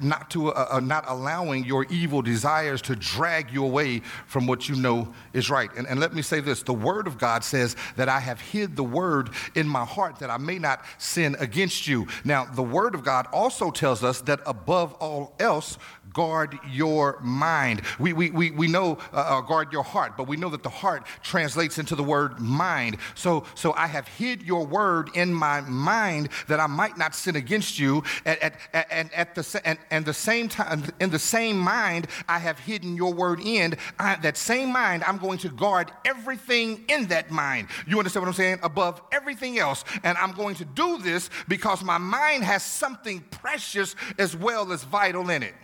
not 0.00 0.30
to 0.30 0.48
uh, 0.48 0.68
uh, 0.72 0.80
not 0.80 1.04
allowing 1.08 1.64
your 1.64 1.84
evil 1.84 2.22
desires 2.22 2.80
to 2.82 2.96
drag 2.96 3.50
you 3.50 3.64
away 3.64 4.00
from 4.26 4.46
what 4.46 4.68
you 4.68 4.76
know 4.76 5.12
is 5.32 5.50
right. 5.50 5.70
And, 5.76 5.86
and 5.86 6.00
let 6.00 6.14
me 6.14 6.22
say 6.22 6.40
this: 6.40 6.62
the 6.62 6.74
Word 6.74 7.06
of 7.06 7.18
God 7.18 7.44
says 7.44 7.76
that 7.96 8.08
I 8.08 8.20
have 8.20 8.40
hid 8.40 8.76
the 8.76 8.84
Word 8.84 9.30
in 9.54 9.68
my 9.68 9.84
heart 9.84 10.18
that 10.20 10.30
I 10.30 10.38
may 10.38 10.58
not 10.58 10.84
sin 10.98 11.36
against 11.38 11.86
you. 11.86 12.06
Now, 12.24 12.44
the 12.44 12.62
Word 12.62 12.94
of 12.94 13.04
God 13.04 13.26
also 13.32 13.70
tells 13.70 14.02
us 14.02 14.20
that 14.22 14.40
above 14.46 14.94
all 14.94 15.34
else, 15.38 15.78
guard 16.14 16.58
your 16.70 17.18
mind. 17.20 17.82
We 17.98 18.14
we 18.14 18.30
we, 18.30 18.50
we 18.52 18.68
know 18.68 18.98
uh, 19.12 19.16
uh 19.16 19.40
guard 19.42 19.72
your 19.72 19.84
heart, 19.84 20.16
but 20.16 20.26
we 20.26 20.36
know 20.38 20.48
that 20.48 20.62
the 20.62 20.70
heart 20.70 21.06
translates 21.22 21.78
into 21.78 21.94
the 21.94 22.02
word 22.02 22.40
mind. 22.40 22.96
So 23.14 23.44
so 23.54 23.74
I 23.74 23.86
have 23.88 24.08
hid 24.08 24.42
your 24.42 24.64
Word 24.64 25.10
in 25.14 25.34
my 25.34 25.60
mind 25.60 26.30
that 26.48 26.60
I 26.60 26.66
might 26.66 26.96
not 26.96 27.14
sin 27.14 27.36
against 27.36 27.78
you. 27.78 28.02
At 28.24 28.42
at, 28.42 28.54
at, 28.72 29.12
at 29.12 29.34
the 29.34 29.42
and, 29.74 29.86
and 29.90 30.04
the 30.04 30.14
same 30.14 30.48
time, 30.48 30.84
in 31.00 31.10
the 31.10 31.18
same 31.18 31.58
mind, 31.58 32.06
I 32.28 32.38
have 32.38 32.58
hidden 32.58 32.96
your 32.96 33.12
word 33.12 33.40
in. 33.40 33.76
I, 33.98 34.16
that 34.16 34.36
same 34.36 34.72
mind, 34.72 35.02
I'm 35.04 35.18
going 35.18 35.38
to 35.38 35.48
guard 35.48 35.90
everything 36.04 36.84
in 36.88 37.06
that 37.08 37.30
mind. 37.30 37.68
You 37.86 37.98
understand 37.98 38.22
what 38.22 38.28
I'm 38.28 38.34
saying? 38.34 38.58
Above 38.62 39.00
everything 39.12 39.58
else. 39.58 39.84
And 40.02 40.16
I'm 40.18 40.32
going 40.32 40.54
to 40.56 40.64
do 40.64 40.98
this 40.98 41.30
because 41.48 41.82
my 41.82 41.98
mind 41.98 42.44
has 42.44 42.62
something 42.62 43.20
precious 43.30 43.96
as 44.18 44.36
well 44.36 44.72
as 44.72 44.84
vital 44.84 45.30
in 45.30 45.42
it. 45.42 45.54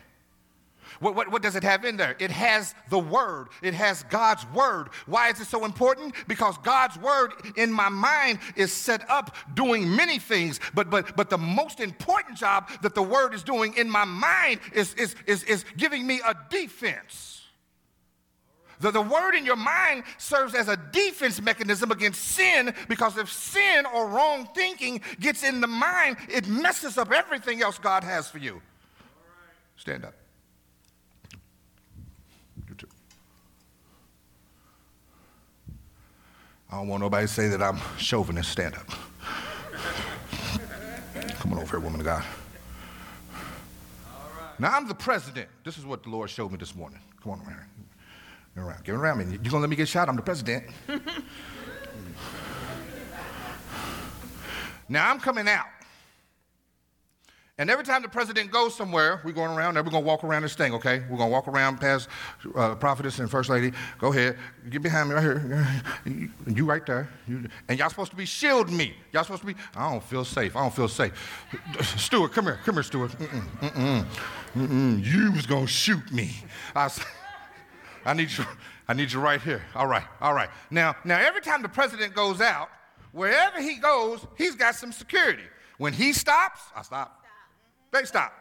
What, 1.01 1.15
what, 1.15 1.33
what, 1.33 1.43
does 1.43 1.57
it 1.57 1.63
have 1.63 1.87
in 1.87 1.97
there? 1.97 2.15
It 2.19 2.31
has 2.31 2.75
the 2.91 2.99
Word. 2.99 3.49
It 3.63 3.73
has 3.73 4.03
God's 4.05 4.47
Word. 4.55 4.91
Why 5.07 5.31
is 5.31 5.41
it 5.41 5.47
so 5.47 5.65
important? 5.65 6.15
Because 6.29 6.59
God's 6.59 6.99
Word 6.99 7.33
in 7.57 7.73
my 7.73 7.89
mind 7.89 8.39
is 8.55 8.71
set 8.71 9.09
up 9.09 9.35
doing 9.55 9.97
many 9.97 10.19
things. 10.19 10.61
But, 10.75 10.91
but, 10.91 11.17
but 11.17 11.31
the 11.31 11.39
most 11.39 11.81
important 11.81 12.37
job 12.37 12.69
that 12.83 12.95
the 12.95 13.03
Word 13.03 13.33
is 13.33 13.43
doing 13.43 13.75
in 13.79 13.89
my 13.89 14.05
mind 14.05 14.61
is, 14.75 14.93
is, 14.95 15.15
is, 15.27 15.43
is 15.45 15.65
giving 15.79 16.07
me 16.07 16.21
a 16.27 16.35
defense. 16.51 17.41
The, 18.81 18.91
the 18.91 19.03
word 19.03 19.35
in 19.35 19.45
your 19.45 19.57
mind 19.57 20.05
serves 20.17 20.55
as 20.55 20.69
a 20.69 20.77
defense 20.77 21.41
mechanism 21.41 21.91
against 21.91 22.23
sin 22.23 22.75
because 22.89 23.19
if 23.19 23.31
sin 23.31 23.85
or 23.85 24.09
wrong 24.09 24.49
thinking 24.55 25.03
gets 25.21 25.43
in 25.43 25.61
the 25.61 25.67
mind, 25.67 26.17
it 26.31 26.49
messes 26.49 26.97
up 26.97 27.13
everything 27.13 27.61
else 27.61 27.79
God 27.79 28.05
has 28.05 28.31
for 28.31 28.39
you. 28.39 28.63
Stand 29.77 30.07
up. 30.07 30.15
I 36.71 36.77
don't 36.77 36.87
want 36.87 37.03
nobody 37.03 37.27
to 37.27 37.33
say 37.33 37.49
that 37.49 37.61
I'm 37.61 37.81
chauvinist. 37.99 38.53
Stand 38.53 38.77
up. 38.77 38.87
Come 41.41 41.53
on 41.53 41.59
over 41.59 41.79
here, 41.79 41.81
woman 41.81 42.01
of 42.01 42.07
God. 42.07 42.25
Now 44.59 44.77
I'm 44.77 44.87
the 44.87 44.95
president. 44.95 45.49
This 45.65 45.79
is 45.79 45.85
what 45.85 46.05
the 46.05 46.11
Lord 46.11 46.31
showed 46.31 46.53
me 46.53 46.59
this 46.59 46.77
morning. 46.77 47.01
Come 47.23 47.33
on 47.33 47.41
around. 47.41 47.65
Get 48.55 48.63
around. 48.63 48.85
Get 48.85 48.95
around 48.95 49.19
me. 49.19 49.25
You 49.43 49.51
gonna 49.51 49.63
let 49.63 49.71
me 49.71 49.75
get 49.75 49.89
shot? 49.89 50.09
I'm 50.09 50.15
the 50.15 50.23
president. 50.23 50.67
now 54.89 55.11
I'm 55.11 55.19
coming 55.19 55.49
out. 55.49 55.67
And 57.61 57.69
every 57.69 57.85
time 57.85 58.01
the 58.01 58.09
president 58.09 58.51
goes 58.51 58.75
somewhere, 58.75 59.21
we're 59.23 59.33
going 59.33 59.55
around 59.55 59.75
there, 59.75 59.83
we're 59.83 59.91
going 59.91 60.03
to 60.03 60.09
walk 60.09 60.25
around 60.25 60.41
this 60.41 60.55
thing, 60.55 60.73
okay? 60.73 61.01
We're 61.11 61.19
going 61.19 61.29
to 61.29 61.33
walk 61.33 61.47
around 61.47 61.79
past 61.79 62.09
uh, 62.57 62.75
prophetess 62.75 63.19
and 63.19 63.31
first 63.31 63.51
lady. 63.51 63.73
Go 63.99 64.11
ahead. 64.15 64.39
Get 64.71 64.81
behind 64.81 65.11
me 65.11 65.15
right 65.15 65.23
here. 65.23 65.83
You, 66.47 66.65
right 66.65 66.87
there. 66.87 67.11
And 67.69 67.79
y'all 67.79 67.91
supposed 67.91 68.13
to 68.13 68.17
be 68.17 68.25
shielding 68.25 68.75
me. 68.75 68.95
Y'all 69.13 69.25
supposed 69.25 69.43
to 69.43 69.47
be, 69.47 69.57
I 69.77 69.91
don't 69.91 70.03
feel 70.03 70.25
safe. 70.25 70.57
I 70.57 70.63
don't 70.63 70.75
feel 70.75 70.89
safe. 70.89 71.13
Stuart, 71.99 72.33
come 72.33 72.47
here. 72.47 72.59
Come 72.65 72.77
here, 72.77 72.83
Stuart. 72.83 73.11
Mm-mm, 73.11 73.43
mm-mm, 73.61 74.07
mm-mm. 74.57 75.05
You 75.05 75.31
was 75.33 75.45
going 75.45 75.67
to 75.67 75.71
shoot 75.71 76.11
me. 76.11 76.31
I, 76.75 76.91
I, 78.07 78.15
need 78.15 78.31
you, 78.31 78.47
I 78.89 78.95
need 78.95 79.13
you 79.13 79.21
right 79.21 79.43
here. 79.43 79.61
All 79.75 79.87
right, 79.87 80.05
all 80.23 80.33
right. 80.33 80.49
Now, 80.71 80.97
now, 81.05 81.21
every 81.21 81.43
time 81.43 81.61
the 81.61 81.69
president 81.69 82.15
goes 82.15 82.41
out, 82.41 82.71
wherever 83.13 83.61
he 83.61 83.77
goes, 83.77 84.27
he's 84.39 84.55
got 84.55 84.77
some 84.77 84.93
security. 84.93 85.45
When 85.77 85.93
he 85.93 86.15
stops, 86.15 86.63
I 86.75 86.81
stop. 86.81 87.20
They 87.93 88.05
stop. 88.05 88.33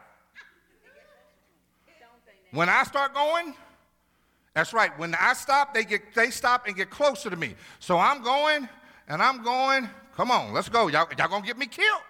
When 2.51 2.69
I 2.69 2.83
start 2.83 3.13
going, 3.13 3.53
that's 4.53 4.73
right. 4.73 4.97
When 4.97 5.15
I 5.15 5.33
stop, 5.33 5.73
they 5.73 5.83
get 5.83 6.13
they 6.15 6.31
stop 6.31 6.67
and 6.67 6.75
get 6.75 6.89
closer 6.89 7.29
to 7.29 7.35
me. 7.35 7.55
So 7.79 7.97
I'm 7.97 8.23
going 8.23 8.67
and 9.07 9.21
I'm 9.21 9.43
going. 9.43 9.89
Come 10.15 10.31
on, 10.31 10.51
let's 10.53 10.67
go. 10.67 10.87
Y'all, 10.87 11.07
y'all 11.17 11.27
gonna 11.29 11.45
get 11.45 11.57
me 11.57 11.65
killed. 11.65 12.01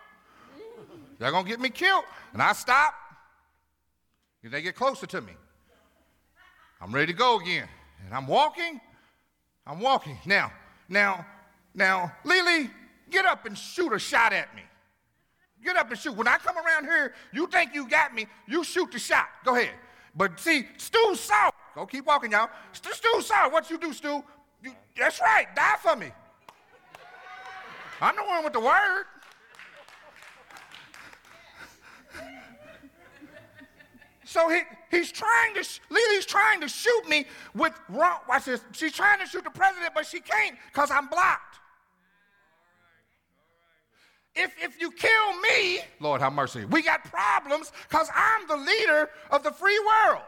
Y'all 1.20 1.32
gonna 1.32 1.48
get 1.48 1.60
me 1.60 1.70
killed. 1.70 2.06
And 2.34 2.42
I 2.42 2.54
stop. 2.54 2.94
And 4.44 4.52
they 4.52 4.62
get 4.62 4.76
closer 4.76 5.06
to 5.06 5.22
me. 5.22 5.34
I'm 6.82 6.94
ready 6.94 7.12
to 7.12 7.18
go 7.18 7.40
again. 7.40 7.68
And 8.06 8.14
I'm 8.16 8.26
walking. 8.26 8.80
I'm 9.68 9.82
walking. 9.82 10.18
Now, 10.26 10.52
now, 10.88 11.26
now, 11.76 12.14
Lily, 12.24 12.70
get 13.12 13.26
up 13.26 13.46
and 13.46 13.58
shoot 13.58 13.92
a 13.92 14.00
shot 14.00 14.32
at 14.34 14.56
me. 14.56 14.64
Get 15.64 15.76
up 15.76 15.90
and 15.90 16.00
shoot. 16.00 16.16
When 16.16 16.28
I 16.28 16.38
come 16.38 16.58
around 16.58 16.86
here, 16.86 17.14
you 17.34 17.48
think 17.48 17.74
you 17.74 17.88
got 17.88 18.14
me, 18.14 18.28
you 18.48 18.64
shoot 18.64 18.92
the 18.92 19.00
shot. 19.00 19.28
Go 19.44 19.56
ahead. 19.56 19.74
But 20.16 20.40
see, 20.40 20.68
Stu 20.78 21.16
saw. 21.16 21.52
Go 21.76 21.86
keep 21.86 22.06
walking, 22.06 22.32
y'all. 22.32 22.50
Stu, 22.72 22.92
Stu 22.94 23.22
saw. 23.22 23.50
What 23.50 23.70
you 23.70 23.78
do, 23.78 23.94
Stu? 23.94 24.24
You, 24.64 24.74
that's 24.98 25.20
right. 25.22 25.48
Die 25.56 25.76
for 25.82 25.96
me. 25.96 26.12
I'm 28.02 28.16
the 28.16 28.24
one 28.24 28.44
with 28.44 28.54
the 28.54 28.60
word. 28.60 29.06
So 34.30 34.48
he, 34.48 34.62
he's 34.92 35.12
trying 35.12 35.56
to, 35.56 35.68
Lily's 35.90 36.26
trying 36.26 36.62
to 36.62 36.70
shoot 36.70 37.10
me 37.10 37.26
with 37.56 37.74
wrong. 37.90 38.20
Watch 38.30 38.46
this. 38.46 38.62
She's 38.74 38.94
trying 38.94 39.20
to 39.20 39.26
shoot 39.26 39.44
the 39.44 39.50
president, 39.50 39.92
but 39.96 40.06
she 40.06 40.20
can't 40.20 40.56
because 40.72 40.92
I'm 40.92 41.08
blocked. 41.08 41.49
If, 44.42 44.56
if 44.64 44.80
you 44.80 44.90
kill 44.92 45.40
me, 45.42 45.80
Lord 46.00 46.22
have 46.22 46.32
mercy, 46.32 46.64
we 46.64 46.82
got 46.82 47.04
problems 47.04 47.74
because 47.90 48.10
I'm 48.16 48.48
the 48.48 48.56
leader 48.56 49.10
of 49.32 49.44
the 49.44 49.52
free 49.52 49.78
world. 49.80 50.24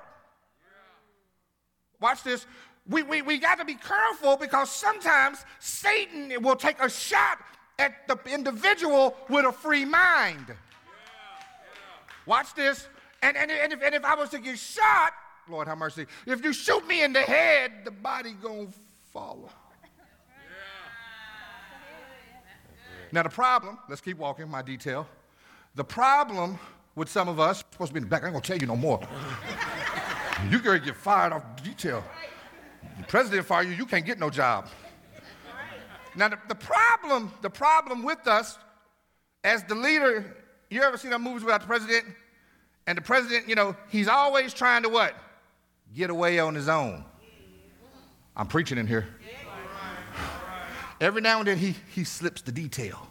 Watch 2.02 2.22
this. 2.24 2.46
we, 2.90 3.04
we, 3.04 3.22
we 3.22 3.38
got 3.38 3.58
to 3.60 3.66
be 3.66 3.76
careful 3.76 4.36
because 4.36 4.70
sometimes 4.70 5.46
Satan 5.60 6.34
will 6.42 6.58
take 6.58 6.82
a 6.82 6.90
shot 6.90 7.38
at 7.80 8.06
the 8.10 8.20
individual 8.28 9.16
with 9.30 9.46
a 9.46 9.52
free 9.52 9.86
mind. 9.86 10.46
Yeah, 10.48 10.56
yeah. 10.56 12.14
Watch 12.26 12.54
this. 12.54 12.90
And, 13.22 13.38
and, 13.38 13.50
and, 13.50 13.72
if, 13.72 13.82
and 13.82 13.96
if 13.96 14.04
I 14.04 14.16
was 14.16 14.30
to 14.32 14.40
get 14.40 14.60
shot, 14.60 15.14
Lord 15.48 15.70
have 15.70 15.78
mercy, 15.78 16.06
if 16.26 16.44
you 16.44 16.52
shoot 16.52 16.86
me 16.86 17.02
in 17.02 17.14
the 17.14 17.22
head, 17.22 17.72
the 17.86 17.92
body 17.92 18.34
gonna 18.42 18.68
follow. 19.14 19.50
Now, 23.12 23.24
the 23.24 23.30
problem, 23.30 23.78
let's 23.90 24.02
keep 24.02 24.18
walking, 24.18 24.50
my 24.50 24.62
detail. 24.62 25.08
The 25.76 25.84
problem 25.84 26.58
with 26.96 27.10
some 27.10 27.28
of 27.28 27.40
us, 27.40 27.60
supposed 27.60 27.90
to 27.90 27.94
be 27.94 27.98
in 27.98 28.04
the 28.04 28.10
back, 28.10 28.24
I 28.24 28.28
ain't 28.28 28.34
gonna 28.34 28.44
tell 28.44 28.58
you 28.58 28.68
no 28.68 28.76
more. 28.76 29.02
you 30.50 30.60
gonna 30.60 30.80
get 30.80 30.96
fired 30.96 31.34
off 31.34 31.44
detail. 31.64 32.04
The 32.98 33.04
president 33.04 33.46
fire 33.46 33.64
you, 33.64 33.74
you 33.74 33.86
can't 33.86 34.06
get 34.06 34.20
no 34.20 34.30
job. 34.30 34.68
Now, 36.16 36.30
the, 36.30 36.38
the 36.48 36.56
problem, 36.56 37.32
the 37.42 37.50
problem 37.50 38.04
with 38.04 38.28
us 38.28 38.58
as 39.44 39.64
the 39.64 39.76
leader, 39.76 40.36
you 40.70 40.82
ever 40.82 40.98
seen 40.98 41.14
our 41.14 41.20
movies 41.20 41.44
without 41.44 41.62
the 41.62 41.68
president? 41.68 42.06
And 42.88 42.98
the 42.98 43.02
president, 43.02 43.48
you 43.48 43.56
know, 43.56 43.76
he's 43.90 44.08
always 44.08 44.54
trying 44.54 44.84
to 44.84 44.90
what? 44.90 45.16
Get 45.96 46.10
away 46.10 46.40
on 46.40 46.56
his 46.56 46.68
own. 46.68 47.06
I'm 48.36 48.48
preaching 48.48 48.78
in 48.78 48.88
here. 48.88 49.08
Every 51.02 51.20
now 51.20 51.40
and 51.40 51.48
then 51.48 51.58
he, 51.58 51.76
he 51.96 52.04
slips 52.04 52.44
the 52.44 52.52
detail. 52.52 53.08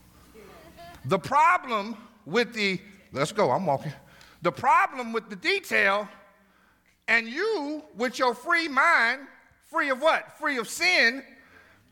The 1.06 1.18
problem 1.18 1.96
with 2.24 2.54
the, 2.54 2.80
let's 3.12 3.32
go, 3.32 3.50
I'm 3.50 3.66
walking. 3.66 3.92
The 4.42 4.52
problem 4.52 5.12
with 5.12 5.28
the 5.28 5.34
detail 5.34 6.08
and 7.08 7.26
you 7.26 7.82
with 7.96 8.16
your 8.16 8.32
free 8.32 8.68
mind, 8.68 9.22
free 9.68 9.90
of 9.90 10.00
what? 10.00 10.38
Free 10.38 10.58
of 10.58 10.68
sin, 10.68 11.24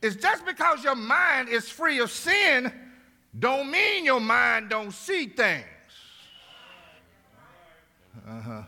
is 0.00 0.14
just 0.14 0.46
because 0.46 0.84
your 0.84 0.94
mind 0.94 1.48
is 1.48 1.68
free 1.68 1.98
of 1.98 2.12
sin, 2.12 2.72
don't 3.36 3.68
mean 3.68 4.04
your 4.04 4.20
mind 4.20 4.70
don't 4.70 4.92
see 4.92 5.26
things. 5.26 5.64
Uh-huh. 8.28 8.62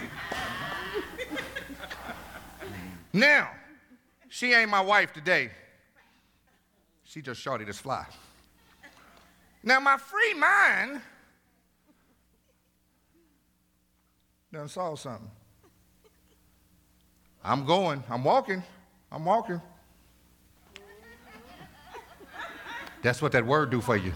now, 3.13 3.49
she 4.29 4.53
ain't 4.53 4.69
my 4.69 4.81
wife 4.81 5.11
today. 5.13 5.51
She 7.03 7.21
just 7.21 7.41
shorty 7.41 7.65
this 7.65 7.79
fly. 7.79 8.05
Now, 9.63 9.79
my 9.79 9.97
free 9.97 10.33
mind 10.33 11.01
done 14.51 14.67
saw 14.67 14.95
something. 14.95 15.29
I'm 17.43 17.65
going, 17.65 18.03
I'm 18.09 18.23
walking, 18.23 18.63
I'm 19.11 19.25
walking. 19.25 19.61
That's 23.01 23.21
what 23.21 23.31
that 23.31 23.45
word 23.45 23.71
do 23.71 23.81
for 23.81 23.97
you. 23.97 24.13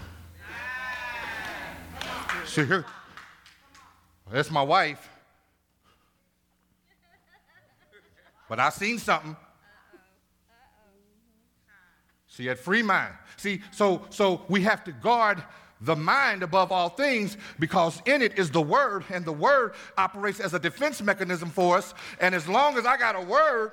See 2.44 2.64
here, 2.64 2.84
that's 4.30 4.50
my 4.50 4.62
wife. 4.62 5.10
But 8.48 8.60
I 8.60 8.70
seen 8.70 8.98
something. 8.98 9.36
See, 12.28 12.46
had 12.46 12.58
free 12.58 12.82
mind. 12.82 13.14
See, 13.36 13.62
so 13.70 14.02
so 14.10 14.42
we 14.48 14.62
have 14.62 14.84
to 14.84 14.92
guard 14.92 15.42
the 15.80 15.96
mind 15.96 16.42
above 16.42 16.72
all 16.72 16.88
things 16.88 17.36
because 17.58 18.00
in 18.06 18.22
it 18.22 18.38
is 18.38 18.50
the 18.50 18.60
word, 18.60 19.04
and 19.10 19.24
the 19.24 19.32
word 19.32 19.72
operates 19.98 20.40
as 20.40 20.54
a 20.54 20.58
defense 20.58 21.02
mechanism 21.02 21.50
for 21.50 21.76
us. 21.76 21.94
And 22.20 22.34
as 22.34 22.48
long 22.48 22.78
as 22.78 22.86
I 22.86 22.96
got 22.96 23.16
a 23.16 23.20
word, 23.20 23.72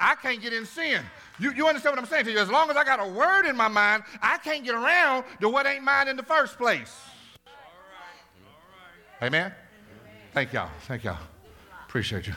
I 0.00 0.14
can't 0.14 0.40
get 0.40 0.52
in 0.52 0.64
sin. 0.66 1.02
You, 1.38 1.52
you 1.52 1.66
understand 1.66 1.96
what 1.96 2.02
I'm 2.02 2.08
saying 2.08 2.26
to 2.26 2.32
you? 2.32 2.38
As 2.38 2.50
long 2.50 2.70
as 2.70 2.76
I 2.76 2.84
got 2.84 3.00
a 3.00 3.06
word 3.06 3.46
in 3.46 3.56
my 3.56 3.68
mind, 3.68 4.04
I 4.22 4.38
can't 4.38 4.64
get 4.64 4.74
around 4.74 5.24
to 5.40 5.48
what 5.48 5.66
ain't 5.66 5.84
mine 5.84 6.08
in 6.08 6.16
the 6.16 6.22
first 6.22 6.56
place. 6.56 6.94
All 7.46 7.52
right. 7.52 8.52
All 9.20 9.20
right. 9.20 9.26
Amen? 9.26 9.52
Thank 10.32 10.52
y'all. 10.52 10.70
Thank 10.86 11.04
y'all. 11.04 11.18
Appreciate 11.86 12.26
you. 12.26 12.34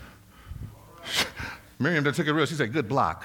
Miriam 1.81 2.03
took 2.03 2.27
it 2.27 2.31
real. 2.31 2.45
She 2.45 2.55
said, 2.55 2.71
good 2.71 2.87
block. 2.87 3.23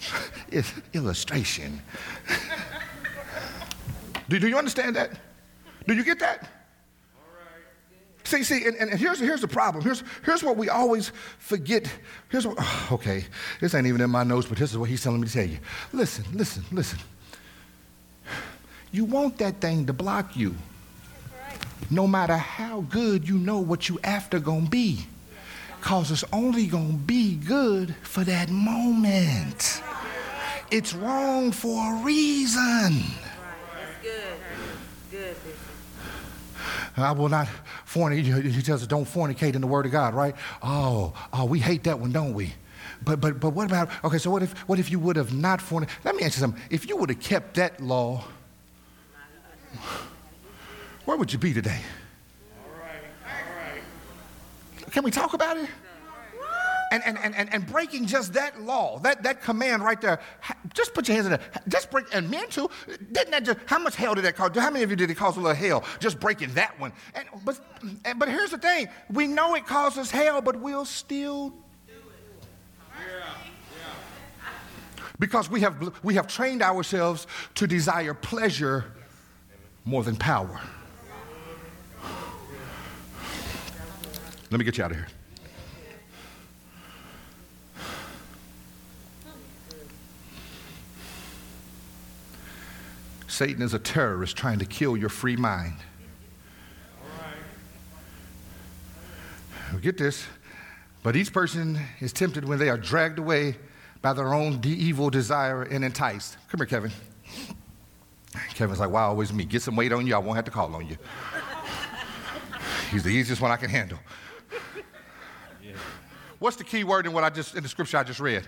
it's 0.50 0.72
illustration. 0.92 1.80
do, 4.28 4.38
do 4.38 4.48
you 4.48 4.58
understand 4.58 4.96
that? 4.96 5.10
Do 5.86 5.94
you 5.94 6.04
get 6.04 6.18
that? 6.20 6.48
See, 8.24 8.44
see, 8.44 8.66
and, 8.66 8.76
and 8.76 8.98
here's, 8.98 9.18
here's 9.18 9.40
the 9.40 9.48
problem. 9.48 9.84
Here's, 9.84 10.02
here's 10.24 10.42
what 10.42 10.56
we 10.56 10.68
always 10.68 11.12
forget. 11.38 11.92
Here's 12.28 12.46
what, 12.46 12.58
okay, 12.92 13.24
this 13.60 13.74
ain't 13.74 13.86
even 13.86 14.00
in 14.00 14.10
my 14.10 14.22
notes, 14.22 14.46
but 14.46 14.58
this 14.58 14.70
is 14.70 14.78
what 14.78 14.88
he's 14.88 15.02
telling 15.02 15.20
me 15.20 15.26
to 15.26 15.32
tell 15.32 15.46
you. 15.46 15.58
Listen, 15.92 16.24
listen, 16.32 16.64
listen. 16.72 16.98
You 18.90 19.04
want 19.04 19.38
that 19.38 19.60
thing 19.60 19.86
to 19.86 19.92
block 19.92 20.36
you. 20.36 20.54
No 21.90 22.06
matter 22.06 22.36
how 22.36 22.82
good 22.82 23.28
you 23.28 23.38
know 23.38 23.58
what 23.58 23.88
you 23.88 23.98
after 24.04 24.38
gonna 24.38 24.68
be. 24.68 25.06
Cause 25.82 26.10
it's 26.10 26.24
only 26.32 26.66
gonna 26.66 26.94
be 26.94 27.34
good 27.36 27.94
for 28.02 28.24
that 28.24 28.48
moment. 28.48 29.82
It's 30.70 30.94
wrong 30.94 31.52
for 31.52 31.92
a 31.92 31.96
reason. 32.02 33.02
I 36.96 37.12
will 37.12 37.28
not 37.28 37.48
fornicate. 37.86 38.44
He 38.44 38.62
tells 38.62 38.82
us 38.82 38.86
don't 38.86 39.04
fornicate 39.04 39.54
in 39.54 39.60
the 39.60 39.66
word 39.66 39.86
of 39.86 39.92
God, 39.92 40.14
right? 40.14 40.34
Oh, 40.62 41.12
oh, 41.32 41.44
we 41.44 41.58
hate 41.58 41.84
that 41.84 41.98
one, 41.98 42.12
don't 42.12 42.32
we? 42.32 42.54
But 43.04 43.20
but 43.20 43.40
but 43.40 43.50
what 43.50 43.66
about 43.66 43.90
okay? 44.04 44.18
So 44.18 44.30
what 44.30 44.42
if 44.42 44.52
what 44.68 44.78
if 44.78 44.90
you 44.90 44.98
would 45.00 45.16
have 45.16 45.34
not 45.34 45.60
fornicated? 45.60 46.04
Let 46.04 46.16
me 46.16 46.22
ask 46.22 46.36
you 46.36 46.40
something. 46.40 46.62
If 46.70 46.88
you 46.88 46.96
would 46.96 47.08
have 47.08 47.20
kept 47.20 47.54
that 47.54 47.80
law, 47.80 48.24
where 51.04 51.16
would 51.16 51.32
you 51.32 51.38
be 51.38 51.52
today? 51.52 51.80
All 52.64 52.80
right, 52.80 53.02
all 53.24 53.30
right. 53.58 53.82
Can 54.92 55.02
we 55.02 55.10
talk 55.10 55.34
about 55.34 55.56
it? 55.56 55.68
and, 56.92 57.02
and, 57.18 57.34
and, 57.34 57.52
and 57.52 57.66
breaking 57.66 58.06
just 58.06 58.34
that 58.34 58.60
law, 58.60 58.98
that, 58.98 59.22
that 59.22 59.40
command 59.40 59.82
right 59.82 60.00
there, 60.00 60.20
just 60.74 60.92
put 60.92 61.08
your 61.08 61.14
hands 61.14 61.26
in 61.26 61.32
there. 61.32 61.40
Just 61.66 61.90
break, 61.90 62.04
and 62.12 62.30
men 62.30 62.48
too, 62.50 62.68
didn't 63.12 63.30
that 63.30 63.44
just, 63.44 63.58
how 63.64 63.78
much 63.78 63.96
hell 63.96 64.14
did 64.14 64.24
that 64.24 64.36
cause? 64.36 64.50
How 64.54 64.70
many 64.70 64.84
of 64.84 64.90
you 64.90 64.96
did 64.96 65.10
it 65.10 65.14
cause 65.14 65.38
a 65.38 65.40
little 65.40 65.56
hell 65.56 65.84
just 66.00 66.20
breaking 66.20 66.52
that 66.54 66.78
one? 66.78 66.92
And, 67.14 67.26
but, 67.44 67.58
and, 68.04 68.18
but 68.18 68.28
here's 68.28 68.50
the 68.50 68.58
thing 68.58 68.88
we 69.10 69.26
know 69.26 69.54
it 69.54 69.66
causes 69.66 70.10
hell, 70.10 70.42
but 70.42 70.60
we'll 70.60 70.84
still 70.84 71.50
do 71.86 71.94
it. 71.94 72.46
because 75.18 75.50
we 75.50 75.62
have, 75.62 75.94
we 76.04 76.14
have 76.14 76.26
trained 76.26 76.62
ourselves 76.62 77.26
to 77.54 77.66
desire 77.66 78.12
pleasure 78.12 78.84
more 79.86 80.04
than 80.04 80.16
power. 80.16 80.60
Let 84.52 84.58
me 84.58 84.66
get 84.66 84.76
you 84.76 84.84
out 84.84 84.90
of 84.90 84.98
here. 84.98 85.06
Satan 93.26 93.62
is 93.62 93.72
a 93.72 93.78
terrorist 93.78 94.36
trying 94.36 94.58
to 94.58 94.66
kill 94.66 94.94
your 94.94 95.08
free 95.08 95.36
mind. 95.36 95.76
Get 99.80 99.96
this. 99.96 100.26
But 101.02 101.16
each 101.16 101.32
person 101.32 101.80
is 102.00 102.12
tempted 102.12 102.44
when 102.44 102.58
they 102.58 102.68
are 102.68 102.76
dragged 102.76 103.18
away 103.18 103.56
by 104.02 104.12
their 104.12 104.34
own 104.34 104.60
de- 104.60 104.68
evil 104.68 105.08
desire 105.08 105.62
and 105.62 105.82
enticed. 105.82 106.36
Come 106.50 106.58
here, 106.58 106.66
Kevin. 106.66 106.92
Kevin's 108.50 108.80
like, 108.80 108.90
wow, 108.90 109.08
always 109.08 109.32
me. 109.32 109.46
Get 109.46 109.62
some 109.62 109.76
weight 109.76 109.92
on 109.92 110.06
you, 110.06 110.14
I 110.14 110.18
won't 110.18 110.36
have 110.36 110.44
to 110.44 110.50
call 110.50 110.74
on 110.74 110.86
you. 110.86 110.98
He's 112.90 113.02
the 113.02 113.08
easiest 113.08 113.40
one 113.40 113.50
I 113.50 113.56
can 113.56 113.70
handle. 113.70 113.98
What's 116.42 116.56
the 116.56 116.64
key 116.64 116.82
word 116.82 117.06
in 117.06 117.12
what 117.12 117.22
I 117.22 117.30
just 117.30 117.54
in 117.54 117.62
the 117.62 117.68
scripture 117.68 117.98
I 117.98 118.02
just 118.02 118.18
read? 118.18 118.42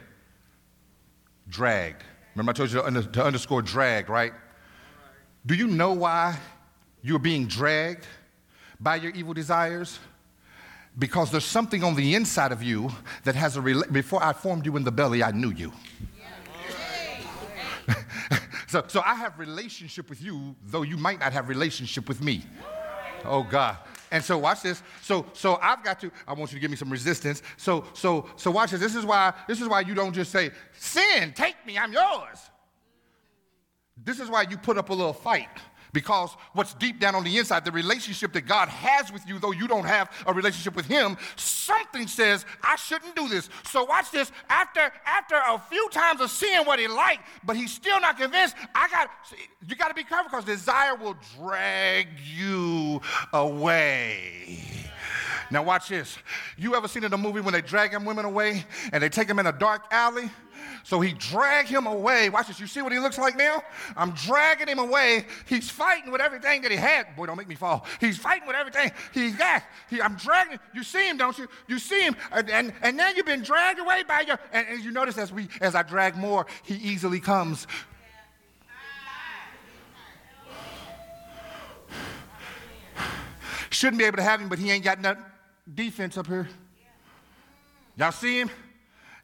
Dragged. 1.48 2.02
Remember 2.34 2.50
I 2.50 2.52
told 2.52 2.72
you 2.72 2.80
to, 2.80 2.86
under, 2.86 3.02
to 3.04 3.24
underscore 3.24 3.62
dragged, 3.62 4.08
right? 4.08 4.32
Do 5.46 5.54
you 5.54 5.68
know 5.68 5.92
why 5.92 6.36
you're 7.02 7.20
being 7.20 7.46
dragged 7.46 8.04
by 8.80 8.96
your 8.96 9.12
evil 9.12 9.32
desires? 9.32 10.00
Because 10.98 11.30
there's 11.30 11.44
something 11.44 11.84
on 11.84 11.94
the 11.94 12.16
inside 12.16 12.50
of 12.50 12.64
you 12.64 12.90
that 13.22 13.36
has 13.36 13.56
a 13.56 13.60
rela- 13.60 13.92
before 13.92 14.20
I 14.24 14.32
formed 14.32 14.66
you 14.66 14.76
in 14.76 14.82
the 14.82 14.90
belly, 14.90 15.22
I 15.22 15.30
knew 15.30 15.52
you. 15.52 15.72
so, 18.66 18.82
so 18.88 19.02
I 19.06 19.14
have 19.14 19.38
relationship 19.38 20.10
with 20.10 20.20
you, 20.20 20.56
though 20.66 20.82
you 20.82 20.96
might 20.96 21.20
not 21.20 21.32
have 21.32 21.48
relationship 21.48 22.08
with 22.08 22.20
me. 22.20 22.42
Oh 23.24 23.44
God. 23.44 23.76
And 24.10 24.22
so 24.22 24.38
watch 24.38 24.62
this. 24.62 24.82
So 25.02 25.26
so 25.32 25.58
I've 25.62 25.82
got 25.82 26.00
to. 26.00 26.10
I 26.26 26.32
want 26.32 26.52
you 26.52 26.56
to 26.56 26.60
give 26.60 26.70
me 26.70 26.76
some 26.76 26.90
resistance. 26.90 27.42
So 27.56 27.84
so 27.92 28.26
so 28.36 28.50
watch 28.50 28.70
this. 28.70 28.80
This 28.80 28.94
is 28.94 29.04
why 29.04 29.32
this 29.48 29.60
is 29.60 29.68
why 29.68 29.80
you 29.80 29.94
don't 29.94 30.12
just 30.12 30.30
say 30.30 30.50
sin. 30.76 31.32
Take 31.34 31.56
me. 31.66 31.78
I'm 31.78 31.92
yours. 31.92 32.50
This 34.02 34.20
is 34.20 34.28
why 34.28 34.42
you 34.42 34.56
put 34.56 34.76
up 34.76 34.90
a 34.90 34.94
little 34.94 35.12
fight 35.12 35.48
Because 35.94 36.36
what's 36.52 36.74
deep 36.74 36.98
down 37.00 37.14
on 37.14 37.22
the 37.22 37.38
inside, 37.38 37.64
the 37.64 37.72
relationship 37.72 38.32
that 38.32 38.42
God 38.42 38.68
has 38.68 39.12
with 39.12 39.26
you, 39.26 39.38
though 39.38 39.52
you 39.52 39.68
don't 39.68 39.86
have 39.86 40.10
a 40.26 40.34
relationship 40.34 40.74
with 40.74 40.86
Him, 40.86 41.16
something 41.36 42.08
says, 42.08 42.44
I 42.62 42.76
shouldn't 42.76 43.14
do 43.14 43.28
this. 43.28 43.48
So 43.70 43.84
watch 43.84 44.10
this. 44.10 44.32
After, 44.50 44.92
after 45.06 45.36
a 45.36 45.58
few 45.70 45.88
times 45.90 46.20
of 46.20 46.30
seeing 46.30 46.66
what 46.66 46.80
he 46.80 46.88
liked, 46.88 47.22
but 47.44 47.56
he's 47.56 47.72
still 47.72 48.00
not 48.00 48.18
convinced, 48.18 48.56
I 48.74 48.88
got 48.88 49.08
you 49.66 49.76
got 49.76 49.88
to 49.88 49.94
be 49.94 50.04
careful 50.04 50.30
because 50.30 50.44
desire 50.44 50.96
will 50.96 51.16
drag 51.38 52.08
you 52.20 53.00
away. 53.32 54.58
Now 55.50 55.62
watch 55.62 55.88
this. 55.88 56.18
You 56.56 56.74
ever 56.74 56.88
seen 56.88 57.04
in 57.04 57.12
a 57.12 57.18
movie 57.18 57.40
when 57.40 57.52
they 57.52 57.60
drag 57.60 57.92
them 57.92 58.04
women 58.04 58.24
away 58.24 58.64
and 58.92 59.02
they 59.02 59.08
take 59.08 59.28
them 59.28 59.38
in 59.38 59.46
a 59.46 59.52
dark 59.52 59.84
alley? 59.90 60.30
So 60.84 61.00
he 61.00 61.14
dragged 61.14 61.70
him 61.70 61.86
away. 61.86 62.28
Watch 62.28 62.48
this. 62.48 62.60
You 62.60 62.66
see 62.66 62.82
what 62.82 62.92
he 62.92 62.98
looks 62.98 63.16
like 63.16 63.38
now? 63.38 63.62
I'm 63.96 64.10
dragging 64.10 64.68
him 64.68 64.78
away. 64.78 65.24
He's 65.46 65.70
fighting 65.70 66.12
with 66.12 66.20
everything 66.20 66.60
that 66.60 66.70
he 66.70 66.76
had. 66.76 67.16
Boy, 67.16 67.24
don't 67.24 67.38
make 67.38 67.48
me 67.48 67.54
fall. 67.54 67.86
He's 68.00 68.18
fighting 68.18 68.46
with 68.46 68.54
everything 68.54 68.92
he's 69.14 69.34
got. 69.34 69.62
He, 69.88 70.02
I'm 70.02 70.14
dragging. 70.16 70.60
You 70.74 70.82
see 70.82 71.08
him, 71.08 71.16
don't 71.16 71.38
you? 71.38 71.48
You 71.68 71.78
see 71.78 72.02
him, 72.02 72.14
and, 72.30 72.50
and, 72.50 72.72
and 72.82 72.98
then 72.98 73.16
you've 73.16 73.24
been 73.24 73.42
dragged 73.42 73.80
away 73.80 74.02
by 74.06 74.20
your. 74.20 74.38
And, 74.52 74.66
and 74.68 74.84
you 74.84 74.90
notice 74.90 75.16
as 75.16 75.32
we 75.32 75.48
as 75.62 75.74
I 75.74 75.82
drag 75.82 76.16
more, 76.16 76.44
he 76.64 76.74
easily 76.74 77.18
comes. 77.18 77.66
Shouldn't 83.70 83.98
be 83.98 84.04
able 84.04 84.18
to 84.18 84.22
have 84.22 84.40
him, 84.40 84.50
but 84.50 84.58
he 84.58 84.70
ain't 84.70 84.84
got 84.84 85.00
nothing 85.00 85.24
defense 85.74 86.18
up 86.18 86.26
here. 86.26 86.46
Y'all 87.96 88.12
see 88.12 88.38
him? 88.38 88.50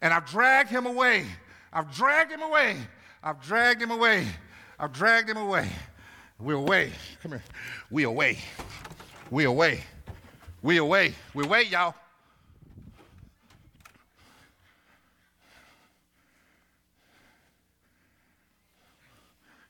And 0.00 0.14
I've 0.14 0.24
dragged 0.24 0.70
him 0.70 0.86
away. 0.86 1.26
I've 1.72 1.94
dragged 1.94 2.32
him 2.32 2.42
away. 2.42 2.76
I've 3.22 3.40
dragged 3.42 3.82
him 3.82 3.90
away. 3.90 4.26
I've 4.78 4.92
dragged 4.92 5.28
him 5.28 5.36
away. 5.36 5.68
We're 6.38 6.54
away. 6.54 6.92
Come 7.22 7.32
here. 7.32 7.42
We 7.90 8.04
away. 8.04 8.38
We 9.30 9.44
away. 9.44 9.84
We 10.62 10.78
away. 10.78 11.14
We 11.34 11.44
away, 11.44 11.62
y'all. 11.64 11.94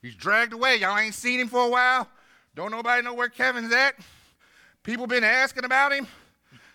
He's 0.00 0.14
dragged 0.14 0.52
away. 0.52 0.76
Y'all 0.76 0.96
ain't 0.96 1.14
seen 1.14 1.40
him 1.40 1.48
for 1.48 1.66
a 1.66 1.68
while. 1.68 2.08
Don't 2.54 2.70
nobody 2.70 3.02
know 3.02 3.14
where 3.14 3.28
Kevin's 3.28 3.72
at. 3.72 3.94
People 4.82 5.06
been 5.06 5.24
asking 5.24 5.64
about 5.64 5.92
him. 5.92 6.06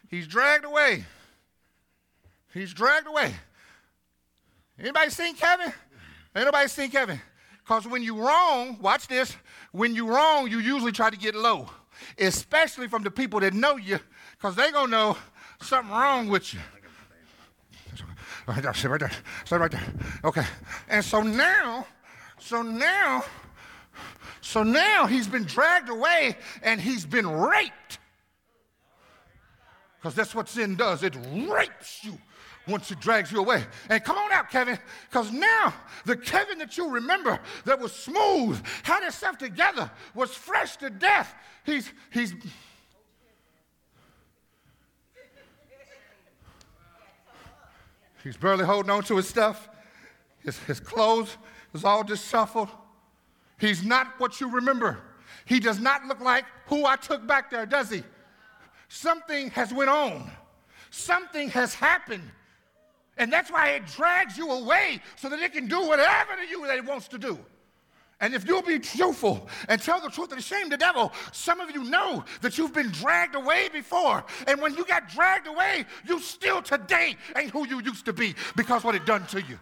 He's 0.10 0.28
dragged 0.28 0.66
away. 0.66 1.06
He's 2.54 2.74
dragged 2.74 3.08
away. 3.08 3.34
Anybody 4.80 5.10
seen 5.10 5.36
Kevin? 5.36 5.74
Ain't 6.36 6.46
nobody 6.46 6.68
seen 6.68 6.90
Kevin. 6.90 7.22
Because 7.64 7.88
when 7.88 8.04
you 8.04 8.18
wrong, 8.18 8.78
watch 8.82 9.08
this, 9.08 9.36
when 9.72 9.96
you 9.96 10.08
wrong, 10.08 10.50
you 10.50 10.60
usually 10.60 10.92
try 10.92 11.10
to 11.10 11.18
get 11.18 11.34
low, 11.34 11.68
especially 12.20 12.88
from 12.88 13.04
the 13.04 13.10
people 13.10 13.40
that 13.40 13.54
know 13.54 13.78
you, 13.78 14.00
because 14.34 14.56
they 14.56 14.72
going 14.72 14.86
to 14.86 14.92
know 14.92 15.18
something 15.62 15.92
wrong 15.92 16.28
with 16.30 16.54
you. 16.54 16.60
Right 18.48 18.62
there, 18.62 18.74
sit 18.76 18.92
right 18.92 19.00
there, 19.00 19.12
sit 19.46 19.60
right 19.60 19.72
there. 19.72 19.84
Okay. 20.24 20.46
And 20.88 21.04
so 21.04 21.24
now, 21.24 21.88
so 22.38 22.62
now, 22.62 23.24
so 24.42 24.62
now 24.62 25.08
he's 25.08 25.28
been 25.28 25.46
dragged 25.46 25.90
away 25.90 26.38
and 26.62 26.80
he's 26.80 27.06
been 27.06 27.28
raped. 27.28 27.98
Because 29.98 30.14
that's 30.14 30.36
what 30.36 30.48
sin 30.48 30.76
does 30.76 31.02
it 31.02 31.16
rapes 31.48 32.04
you 32.04 32.20
once 32.68 32.92
it 32.92 33.00
drags 33.00 33.32
you 33.32 33.40
away. 33.40 33.64
And 33.90 34.04
come 34.04 34.18
on 34.18 34.32
out, 34.32 34.50
Kevin, 34.50 34.78
because 35.10 35.32
now 35.32 35.74
the 36.06 36.16
Kevin 36.16 36.58
that 36.60 36.78
you 36.78 36.90
remember 36.90 37.40
that 37.66 37.80
was 37.80 37.92
smooth, 37.92 38.64
had 38.84 39.04
himself 39.04 39.38
together, 39.38 39.90
was 40.14 40.34
fresh 40.34 40.78
to 40.78 40.90
death, 40.90 41.34
he's, 41.66 41.92
he's, 42.12 42.34
he's 48.24 48.38
barely 48.38 48.66
holding 48.66 48.90
on 48.90 49.04
to 49.04 49.18
his 49.18 49.28
stuff. 49.28 49.70
His, 50.44 50.60
his 50.60 50.80
clothes 50.80 51.38
is 51.74 51.84
all 51.84 52.04
disheveled. 52.04 52.70
He's 53.60 53.84
not 53.84 54.20
what 54.20 54.40
you 54.40 54.50
remember. 54.50 55.00
He 55.46 55.60
does 55.60 55.80
not 55.80 56.06
look 56.06 56.20
like 56.20 56.46
who 56.68 56.86
I 56.86 56.96
took 56.96 57.26
back 57.26 57.50
there, 57.50 57.66
does 57.66 57.90
he? 57.90 58.04
Something 58.88 59.50
has 59.52 59.74
went 59.74 59.90
on. 59.90 60.30
Something 60.90 61.50
has 61.50 61.74
happened. 61.74 62.24
And 63.18 63.32
that's 63.32 63.52
why 63.52 63.70
it 63.72 63.86
drags 63.86 64.38
you 64.38 64.52
away 64.52 65.02
so 65.16 65.30
that 65.30 65.40
it 65.40 65.54
can 65.54 65.68
do 65.68 65.88
whatever 65.88 66.36
to 66.36 66.48
you 66.48 66.66
that 66.68 66.78
it 66.78 66.86
wants 66.86 67.08
to 67.10 67.18
do. 67.18 67.40
And 68.22 68.34
if 68.34 68.48
you'll 68.48 68.62
be 68.62 68.80
truthful 68.80 69.48
and 69.68 69.82
tell 69.82 70.00
the 70.00 70.10
truth 70.10 70.32
and 70.32 70.42
shame 70.42 70.70
the 70.70 70.78
devil, 70.78 71.12
some 71.34 71.60
of 71.60 71.72
you 71.72 71.84
know 71.84 72.24
that 72.42 72.58
you've 72.58 72.74
been 72.74 72.90
dragged 72.90 73.36
away 73.36 73.70
before. 73.72 74.24
And 74.48 74.62
when 74.62 74.74
you 74.76 74.86
got 74.86 75.10
dragged 75.10 75.48
away, 75.48 75.86
you 76.08 76.20
still 76.20 76.62
today 76.62 77.18
ain't 77.36 77.52
who 77.52 77.68
you 77.68 77.82
used 77.82 78.06
to 78.06 78.14
be 78.14 78.36
because 78.56 78.84
what 78.84 78.96
it 78.96 79.06
done 79.06 79.26
to 79.28 79.42
you. 79.42 79.60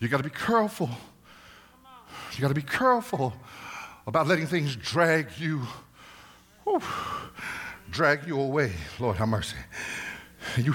You 0.00 0.08
got 0.08 0.18
to 0.18 0.24
be 0.24 0.30
careful. 0.30 0.90
You 2.32 2.42
got 2.42 2.48
to 2.48 2.54
be 2.54 2.62
careful 2.62 3.32
about 4.06 4.26
letting 4.26 4.46
things 4.46 4.76
drag 4.76 5.28
you, 5.38 5.62
drag 7.90 8.26
you 8.26 8.40
away. 8.40 8.72
Lord, 8.98 9.16
have 9.16 9.28
mercy. 9.28 9.56
You, 10.56 10.74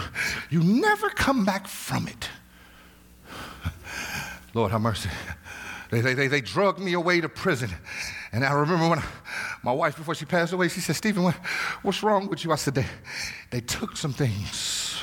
you 0.50 0.64
never 0.64 1.10
come 1.10 1.46
back 1.46 1.68
from 1.68 2.08
it. 2.08 2.30
Lord, 4.54 4.72
have 4.72 4.82
mercy. 4.82 5.10
They, 5.92 6.02
they, 6.02 6.14
they, 6.14 6.28
they 6.28 6.42
drugged 6.42 6.80
me 6.80 6.94
away 6.94 7.22
to 7.22 7.30
prison. 7.30 7.70
And 8.32 8.46
I 8.46 8.54
remember 8.54 8.90
when 8.90 9.00
I, 9.00 9.06
my 9.64 9.72
wife, 9.72 9.98
before 9.98 10.16
she 10.16 10.26
passed 10.26 10.54
away, 10.54 10.70
she 10.70 10.80
said, 10.80 10.96
Stephen, 10.96 11.24
what, 11.24 11.36
what's 11.84 12.02
wrong 12.02 12.28
with 12.28 12.44
you? 12.44 12.52
I 12.52 12.56
said, 12.56 12.76
they, 12.76 12.86
they 13.50 13.62
took 13.62 13.98
some 13.98 14.14
things. 14.14 15.02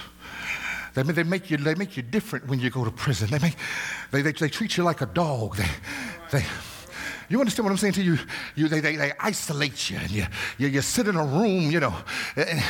They, 0.94 1.02
they, 1.02 1.22
make 1.22 1.50
you, 1.50 1.58
they 1.58 1.74
make 1.74 1.96
you 1.96 2.02
different 2.02 2.46
when 2.46 2.58
you 2.58 2.70
go 2.70 2.84
to 2.84 2.90
prison. 2.90 3.28
They, 3.30 3.38
make, 3.38 3.56
they, 4.10 4.22
they, 4.22 4.32
they 4.32 4.48
treat 4.48 4.76
you 4.76 4.82
like 4.82 5.00
a 5.00 5.06
dog. 5.06 5.56
They, 5.56 5.68
they, 6.30 6.44
you 7.28 7.40
understand 7.40 7.64
what 7.64 7.70
I'm 7.72 7.76
saying 7.78 7.94
to 7.94 8.02
you? 8.02 8.18
you 8.54 8.68
they, 8.68 8.80
they, 8.80 8.96
they 8.96 9.12
isolate 9.20 9.90
you 9.90 9.98
and 9.98 10.10
you, 10.10 10.26
you, 10.56 10.68
you 10.68 10.80
sit 10.80 11.08
in 11.08 11.16
a 11.16 11.24
room, 11.24 11.70
you 11.70 11.78
know, 11.78 11.94
and, 12.36 12.62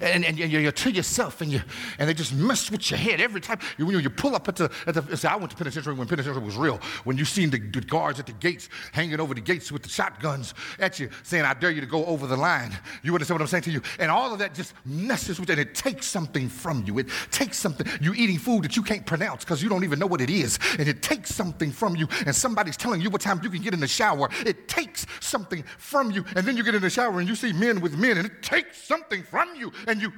and, 0.00 0.24
and 0.24 0.38
you're, 0.38 0.70
to 0.70 0.90
yourself 0.90 1.40
and, 1.40 1.50
you, 1.50 1.60
and 1.98 2.08
they 2.08 2.14
just 2.14 2.32
mess 2.32 2.70
with 2.70 2.90
your 2.90 2.98
head 2.98 3.20
every 3.20 3.40
time. 3.40 3.58
You, 3.78 3.90
you, 3.90 3.98
you 3.98 4.10
pull 4.10 4.36
up 4.36 4.48
at 4.48 4.56
the, 4.56 4.70
at 4.86 4.94
the 4.94 5.16
see, 5.16 5.26
I 5.26 5.34
went 5.36 5.50
to 5.50 5.56
penitentiary 5.56 5.94
when 5.94 6.06
penitentiary 6.06 6.44
was 6.44 6.56
real, 6.56 6.80
when 7.04 7.16
you 7.16 7.24
seen 7.24 7.50
the, 7.50 7.58
the 7.58 7.80
guards 7.80 8.20
at 8.20 8.26
the 8.26 8.32
gates 8.32 8.68
hanging 8.92 9.18
over 9.18 9.34
the 9.34 9.40
gates 9.40 9.72
with 9.72 9.82
the 9.82 9.88
shotguns 9.88 10.54
at 10.78 11.00
you 11.00 11.10
saying, 11.24 11.44
I 11.44 11.54
dare 11.54 11.72
you 11.72 11.80
to 11.80 11.86
go 11.86 12.04
over 12.06 12.26
the 12.26 12.36
line. 12.36 12.78
You 13.02 13.12
understand 13.12 13.40
what 13.40 13.42
I'm 13.42 13.48
saying 13.48 13.64
to 13.64 13.72
you? 13.72 13.82
And 13.98 14.10
all 14.10 14.32
of 14.32 14.38
that 14.38 14.54
just 14.54 14.74
messes 14.84 15.40
with 15.40 15.48
you 15.48 15.54
and 15.54 15.60
it 15.60 15.74
takes 15.74 16.06
something 16.06 16.48
from 16.48 16.84
you. 16.86 16.98
It 16.98 17.08
takes 17.32 17.58
something. 17.58 17.86
You're 18.00 18.14
eating 18.14 18.38
food 18.38 18.62
that 18.64 18.76
you 18.76 18.82
can't 18.82 19.04
pronounce 19.04 19.44
because 19.44 19.62
you 19.62 19.68
don't 19.68 19.84
even 19.84 19.98
know 19.98 20.06
what 20.06 20.20
it 20.20 20.30
is. 20.30 20.58
And 20.78 20.88
it 20.88 21.02
takes 21.02 21.34
something 21.34 21.72
from 21.72 21.96
you 21.96 22.06
and 22.24 22.34
somebody's 22.34 22.76
telling 22.76 23.00
you 23.00 23.10
what 23.10 23.20
time 23.20 23.40
you 23.42 23.50
can 23.50 23.62
get 23.62 23.74
in 23.74 23.80
the 23.80 23.95
shower. 23.96 24.28
It 24.44 24.68
takes 24.68 25.06
something 25.20 25.64
from 25.78 26.10
you. 26.10 26.24
And 26.36 26.46
then 26.46 26.56
you 26.56 26.62
get 26.62 26.74
in 26.74 26.82
the 26.82 26.90
shower 26.90 27.18
and 27.18 27.28
you 27.28 27.34
see 27.34 27.52
men 27.52 27.80
with 27.80 27.96
men, 27.96 28.18
and 28.18 28.26
it 28.26 28.42
takes 28.42 28.82
something 28.82 29.22
from 29.22 29.54
you. 29.56 29.72
And 29.88 30.00
you. 30.00 30.12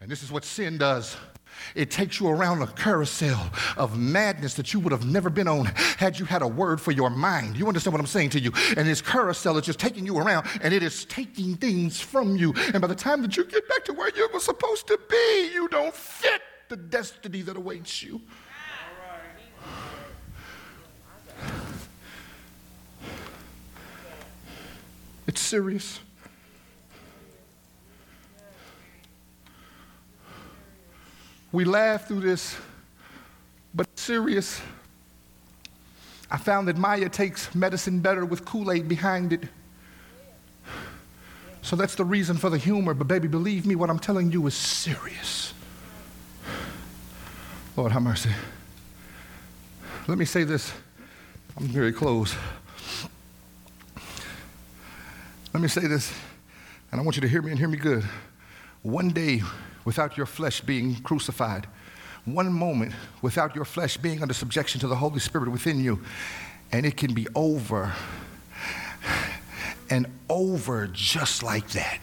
And 0.00 0.10
this 0.10 0.22
is 0.22 0.32
what 0.32 0.44
sin 0.44 0.78
does. 0.78 1.16
It 1.74 1.90
takes 1.90 2.18
you 2.18 2.28
around 2.28 2.62
a 2.62 2.66
carousel 2.66 3.50
of 3.76 3.98
madness 3.98 4.54
that 4.54 4.72
you 4.72 4.80
would 4.80 4.90
have 4.90 5.06
never 5.06 5.30
been 5.30 5.46
on 5.46 5.66
had 5.96 6.18
you 6.18 6.24
had 6.24 6.42
a 6.42 6.46
word 6.46 6.80
for 6.80 6.90
your 6.90 7.10
mind. 7.10 7.56
You 7.56 7.68
understand 7.68 7.92
what 7.92 8.00
I'm 8.00 8.06
saying 8.06 8.30
to 8.30 8.40
you? 8.40 8.52
And 8.76 8.88
this 8.88 9.00
carousel 9.00 9.58
is 9.58 9.66
just 9.66 9.78
taking 9.78 10.04
you 10.06 10.18
around 10.18 10.46
and 10.62 10.74
it 10.74 10.82
is 10.82 11.04
taking 11.04 11.56
things 11.56 12.00
from 12.00 12.36
you. 12.36 12.54
And 12.72 12.80
by 12.80 12.88
the 12.88 12.94
time 12.94 13.22
that 13.22 13.36
you 13.36 13.44
get 13.44 13.68
back 13.68 13.84
to 13.84 13.92
where 13.92 14.10
you 14.16 14.28
were 14.32 14.40
supposed 14.40 14.86
to 14.88 14.98
be, 15.08 15.50
you 15.52 15.68
don't 15.68 15.94
fit 15.94 16.42
the 16.68 16.76
destiny 16.76 17.42
that 17.42 17.56
awaits 17.56 18.02
you. 18.02 18.20
It's 25.26 25.40
serious. 25.40 26.00
We 31.52 31.64
laugh 31.64 32.08
through 32.08 32.20
this, 32.20 32.56
but 33.74 33.86
serious. 33.98 34.60
I 36.30 36.38
found 36.38 36.66
that 36.68 36.78
Maya 36.78 37.10
takes 37.10 37.54
medicine 37.54 38.00
better 38.00 38.24
with 38.24 38.44
Kool 38.46 38.72
Aid 38.72 38.88
behind 38.88 39.34
it. 39.34 39.42
So 41.60 41.76
that's 41.76 41.94
the 41.94 42.04
reason 42.04 42.38
for 42.38 42.48
the 42.48 42.58
humor. 42.58 42.94
But, 42.94 43.06
baby, 43.06 43.28
believe 43.28 43.66
me, 43.66 43.74
what 43.74 43.90
I'm 43.90 43.98
telling 43.98 44.32
you 44.32 44.46
is 44.46 44.54
serious. 44.54 45.52
Lord, 47.76 47.92
have 47.92 48.02
mercy. 48.02 48.30
Let 50.08 50.18
me 50.18 50.24
say 50.24 50.44
this. 50.44 50.72
I'm 51.56 51.66
very 51.68 51.92
close. 51.92 52.34
Let 55.52 55.60
me 55.60 55.68
say 55.68 55.86
this, 55.86 56.10
and 56.90 56.98
I 56.98 57.04
want 57.04 57.16
you 57.16 57.20
to 57.20 57.28
hear 57.28 57.42
me 57.42 57.50
and 57.50 57.58
hear 57.58 57.68
me 57.68 57.76
good. 57.76 58.02
One 58.80 59.10
day, 59.10 59.42
without 59.84 60.16
your 60.16 60.24
flesh 60.24 60.62
being 60.62 60.96
crucified, 61.02 61.66
one 62.24 62.50
moment 62.50 62.94
without 63.20 63.54
your 63.54 63.66
flesh 63.66 63.98
being 63.98 64.22
under 64.22 64.32
subjection 64.32 64.80
to 64.80 64.86
the 64.86 64.96
Holy 64.96 65.20
Spirit 65.20 65.50
within 65.50 65.78
you, 65.78 66.00
and 66.72 66.86
it 66.86 66.96
can 66.96 67.12
be 67.12 67.26
over 67.34 67.92
and 69.90 70.06
over 70.30 70.86
just 70.86 71.42
like 71.42 71.68
that. 71.72 72.00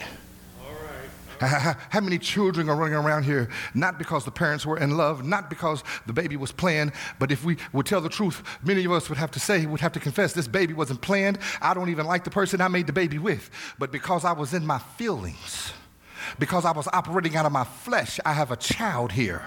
How 1.40 2.02
many 2.02 2.20
children 2.20 2.70
are 2.70 2.76
running 2.76 2.96
around 2.96 3.24
here 3.24 3.50
not 3.74 3.98
because 3.98 4.26
the 4.26 4.32
parents 4.32 4.66
were 4.66 4.78
in 4.78 4.98
love, 4.98 5.26
not 5.26 5.50
because 5.50 5.84
the 6.06 6.14
baby 6.14 6.36
was 6.36 6.52
planned, 6.52 6.92
but 7.18 7.32
if 7.32 7.44
we 7.44 7.58
would 7.74 7.86
tell 7.86 8.02
the 8.02 8.10
truth, 8.10 8.44
many 8.64 8.86
of 8.86 8.92
us 8.92 9.10
would 9.10 9.18
have 9.18 9.32
to 9.32 9.40
say, 9.40 9.66
would 9.66 9.82
have 9.82 9.94
to 9.94 10.00
confess, 10.00 10.34
this 10.34 10.48
baby 10.48 10.74
wasn't 10.74 11.02
planned. 11.02 11.40
I 11.62 11.74
don't 11.74 11.90
even 11.90 12.06
like 12.06 12.24
the 12.24 12.30
person 12.30 12.62
I 12.62 12.68
made 12.68 12.88
the 12.88 12.94
baby 12.94 13.18
with. 13.18 13.50
But 13.78 13.92
because 13.92 14.26
I 14.26 14.32
was 14.34 14.54
in 14.54 14.66
my 14.66 14.80
feelings, 14.80 15.74
because 16.38 16.66
I 16.66 16.72
was 16.72 16.88
operating 16.92 17.36
out 17.36 17.46
of 17.46 17.52
my 17.52 17.64
flesh, 17.64 18.20
I 18.26 18.34
have 18.34 18.52
a 18.52 18.58
child 18.58 19.12
here. 19.12 19.42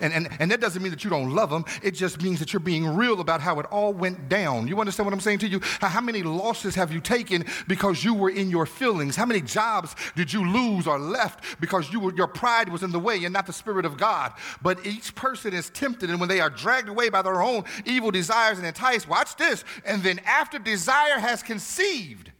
And, 0.00 0.12
and, 0.12 0.28
and 0.38 0.50
that 0.50 0.60
doesn't 0.60 0.82
mean 0.82 0.90
that 0.90 1.04
you 1.04 1.10
don't 1.10 1.34
love 1.34 1.50
them. 1.50 1.64
It 1.82 1.92
just 1.92 2.22
means 2.22 2.38
that 2.40 2.52
you're 2.52 2.60
being 2.60 2.86
real 2.86 3.20
about 3.20 3.40
how 3.40 3.60
it 3.60 3.66
all 3.66 3.92
went 3.92 4.28
down. 4.28 4.68
You 4.68 4.78
understand 4.80 5.06
what 5.06 5.14
I'm 5.14 5.20
saying 5.20 5.38
to 5.40 5.48
you? 5.48 5.60
How, 5.80 5.88
how 5.88 6.00
many 6.00 6.22
losses 6.22 6.74
have 6.74 6.92
you 6.92 7.00
taken 7.00 7.44
because 7.66 8.04
you 8.04 8.14
were 8.14 8.30
in 8.30 8.50
your 8.50 8.66
feelings? 8.66 9.16
How 9.16 9.26
many 9.26 9.40
jobs 9.40 9.94
did 10.14 10.32
you 10.32 10.48
lose 10.48 10.86
or 10.86 10.98
left 10.98 11.60
because 11.60 11.92
you 11.92 12.00
were, 12.00 12.14
your 12.14 12.28
pride 12.28 12.68
was 12.68 12.82
in 12.82 12.92
the 12.92 13.00
way 13.00 13.24
and 13.24 13.32
not 13.32 13.46
the 13.46 13.52
Spirit 13.52 13.84
of 13.84 13.96
God? 13.96 14.32
But 14.62 14.84
each 14.86 15.14
person 15.14 15.52
is 15.52 15.70
tempted, 15.70 16.10
and 16.10 16.20
when 16.20 16.28
they 16.28 16.40
are 16.40 16.50
dragged 16.50 16.88
away 16.88 17.08
by 17.08 17.22
their 17.22 17.42
own 17.42 17.64
evil 17.84 18.10
desires 18.10 18.58
and 18.58 18.66
enticed, 18.66 19.08
watch 19.08 19.36
this. 19.36 19.64
And 19.84 20.02
then 20.02 20.20
after 20.26 20.58
desire 20.58 21.18
has 21.18 21.42
conceived, 21.42 22.30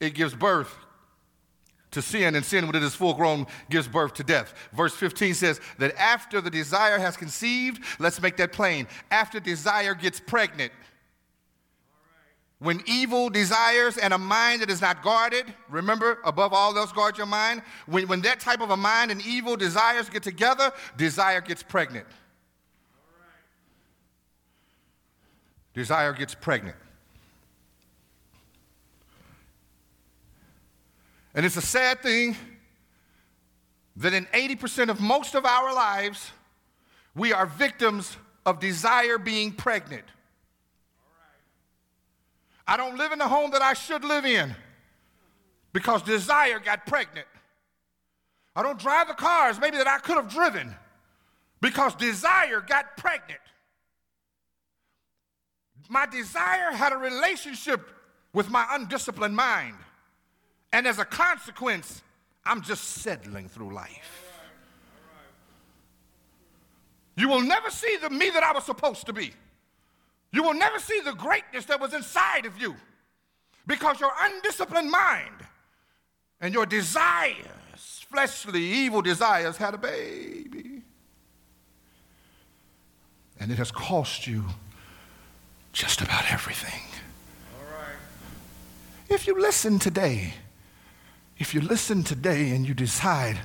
it 0.00 0.14
gives 0.14 0.34
birth 0.34 0.74
to 1.94 2.02
sin, 2.02 2.34
and 2.34 2.44
sin, 2.44 2.66
when 2.66 2.76
it 2.76 2.82
is 2.82 2.94
full 2.94 3.14
grown, 3.14 3.46
gives 3.70 3.88
birth 3.88 4.14
to 4.14 4.22
death. 4.22 4.54
Verse 4.72 4.94
15 4.94 5.34
says 5.34 5.60
that 5.78 5.98
after 5.98 6.40
the 6.40 6.50
desire 6.50 6.98
has 6.98 7.16
conceived, 7.16 7.82
let's 7.98 8.20
make 8.20 8.36
that 8.36 8.52
plain, 8.52 8.86
after 9.10 9.40
desire 9.40 9.94
gets 9.94 10.20
pregnant, 10.20 10.72
when 12.64 12.82
evil 12.86 13.28
desires 13.28 13.98
and 13.98 14.14
a 14.14 14.18
mind 14.18 14.62
that 14.62 14.70
is 14.70 14.80
not 14.80 15.02
guarded, 15.02 15.52
remember, 15.68 16.18
above 16.24 16.54
all 16.54 16.76
else, 16.78 16.92
guard 16.92 17.18
your 17.18 17.26
mind. 17.26 17.60
When, 17.84 18.08
when 18.08 18.22
that 18.22 18.40
type 18.40 18.62
of 18.62 18.70
a 18.70 18.76
mind 18.76 19.10
and 19.10 19.20
evil 19.26 19.54
desires 19.54 20.08
get 20.08 20.22
together, 20.22 20.72
desire 20.96 21.42
gets 21.42 21.62
pregnant. 21.62 22.06
Desire 25.74 26.14
gets 26.14 26.34
pregnant. 26.34 26.76
And 31.34 31.44
it's 31.44 31.56
a 31.56 31.62
sad 31.62 32.00
thing 32.00 32.36
that 33.96 34.12
in 34.12 34.26
80% 34.26 34.88
of 34.88 35.00
most 35.00 35.34
of 35.34 35.44
our 35.44 35.74
lives, 35.74 36.30
we 37.14 37.32
are 37.32 37.46
victims 37.46 38.16
of 38.46 38.60
desire 38.60 39.18
being 39.18 39.52
pregnant. 39.52 40.04
I 42.66 42.76
don't 42.76 42.96
live 42.96 43.12
in 43.12 43.18
the 43.18 43.28
home 43.28 43.50
that 43.50 43.62
I 43.62 43.74
should 43.74 44.04
live 44.04 44.24
in 44.24 44.54
because 45.72 46.02
desire 46.02 46.58
got 46.58 46.86
pregnant. 46.86 47.26
I 48.56 48.62
don't 48.62 48.78
drive 48.78 49.08
the 49.08 49.14
cars 49.14 49.60
maybe 49.60 49.76
that 49.78 49.88
I 49.88 49.98
could 49.98 50.16
have 50.16 50.30
driven 50.32 50.74
because 51.60 51.94
desire 51.94 52.60
got 52.60 52.96
pregnant. 52.96 53.40
My 55.88 56.06
desire 56.06 56.72
had 56.72 56.92
a 56.92 56.96
relationship 56.96 57.90
with 58.32 58.50
my 58.50 58.66
undisciplined 58.70 59.36
mind. 59.36 59.76
And 60.74 60.88
as 60.88 60.98
a 60.98 61.04
consequence, 61.04 62.02
I'm 62.44 62.60
just 62.60 62.82
settling 62.82 63.48
through 63.48 63.72
life. 63.72 64.42
You 67.16 67.28
will 67.28 67.42
never 67.42 67.70
see 67.70 67.96
the 68.02 68.10
me 68.10 68.28
that 68.30 68.42
I 68.42 68.50
was 68.50 68.64
supposed 68.64 69.06
to 69.06 69.12
be. 69.12 69.32
You 70.32 70.42
will 70.42 70.52
never 70.52 70.80
see 70.80 71.00
the 71.04 71.12
greatness 71.12 71.66
that 71.66 71.80
was 71.80 71.94
inside 71.94 72.44
of 72.44 72.60
you 72.60 72.74
because 73.68 74.00
your 74.00 74.10
undisciplined 74.20 74.90
mind 74.90 75.46
and 76.40 76.52
your 76.52 76.66
desires, 76.66 78.04
fleshly, 78.10 78.64
evil 78.64 79.00
desires, 79.00 79.56
had 79.56 79.74
a 79.74 79.78
baby. 79.78 80.82
And 83.38 83.52
it 83.52 83.58
has 83.58 83.70
cost 83.70 84.26
you 84.26 84.44
just 85.72 86.00
about 86.00 86.32
everything. 86.32 86.82
If 89.08 89.28
you 89.28 89.40
listen 89.40 89.78
today, 89.78 90.34
if 91.38 91.54
you 91.54 91.60
listen 91.60 92.02
today 92.02 92.50
and 92.50 92.66
you 92.66 92.74
decide, 92.74 93.38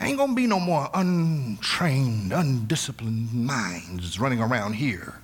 ain't 0.00 0.18
gonna 0.18 0.34
be 0.34 0.46
no 0.46 0.58
more 0.58 0.88
untrained, 0.94 2.32
undisciplined 2.32 3.32
minds 3.32 4.18
running 4.18 4.40
around 4.40 4.74
here, 4.74 5.20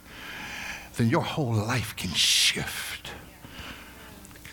then 0.96 1.08
your 1.08 1.22
whole 1.22 1.52
life 1.52 1.94
can 1.96 2.10
shift. 2.10 3.12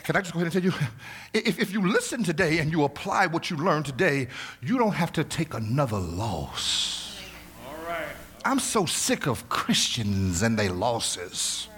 Can 0.04 0.16
I 0.18 0.22
just 0.22 0.34
go 0.34 0.40
ahead 0.40 0.54
and 0.54 0.64
tell 0.64 0.72
you? 0.72 0.78
If, 1.34 1.58
if 1.60 1.74
you 1.74 1.88
listen 1.88 2.24
today 2.24 2.60
and 2.60 2.72
you 2.72 2.84
apply 2.84 3.26
what 3.26 3.50
you 3.50 3.58
learned 3.58 3.88
today, 3.88 4.28
you 4.62 4.78
don't 4.78 4.94
have 4.94 5.12
to 5.14 5.24
take 5.24 5.56
another 5.56 5.98
loss. 5.98 7.20
All 7.66 7.74
right. 7.88 8.06
I'm 8.46 8.60
so 8.60 8.86
sick 8.86 9.26
of 9.26 9.50
Christians 9.50 10.44
and 10.44 10.60
their 10.60 10.70
losses. 10.70 11.70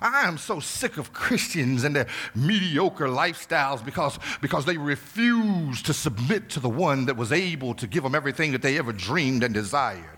I 0.00 0.28
am 0.28 0.38
so 0.38 0.60
sick 0.60 0.96
of 0.96 1.12
Christians 1.12 1.84
and 1.84 1.96
their 1.96 2.06
mediocre 2.34 3.06
lifestyles 3.06 3.84
because, 3.84 4.18
because 4.40 4.64
they 4.64 4.76
refuse 4.76 5.82
to 5.82 5.94
submit 5.94 6.50
to 6.50 6.60
the 6.60 6.68
one 6.68 7.06
that 7.06 7.16
was 7.16 7.32
able 7.32 7.74
to 7.74 7.86
give 7.86 8.02
them 8.02 8.14
everything 8.14 8.52
that 8.52 8.62
they 8.62 8.78
ever 8.78 8.92
dreamed 8.92 9.42
and 9.42 9.54
desired. 9.54 10.16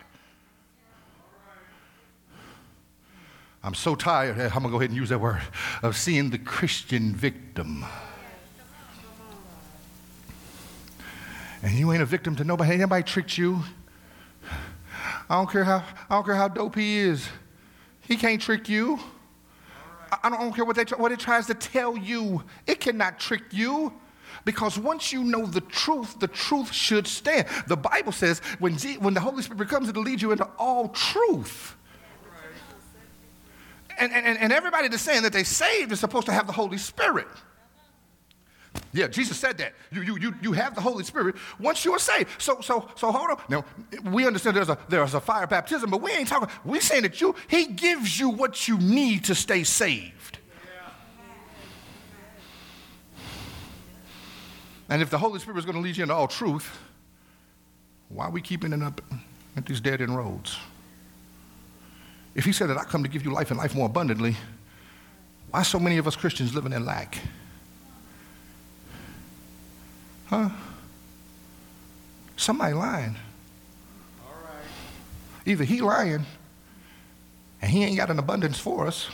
I'm 3.63 3.75
so 3.75 3.95
tired, 3.95 4.39
eh, 4.39 4.45
I'm 4.47 4.63
gonna 4.63 4.71
go 4.71 4.77
ahead 4.77 4.91
and 4.91 4.97
use 4.97 5.09
that 5.09 5.19
word, 5.19 5.43
of 5.83 5.97
seeing 5.97 6.31
the 6.31 6.39
Christian 6.39 7.15
victim. 7.15 7.85
And 11.63 11.75
you 11.75 11.93
ain't 11.93 12.03
a 12.03 12.07
victim 12.07 12.37
to 12.37 12.45
nobody. 12.45 12.75
Anybody 12.75 13.03
tricked 13.03 13.37
you. 13.37 13.63
I 15.29 15.35
don't 15.35 15.51
care 15.51 15.65
how 15.65 15.85
I 16.09 16.15
don't 16.15 16.25
care 16.25 16.37
how 16.37 16.49
dope 16.49 16.77
he 16.77 16.99
is. 16.99 17.29
He 18.01 18.17
can't 18.17 18.41
trick 18.41 18.69
you. 18.69 18.99
I 20.23 20.31
don't 20.31 20.55
care 20.55 20.65
what, 20.65 20.77
they, 20.77 20.85
what 20.97 21.13
it 21.13 21.19
tries 21.19 21.47
to 21.47 21.55
tell 21.55 21.97
you, 21.97 22.43
it 22.67 22.81
cannot 22.81 23.19
trick 23.19 23.43
you. 23.51 23.93
Because 24.45 24.79
once 24.79 25.13
you 25.13 25.25
know 25.25 25.47
the 25.47 25.61
truth, 25.61 26.21
the 26.21 26.29
truth 26.29 26.73
should 26.73 27.07
stand. 27.07 27.47
The 27.67 27.77
Bible 27.77 28.13
says 28.13 28.41
when, 28.59 28.75
when 29.01 29.15
the 29.15 29.21
Holy 29.21 29.43
Spirit 29.43 29.69
comes 29.69 29.93
to 29.93 30.01
lead 30.01 30.23
you 30.23 30.33
into 30.33 30.49
all 30.59 30.89
truth. 30.89 31.77
And, 33.99 34.13
and, 34.13 34.39
and 34.39 34.53
everybody 34.53 34.89
that's 34.89 35.03
saying 35.03 35.23
that 35.23 35.33
they 35.33 35.45
saved 35.45 35.91
is 35.91 35.99
supposed 35.99 36.27
to 36.27 36.33
have 36.33 36.47
the 36.47 36.53
Holy 36.53 36.79
Spirit. 36.79 37.27
Yeah, 38.93 39.07
Jesus 39.09 39.39
said 39.39 39.59
that. 39.59 39.75
You, 39.93 40.03
you, 40.03 40.19
you, 40.19 40.35
you 40.41 40.53
have 40.53 40.75
the 40.75 40.81
Holy 40.81 41.05
Spirit 41.05 41.37
once 41.61 41.85
you 41.85 41.93
are 41.93 41.99
saved. 41.99 42.31
So, 42.41 42.61
so, 42.61 42.89
so 42.97 43.13
hold 43.13 43.31
on. 43.31 43.41
Now, 43.49 43.65
we 44.11 44.27
understand 44.27 44.57
there's 44.57 44.71
a, 44.71 44.79
there's 44.89 45.15
a 45.15 45.21
fire 45.21 45.47
baptism, 45.47 45.91
but 45.91 46.01
we 46.01 46.13
ain't 46.13 46.29
talking, 46.29 46.49
we 46.65 46.81
saying 46.81 47.03
that 47.03 47.21
you, 47.21 47.35
he 47.49 47.67
gives 47.67 48.19
you 48.19 48.31
what 48.31 48.67
you 48.67 48.79
need 48.79 49.25
to 49.25 49.35
stay 49.35 49.63
saved. 49.63 50.39
And 54.89 55.03
if 55.03 55.11
the 55.11 55.19
Holy 55.19 55.39
Spirit 55.39 55.59
is 55.59 55.65
going 55.67 55.77
to 55.77 55.83
lead 55.83 55.99
you 55.99 56.03
into 56.03 56.15
all 56.15 56.29
truth, 56.29 56.79
why 58.09 58.25
are 58.25 58.31
we 58.31 58.41
keeping 58.41 58.73
it 58.73 58.83
up 58.83 59.03
at 59.55 59.67
these 59.67 59.83
dead 59.83 60.01
end 60.01 60.17
roads? 60.17 60.57
If 62.35 62.47
he 62.47 62.53
said 62.53 62.71
that 62.71 62.79
I 62.79 62.85
come 62.85 63.03
to 63.03 63.09
give 63.09 63.23
you 63.23 63.33
life 63.33 63.51
and 63.51 63.59
life 63.59 63.75
more 63.75 63.87
abundantly, 63.87 64.35
why 65.51 65.63
so 65.63 65.79
many 65.79 65.99
of 65.99 66.07
us 66.07 66.17
Christians 66.17 66.55
living 66.55 66.73
in 66.73 66.87
lack? 66.87 67.19
Huh? 70.29 70.51
Somebody 72.37 72.75
lying. 72.75 73.17
All 74.23 74.35
right. 74.45 75.47
Either 75.47 75.65
he 75.65 75.81
lying 75.81 76.27
and 77.63 77.71
he 77.71 77.83
ain't 77.83 77.97
got 77.97 78.11
an 78.11 78.19
abundance 78.19 78.59
for 78.59 78.87
us. 78.87 79.09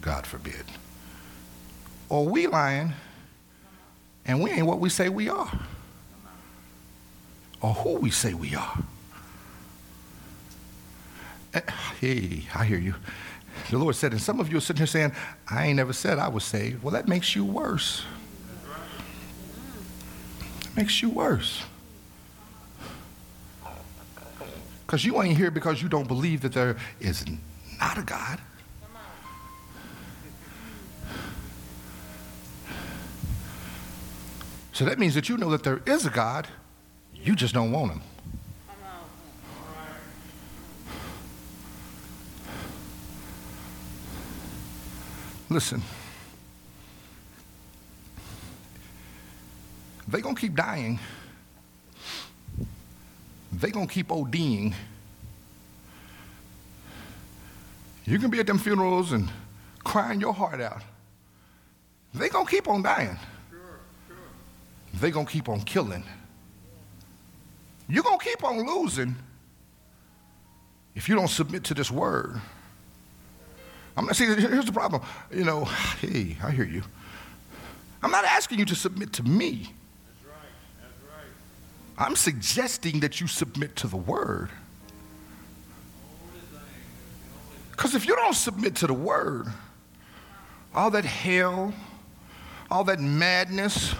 God 0.00 0.26
forbid. 0.26 0.64
Or 2.08 2.26
we 2.26 2.46
lying 2.46 2.92
and 4.24 4.42
we 4.42 4.50
ain't 4.50 4.66
what 4.66 4.78
we 4.78 4.88
say 4.88 5.08
we 5.08 5.28
are. 5.28 5.50
Or 7.60 7.74
who 7.74 7.96
we 7.96 8.10
say 8.10 8.34
we 8.34 8.54
are. 8.54 8.78
Eh, 11.54 11.60
hey, 12.00 12.44
I 12.54 12.64
hear 12.64 12.78
you. 12.78 12.94
The 13.70 13.78
Lord 13.78 13.96
said, 13.96 14.12
and 14.12 14.20
some 14.20 14.38
of 14.38 14.50
you 14.50 14.58
are 14.58 14.60
sitting 14.60 14.78
here 14.78 14.86
saying, 14.86 15.12
I 15.50 15.66
ain't 15.66 15.76
never 15.76 15.92
said 15.92 16.18
I 16.18 16.28
was 16.28 16.44
saved. 16.44 16.82
Well, 16.82 16.92
that 16.92 17.08
makes 17.08 17.34
you 17.34 17.44
worse 17.44 18.04
makes 20.76 21.02
you 21.02 21.10
worse. 21.10 21.62
Because 24.86 25.04
you 25.04 25.20
ain't 25.22 25.36
here 25.36 25.50
because 25.50 25.82
you 25.82 25.88
don't 25.88 26.08
believe 26.08 26.42
that 26.42 26.52
there 26.52 26.76
is 27.00 27.24
not 27.80 27.98
a 27.98 28.02
God. 28.02 28.40
So 34.72 34.84
that 34.84 34.98
means 34.98 35.14
that 35.14 35.28
you 35.28 35.36
know 35.36 35.50
that 35.50 35.62
there 35.62 35.80
is 35.86 36.04
a 36.04 36.10
God, 36.10 36.48
you 37.14 37.36
just 37.36 37.54
don't 37.54 37.70
want 37.70 37.92
him. 37.92 38.02
Listen, 45.48 45.82
They 50.08 50.20
gonna 50.20 50.34
keep 50.34 50.54
dying. 50.54 50.98
They're 53.52 53.70
gonna 53.70 53.86
keep 53.86 54.08
ODing. 54.08 54.74
You 58.04 58.18
can 58.18 58.30
be 58.30 58.40
at 58.40 58.46
them 58.46 58.58
funerals 58.58 59.12
and 59.12 59.30
crying 59.82 60.20
your 60.20 60.34
heart 60.34 60.60
out. 60.60 60.82
They're 62.12 62.28
gonna 62.28 62.48
keep 62.48 62.68
on 62.68 62.82
dying. 62.82 63.18
They're 64.94 65.10
gonna 65.10 65.26
keep 65.26 65.48
on 65.48 65.60
killing. 65.62 66.04
You're 67.88 68.02
gonna 68.02 68.18
keep 68.18 68.44
on 68.44 68.66
losing 68.66 69.16
if 70.94 71.08
you 71.08 71.14
don't 71.14 71.28
submit 71.28 71.64
to 71.64 71.74
this 71.74 71.90
word. 71.90 72.40
I'm 73.96 74.06
not 74.06 74.16
saying 74.16 74.38
here's 74.38 74.64
the 74.66 74.72
problem. 74.72 75.02
You 75.30 75.44
know, 75.44 75.64
hey, 76.00 76.36
I 76.42 76.50
hear 76.50 76.64
you. 76.64 76.82
I'm 78.02 78.10
not 78.10 78.24
asking 78.24 78.58
you 78.58 78.64
to 78.66 78.74
submit 78.74 79.12
to 79.14 79.22
me. 79.22 79.72
That's 80.06 80.24
right. 80.26 80.36
That's 80.80 80.92
right. 81.10 81.30
I'm 81.96 82.16
suggesting 82.16 83.00
that 83.00 83.20
you 83.20 83.26
submit 83.26 83.76
to 83.76 83.86
the 83.86 83.96
word. 83.96 84.50
Because 87.70 87.94
if 87.94 88.06
you 88.06 88.14
don't 88.16 88.34
submit 88.34 88.76
to 88.76 88.86
the 88.86 88.94
word, 88.94 89.46
all 90.74 90.90
that 90.90 91.04
hell, 91.04 91.72
all 92.70 92.84
that 92.84 93.00
madness, 93.00 93.94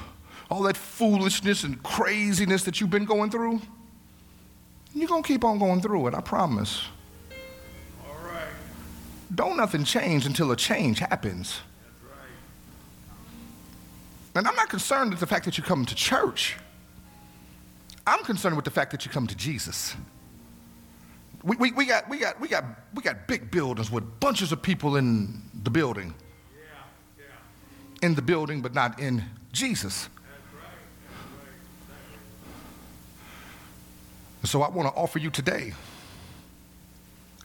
all 0.51 0.63
that 0.63 0.77
foolishness 0.77 1.65
and 1.65 1.83
craziness 1.83 2.65
that 2.65 2.81
you've 2.81 2.91
been 2.91 3.05
going 3.05 3.31
through, 3.31 3.61
you're 4.95 5.09
going 5.09 5.23
to 5.23 5.27
keep 5.27 5.45
on 5.45 5.59
going 5.59 5.81
through 5.81 6.07
it, 6.09 6.15
I 6.15 6.21
promise. 6.21 6.85
All 8.07 8.15
right. 8.25 8.47
Don't 9.35 9.57
nothing 9.57 9.85
change 9.85 10.27
until 10.27 10.53
a 10.53 10.57
change 10.57 11.01
happens. 11.01 11.61
Right. 12.03 12.21
And 14.37 14.47
I'm 14.47 14.55
not 14.55 14.69
concerned 14.69 15.11
with 15.11 15.21
the 15.21 15.27
fact 15.27 15.45
that 15.47 15.59
you 15.59 15.65
come 15.65 15.85
to 15.85 15.95
church. 15.95 16.57
I'm 18.07 18.23
concerned 18.25 18.57
with 18.57 18.65
the 18.65 18.71
fact 18.71 18.91
that 18.93 19.05
you 19.05 19.11
come 19.11 19.27
to 19.27 19.37
Jesus. 19.37 19.95
We, 21.43 21.57
we, 21.57 21.73
we, 21.73 21.87
got, 21.87 22.09
we, 22.09 22.19
got, 22.19 22.41
we, 22.41 22.49
got, 22.49 22.65
we 22.95 23.03
got 23.03 23.27
big 23.27 23.51
buildings 23.51 23.91
with 23.91 24.21
bunches 24.21 24.53
of 24.53 24.63
people 24.63 24.97
in 24.97 25.43
the 25.63 25.71
building, 25.71 26.15
Yeah. 26.55 26.65
Yeah. 27.19 28.07
in 28.07 28.15
the 28.15 28.23
building, 28.23 28.63
but 28.63 28.75
not 28.75 28.99
in 28.99 29.23
Jesus. 29.53 30.09
That's 30.09 30.55
right. 30.55 30.71
That's 31.89 32.11
right. 34.43 34.49
So 34.49 34.63
I 34.63 34.69
want 34.71 34.89
to 34.89 35.01
offer 35.01 35.19
you 35.19 35.31
today, 35.31 35.75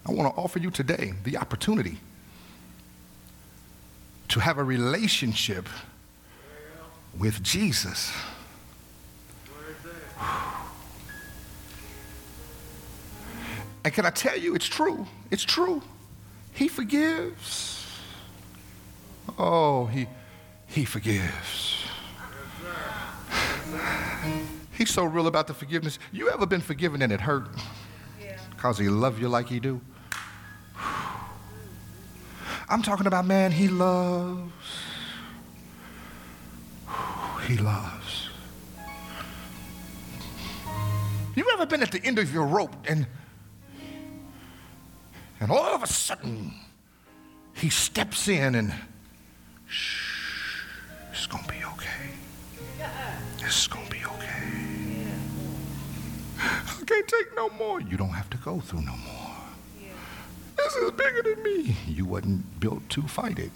I 0.05 0.11
want 0.11 0.33
to 0.33 0.41
offer 0.41 0.59
you 0.59 0.71
today 0.71 1.13
the 1.23 1.37
opportunity 1.37 1.99
to 4.29 4.39
have 4.39 4.57
a 4.57 4.63
relationship 4.63 5.67
with 7.17 7.43
Jesus. 7.43 8.13
And 13.81 13.93
can 13.93 14.05
I 14.05 14.09
tell 14.09 14.37
you, 14.37 14.55
it's 14.55 14.67
true. 14.67 15.07
It's 15.31 15.43
true. 15.43 15.81
He 16.51 16.67
forgives. 16.67 17.87
Oh, 19.37 19.85
he, 19.85 20.07
he 20.67 20.83
forgives. 20.83 21.85
He's 24.77 24.89
so 24.89 25.05
real 25.05 25.27
about 25.27 25.47
the 25.47 25.53
forgiveness. 25.53 25.97
You 26.11 26.29
ever 26.29 26.45
been 26.45 26.61
forgiven 26.61 27.01
and 27.01 27.11
it 27.11 27.21
hurt? 27.21 27.47
Because 28.51 28.77
he 28.77 28.89
love 28.89 29.19
you 29.19 29.29
like 29.29 29.47
he 29.47 29.59
do? 29.61 29.79
I'm 32.69 32.81
talking 32.83 33.07
about, 33.07 33.25
man, 33.25 33.53
he 33.53 33.69
loves. 33.69 34.51
He 37.47 37.57
loves. 37.57 38.08
You 41.39 41.49
ever 41.53 41.65
been 41.65 41.81
at 41.81 41.91
the 41.91 42.03
end 42.03 42.19
of 42.19 42.33
your 42.33 42.45
rope 42.45 42.75
and 42.85 43.07
and 45.39 45.49
all 45.49 45.73
of 45.73 45.81
a 45.81 45.87
sudden, 45.87 46.53
he 47.53 47.69
steps 47.69 48.27
in 48.27 48.55
and, 48.55 48.73
shh, 49.65 50.65
it's 51.13 51.27
to 51.27 51.37
be 51.47 51.63
okay. 51.63 52.11
It's 53.37 53.67
to 53.69 53.77
be 53.89 53.99
okay. 54.03 55.05
I 56.41 56.83
can't 56.85 57.07
take 57.07 57.33
no 57.37 57.47
more. 57.51 57.79
You 57.79 57.95
don't 57.95 58.09
have 58.09 58.29
to 58.31 58.37
go 58.37 58.59
through 58.59 58.81
no 58.81 58.97
more. 58.97 59.37
This 60.57 60.75
is 60.75 60.91
bigger 60.91 61.21
than 61.23 61.41
me. 61.41 61.77
You 61.87 62.03
wasn't 62.03 62.59
built 62.59 62.89
to 62.89 63.03
fight 63.03 63.39
it. 63.39 63.51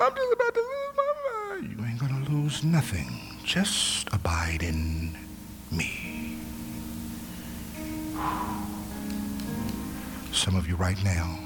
I'm 0.00 0.14
just 0.14 0.32
about 0.34 0.54
to 0.54 0.60
lose 0.60 0.96
my 0.96 1.12
mind. 1.32 1.76
You 1.76 1.84
ain't 1.84 1.98
to 1.98 2.32
lose 2.32 2.62
nothing. 2.62 3.08
Just 3.42 4.06
abide 4.12 4.62
in 4.62 5.18
me. 5.72 6.01
Some 10.32 10.56
of 10.56 10.68
you 10.68 10.76
right 10.76 11.02
now, 11.04 11.38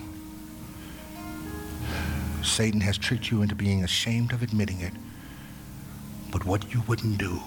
Satan 2.42 2.80
has 2.80 2.96
tricked 2.96 3.30
you 3.30 3.42
into 3.42 3.54
being 3.54 3.84
ashamed 3.84 4.32
of 4.32 4.42
admitting 4.42 4.80
it. 4.80 4.92
But 6.30 6.44
what 6.44 6.72
you 6.72 6.82
wouldn't 6.86 7.18
do 7.18 7.40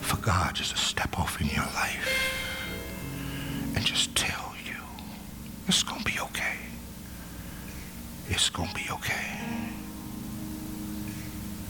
for 0.00 0.16
God 0.18 0.54
just 0.54 0.70
to 0.72 0.76
step 0.76 1.18
off 1.18 1.40
in 1.40 1.48
your 1.48 1.64
life 1.74 2.34
and 3.74 3.84
just 3.84 4.14
tell 4.14 4.54
you, 4.64 4.76
it's 5.66 5.82
going 5.82 6.00
to 6.00 6.04
be 6.04 6.18
okay. 6.20 6.56
It's 8.28 8.50
going 8.50 8.68
to 8.68 8.74
be 8.74 8.86
okay. 8.90 9.40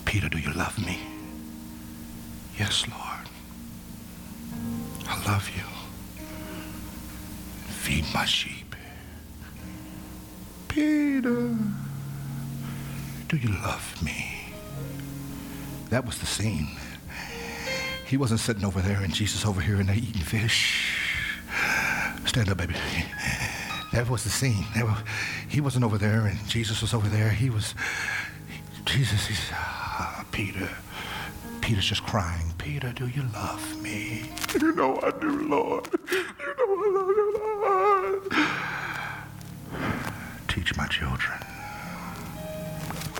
Peter, 0.04 0.28
do 0.28 0.38
you 0.38 0.52
love 0.52 0.78
me? 0.84 0.98
Yes, 2.58 2.84
Lord. 2.88 3.28
I 5.08 5.24
love 5.24 5.48
you. 5.56 5.77
Feed 7.88 8.04
my 8.12 8.26
sheep. 8.26 8.76
Peter, 10.68 11.56
do 13.28 13.36
you 13.38 13.48
love 13.48 14.02
me? 14.02 14.52
That 15.88 16.04
was 16.04 16.18
the 16.18 16.26
scene. 16.26 16.68
He 18.06 18.18
wasn't 18.18 18.40
sitting 18.40 18.66
over 18.66 18.82
there 18.82 19.00
and 19.00 19.14
Jesus 19.14 19.46
over 19.46 19.62
here 19.62 19.76
and 19.76 19.88
they 19.88 19.94
eating 19.94 20.20
fish. 20.20 20.98
Stand 22.26 22.50
up, 22.50 22.58
baby. 22.58 22.74
That 23.94 24.10
was 24.10 24.22
the 24.22 24.28
scene. 24.28 24.66
Was, 24.76 24.98
he 25.48 25.62
wasn't 25.62 25.86
over 25.86 25.96
there 25.96 26.26
and 26.26 26.46
Jesus 26.46 26.82
was 26.82 26.92
over 26.92 27.08
there. 27.08 27.30
He 27.30 27.48
was, 27.48 27.74
Jesus, 28.84 29.28
he's, 29.28 29.48
ah, 29.52 30.26
Peter. 30.30 30.68
Peter's 31.62 31.86
just 31.86 32.02
crying. 32.02 32.52
Peter, 32.56 32.92
do 32.92 33.08
you 33.08 33.22
love 33.34 33.82
me? 33.82 34.30
You 34.60 34.72
know 34.72 34.98
I 35.02 35.10
do, 35.10 35.48
Lord. 35.48 35.88
You 36.10 36.24
know 36.58 36.66
I 36.66 36.90
love 36.94 37.08
you, 37.08 37.28
Lord. 37.36 37.48
Teach 40.48 40.74
my 40.76 40.86
children. 40.98 41.38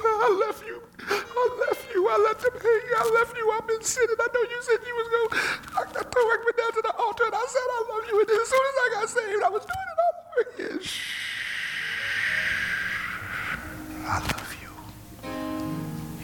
I 0.02 0.28
left 0.46 0.66
you. 0.66 0.82
I 1.06 1.46
left 1.62 1.86
you. 1.94 2.08
I 2.08 2.16
let 2.26 2.38
them 2.40 2.56
hang. 2.58 2.84
I 2.98 3.04
left 3.14 3.36
you. 3.36 3.50
I've 3.54 3.68
been 3.68 3.82
sitting. 3.82 4.16
I 4.18 4.26
know 4.34 4.42
you 4.50 4.58
said 4.66 4.78
you 4.82 4.94
was 4.98 5.08
going. 5.14 5.30
I, 5.78 5.82
I 5.86 6.02
told 6.02 6.26
I 6.26 6.38
went 6.44 6.56
down 6.58 6.72
to 6.74 6.82
the 6.82 6.94
altar 6.98 7.24
and 7.26 7.34
I 7.34 7.46
said 7.46 7.68
I 7.78 7.80
love 7.94 8.04
you. 8.10 8.20
And 8.20 8.30
as 8.30 8.48
soon 8.50 8.64
as 8.70 8.76
I 8.82 8.88
got 8.94 9.08
saved, 9.08 9.42
I 9.44 9.48
was 9.48 9.62
doing 9.62 9.88
it 9.94 9.98
all 10.02 10.14
over 10.26 10.42
again. 10.50 10.82
Shh. 10.82 11.06
I 14.08 14.18
love 14.18 14.56
you. 14.60 14.72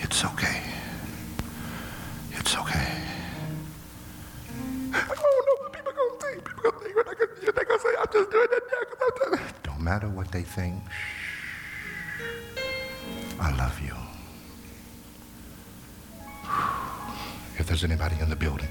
It's 0.02 0.24
okay. 0.24 0.60
It's 2.32 2.56
okay. 2.56 2.90
I 4.92 5.06
don't 5.06 5.46
know 5.46 5.56
what 5.62 5.72
people 5.72 5.92
gonna 5.92 6.18
think. 6.18 6.44
People 6.44 6.62
gonna 6.66 6.82
think 6.82 6.96
what 6.96 7.06
they 7.06 7.14
gonna, 7.14 7.52
they 7.54 7.64
gonna 7.64 7.78
say. 7.78 7.94
I'm 8.00 8.10
just 8.12 8.30
doing 8.32 8.48
that 8.50 8.62
now 8.72 8.80
because 8.82 9.00
I'm 9.06 9.14
telling. 9.22 9.54
Don't 9.62 9.80
matter 9.80 10.08
what 10.08 10.32
they 10.32 10.42
think. 10.42 10.82
I 13.40 13.50
love 13.56 13.80
you. 13.80 13.94
If 17.58 17.66
there's 17.68 17.84
anybody 17.84 18.16
in 18.20 18.28
the 18.28 18.36
building, 18.36 18.68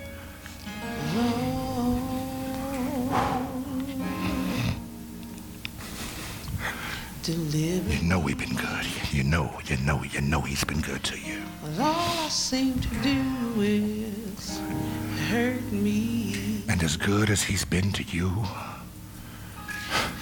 deliver. 7.24 7.94
you 7.94 8.04
know 8.04 8.20
we've 8.20 8.38
been 8.38 8.56
good. 8.56 8.86
You 9.12 9.24
know, 9.24 9.60
you 9.66 9.78
know, 9.78 10.04
you 10.04 10.22
know 10.22 10.42
he's 10.42 10.64
been 10.64 10.82
good 10.82 11.04
to 11.04 11.18
you. 11.18 11.42
All 11.80 12.26
I 12.26 12.28
seem 12.30 12.80
to 12.80 12.90
do 13.02 13.62
is 13.62 14.60
hurt 15.30 15.72
me, 15.72 16.64
And 16.68 16.84
as 16.84 16.98
good 16.98 17.30
as 17.30 17.42
he's 17.44 17.64
been 17.66 17.92
to 17.94 18.04
you, 18.04 18.30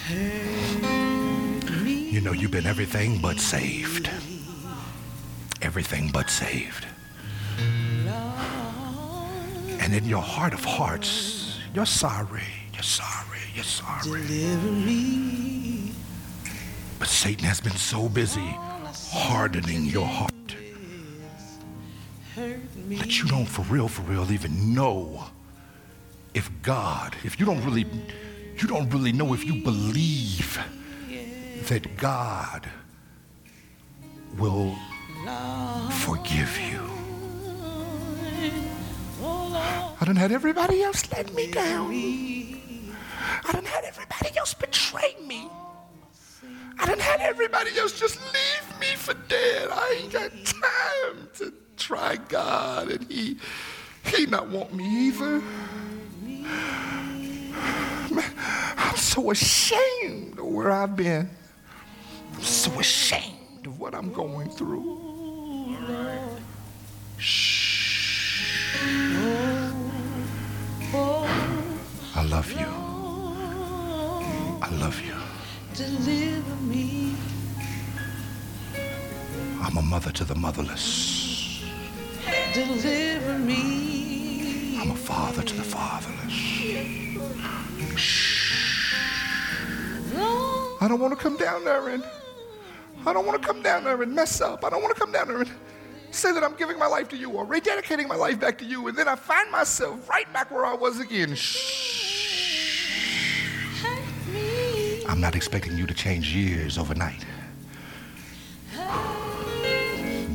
hurt. 0.08 0.61
You 2.12 2.20
know 2.20 2.32
you've 2.32 2.50
been 2.50 2.66
everything 2.66 3.18
but 3.22 3.40
saved. 3.40 4.10
Everything 5.62 6.10
but 6.12 6.28
saved. 6.28 6.86
And 9.80 9.94
in 9.94 10.04
your 10.04 10.20
heart 10.20 10.52
of 10.52 10.62
hearts, 10.62 11.58
you're 11.74 11.86
sorry. 11.86 12.42
You're 12.74 12.82
sorry. 12.82 13.38
You're 13.54 13.64
sorry. 13.64 14.26
But 16.98 17.08
Satan 17.08 17.46
has 17.46 17.62
been 17.62 17.76
so 17.76 18.10
busy 18.10 18.58
hardening 19.10 19.86
your 19.86 20.06
heart 20.06 20.32
that 22.36 23.22
you 23.22 23.26
don't, 23.26 23.46
for 23.46 23.62
real, 23.62 23.88
for 23.88 24.02
real, 24.02 24.30
even 24.30 24.74
know 24.74 25.24
if 26.34 26.50
God, 26.60 27.16
if 27.24 27.40
you 27.40 27.46
don't 27.46 27.64
really, 27.64 27.86
you 28.58 28.68
don't 28.68 28.90
really 28.90 29.12
know 29.12 29.32
if 29.32 29.46
you 29.46 29.62
believe 29.62 30.58
that 31.68 31.96
God 31.96 32.68
will 34.38 34.74
forgive 35.90 36.58
you. 36.60 36.80
I 40.00 40.04
done 40.04 40.16
had 40.16 40.32
everybody 40.32 40.82
else 40.82 41.10
let 41.12 41.32
me 41.32 41.50
down. 41.50 41.90
I 41.92 43.52
done 43.52 43.64
had 43.64 43.84
everybody 43.84 44.36
else 44.36 44.54
betray 44.54 45.14
me. 45.26 45.48
I 46.78 46.86
done 46.86 46.98
had 46.98 47.20
everybody 47.20 47.70
else 47.78 47.98
just 47.98 48.18
leave 48.32 48.80
me 48.80 48.96
for 48.96 49.14
dead. 49.28 49.68
I 49.70 50.00
ain't 50.02 50.12
got 50.12 50.30
time 50.44 51.28
to 51.34 51.52
try 51.76 52.16
God, 52.28 52.90
and 52.90 53.04
He 53.10 53.38
He 54.04 54.26
not 54.26 54.48
want 54.48 54.74
me 54.74 55.08
either. 55.08 55.40
Man, 58.10 58.34
I'm 58.76 58.96
so 58.96 59.30
ashamed 59.30 60.38
of 60.38 60.46
where 60.46 60.72
I've 60.72 60.96
been. 60.96 61.30
I'm 62.34 62.42
so 62.42 62.70
ashamed 62.80 63.66
of 63.66 63.78
what 63.80 63.94
I'm 63.94 64.12
going 64.12 64.50
through. 64.50 65.78
Shh. 67.18 67.62
I 72.14 72.24
love 72.24 72.52
you. 72.52 72.66
I 74.62 74.68
love 74.78 75.00
you. 75.00 75.14
Deliver 75.74 76.56
me. 76.62 77.14
I'm 79.60 79.76
a 79.76 79.82
mother 79.82 80.10
to 80.12 80.24
the 80.24 80.34
motherless. 80.34 81.64
Deliver 82.52 83.38
me. 83.38 84.78
I'm 84.80 84.90
a 84.90 84.96
father 84.96 85.42
to 85.42 85.54
the 85.54 85.62
fatherless. 85.62 86.36
Lord, 90.14 90.76
I 90.80 90.88
don't 90.88 91.00
want 91.00 91.12
to 91.14 91.20
come 91.20 91.36
down 91.36 91.64
there 91.64 91.88
and 91.88 92.04
I 93.04 93.12
don't 93.12 93.26
want 93.26 93.40
to 93.40 93.46
come 93.46 93.62
down 93.62 93.84
there 93.84 94.00
and 94.00 94.14
mess 94.14 94.40
up. 94.40 94.64
I 94.64 94.70
don't 94.70 94.80
want 94.82 94.94
to 94.94 95.00
come 95.00 95.12
down 95.12 95.28
there 95.28 95.38
and 95.38 95.50
say 96.12 96.32
that 96.32 96.44
I'm 96.44 96.54
giving 96.54 96.78
my 96.78 96.86
life 96.86 97.08
to 97.08 97.16
you 97.16 97.30
or 97.30 97.44
rededicating 97.44 98.06
my 98.06 98.14
life 98.14 98.38
back 98.38 98.58
to 98.58 98.64
you, 98.64 98.86
and 98.88 98.96
then 98.96 99.08
I 99.08 99.16
find 99.16 99.50
myself 99.50 100.08
right 100.08 100.30
back 100.32 100.50
where 100.50 100.64
I 100.64 100.74
was 100.74 101.00
again. 101.00 101.34
Shh. 101.34 101.82
I'm 105.08 105.20
not 105.20 105.34
expecting 105.34 105.76
you 105.76 105.86
to 105.86 105.94
change 105.94 106.34
years 106.34 106.78
overnight. 106.78 107.24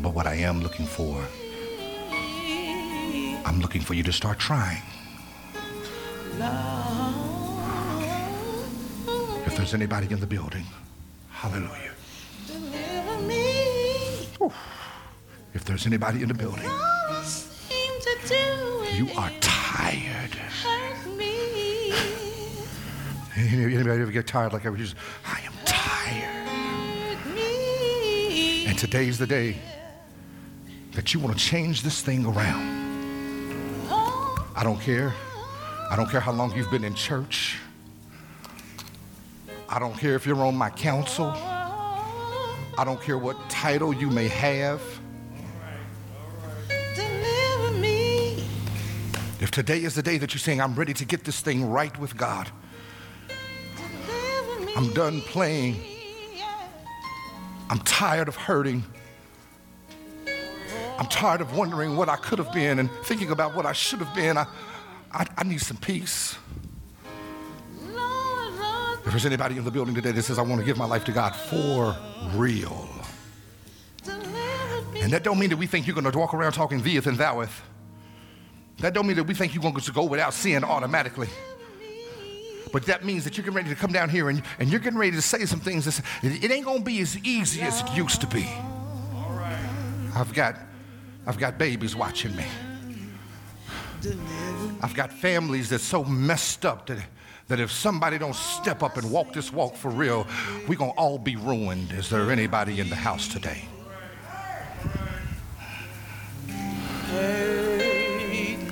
But 0.01 0.13
what 0.13 0.27
I 0.27 0.35
am 0.35 0.61
looking 0.61 0.85
for, 0.85 1.23
I'm 3.45 3.59
looking 3.61 3.81
for 3.81 3.93
you 3.93 4.03
to 4.03 4.11
start 4.11 4.39
trying. 4.39 4.83
If 9.45 9.55
there's 9.55 9.73
anybody 9.73 10.07
in 10.11 10.19
the 10.19 10.27
building, 10.27 10.65
hallelujah. 11.29 11.86
If 15.57 15.65
there's 15.65 15.87
anybody 15.87 16.21
in 16.21 16.27
the 16.27 16.35
building, 16.35 16.69
you 18.93 19.09
are 19.17 19.31
tired. 19.41 20.35
hurt 20.35 21.17
me. 21.17 21.93
Anybody 23.35 24.01
ever 24.03 24.11
get 24.11 24.27
tired 24.27 24.53
like 24.53 24.67
I 24.67 24.69
was? 24.69 24.93
I 25.25 25.39
am 25.39 25.53
tired. 25.65 26.47
Hurt 26.47 27.33
me. 27.33 28.67
And 28.67 28.77
today's 28.77 29.17
the 29.17 29.25
day 29.25 29.57
that 30.91 31.15
you 31.15 31.19
want 31.19 31.35
to 31.35 31.43
change 31.43 31.81
this 31.81 32.03
thing 32.03 32.23
around. 32.23 33.89
I 34.55 34.61
don't 34.61 34.79
care. 34.79 35.11
I 35.89 35.95
don't 35.95 36.07
care 36.07 36.19
how 36.19 36.33
long 36.33 36.55
you've 36.55 36.69
been 36.69 36.83
in 36.83 36.93
church. 36.93 37.57
I 39.67 39.79
don't 39.79 39.97
care 39.97 40.13
if 40.13 40.27
you're 40.27 40.45
on 40.45 40.55
my 40.55 40.69
council. 40.69 41.31
I 41.35 42.83
don't 42.85 43.01
care 43.01 43.17
what 43.17 43.49
title 43.49 43.91
you 43.91 44.11
may 44.11 44.27
have. 44.27 44.83
Today 49.57 49.83
is 49.83 49.95
the 49.95 50.03
day 50.03 50.19
that 50.19 50.35
you're 50.35 50.39
saying, 50.39 50.61
I'm 50.61 50.75
ready 50.75 50.93
to 50.93 51.03
get 51.03 51.23
this 51.23 51.39
thing 51.39 51.67
right 51.67 51.97
with 51.97 52.15
God, 52.15 52.51
I'm 54.75 54.93
done 54.93 55.21
playing, 55.21 55.83
I'm 57.67 57.79
tired 57.79 58.27
of 58.27 58.35
hurting. 58.35 58.83
I'm 60.99 61.07
tired 61.07 61.41
of 61.41 61.57
wondering 61.57 61.97
what 61.97 62.07
I 62.07 62.17
could 62.17 62.37
have 62.37 62.51
been 62.53 62.77
and 62.77 62.91
thinking 63.03 63.31
about 63.31 63.55
what 63.55 63.65
I 63.65 63.73
should 63.73 63.97
have 63.97 64.13
been. 64.13 64.37
I, 64.37 64.45
I, 65.11 65.25
I 65.37 65.43
need 65.43 65.61
some 65.61 65.77
peace. 65.77 66.37
If 67.83 69.05
there's 69.05 69.25
anybody 69.25 69.57
in 69.57 69.63
the 69.63 69.71
building 69.71 69.95
today 69.95 70.11
that 70.11 70.21
says, 70.21 70.37
I 70.37 70.43
want 70.43 70.59
to 70.59 70.65
give 70.65 70.77
my 70.77 70.85
life 70.85 71.03
to 71.05 71.11
God 71.11 71.35
for 71.35 71.95
real. 72.35 72.87
And 74.07 75.11
that 75.13 75.23
don't 75.23 75.39
mean 75.39 75.49
that 75.49 75.57
we 75.57 75.65
think 75.65 75.87
you're 75.87 75.95
going 75.95 76.11
to 76.11 76.17
walk 76.17 76.35
around 76.35 76.51
talking 76.51 76.79
theeth 76.79 77.07
and 77.07 77.17
thoueth. 77.17 77.63
That 78.79 78.93
don't 78.93 79.07
mean 79.07 79.17
that 79.17 79.23
we 79.23 79.33
think 79.33 79.53
you're 79.53 79.61
going 79.61 79.75
to 79.75 79.91
go 79.91 80.05
without 80.05 80.33
sin 80.33 80.63
automatically. 80.63 81.29
But 82.71 82.85
that 82.85 83.05
means 83.05 83.23
that 83.23 83.37
you're 83.37 83.43
getting 83.43 83.55
ready 83.55 83.69
to 83.69 83.75
come 83.75 83.91
down 83.91 84.09
here 84.09 84.29
and, 84.29 84.41
and 84.59 84.69
you're 84.69 84.79
getting 84.79 84.99
ready 84.99 85.13
to 85.13 85.21
say 85.21 85.45
some 85.45 85.59
things. 85.59 85.85
That's, 85.85 86.01
it 86.21 86.51
ain't 86.51 86.65
going 86.65 86.79
to 86.79 86.83
be 86.83 86.99
as 86.99 87.17
easy 87.19 87.61
as 87.61 87.81
it 87.81 87.89
used 87.95 88.21
to 88.21 88.27
be. 88.27 88.47
I've 90.13 90.33
got, 90.33 90.57
I've 91.25 91.37
got 91.37 91.57
babies 91.57 91.95
watching 91.95 92.35
me. 92.35 92.45
I've 94.81 94.93
got 94.93 95.11
families 95.11 95.69
that's 95.69 95.83
so 95.83 96.03
messed 96.03 96.65
up 96.65 96.85
that, 96.87 96.99
that 97.47 97.59
if 97.59 97.71
somebody 97.71 98.17
don't 98.17 98.35
step 98.35 98.83
up 98.83 98.97
and 98.97 99.11
walk 99.11 99.33
this 99.33 99.51
walk 99.51 99.75
for 99.75 99.89
real, 99.89 100.27
we're 100.67 100.75
going 100.75 100.91
to 100.91 100.97
all 100.97 101.17
be 101.17 101.35
ruined. 101.35 101.91
Is 101.93 102.09
there 102.09 102.29
anybody 102.31 102.79
in 102.79 102.89
the 102.89 102.95
house 102.95 103.27
today? 103.27 103.63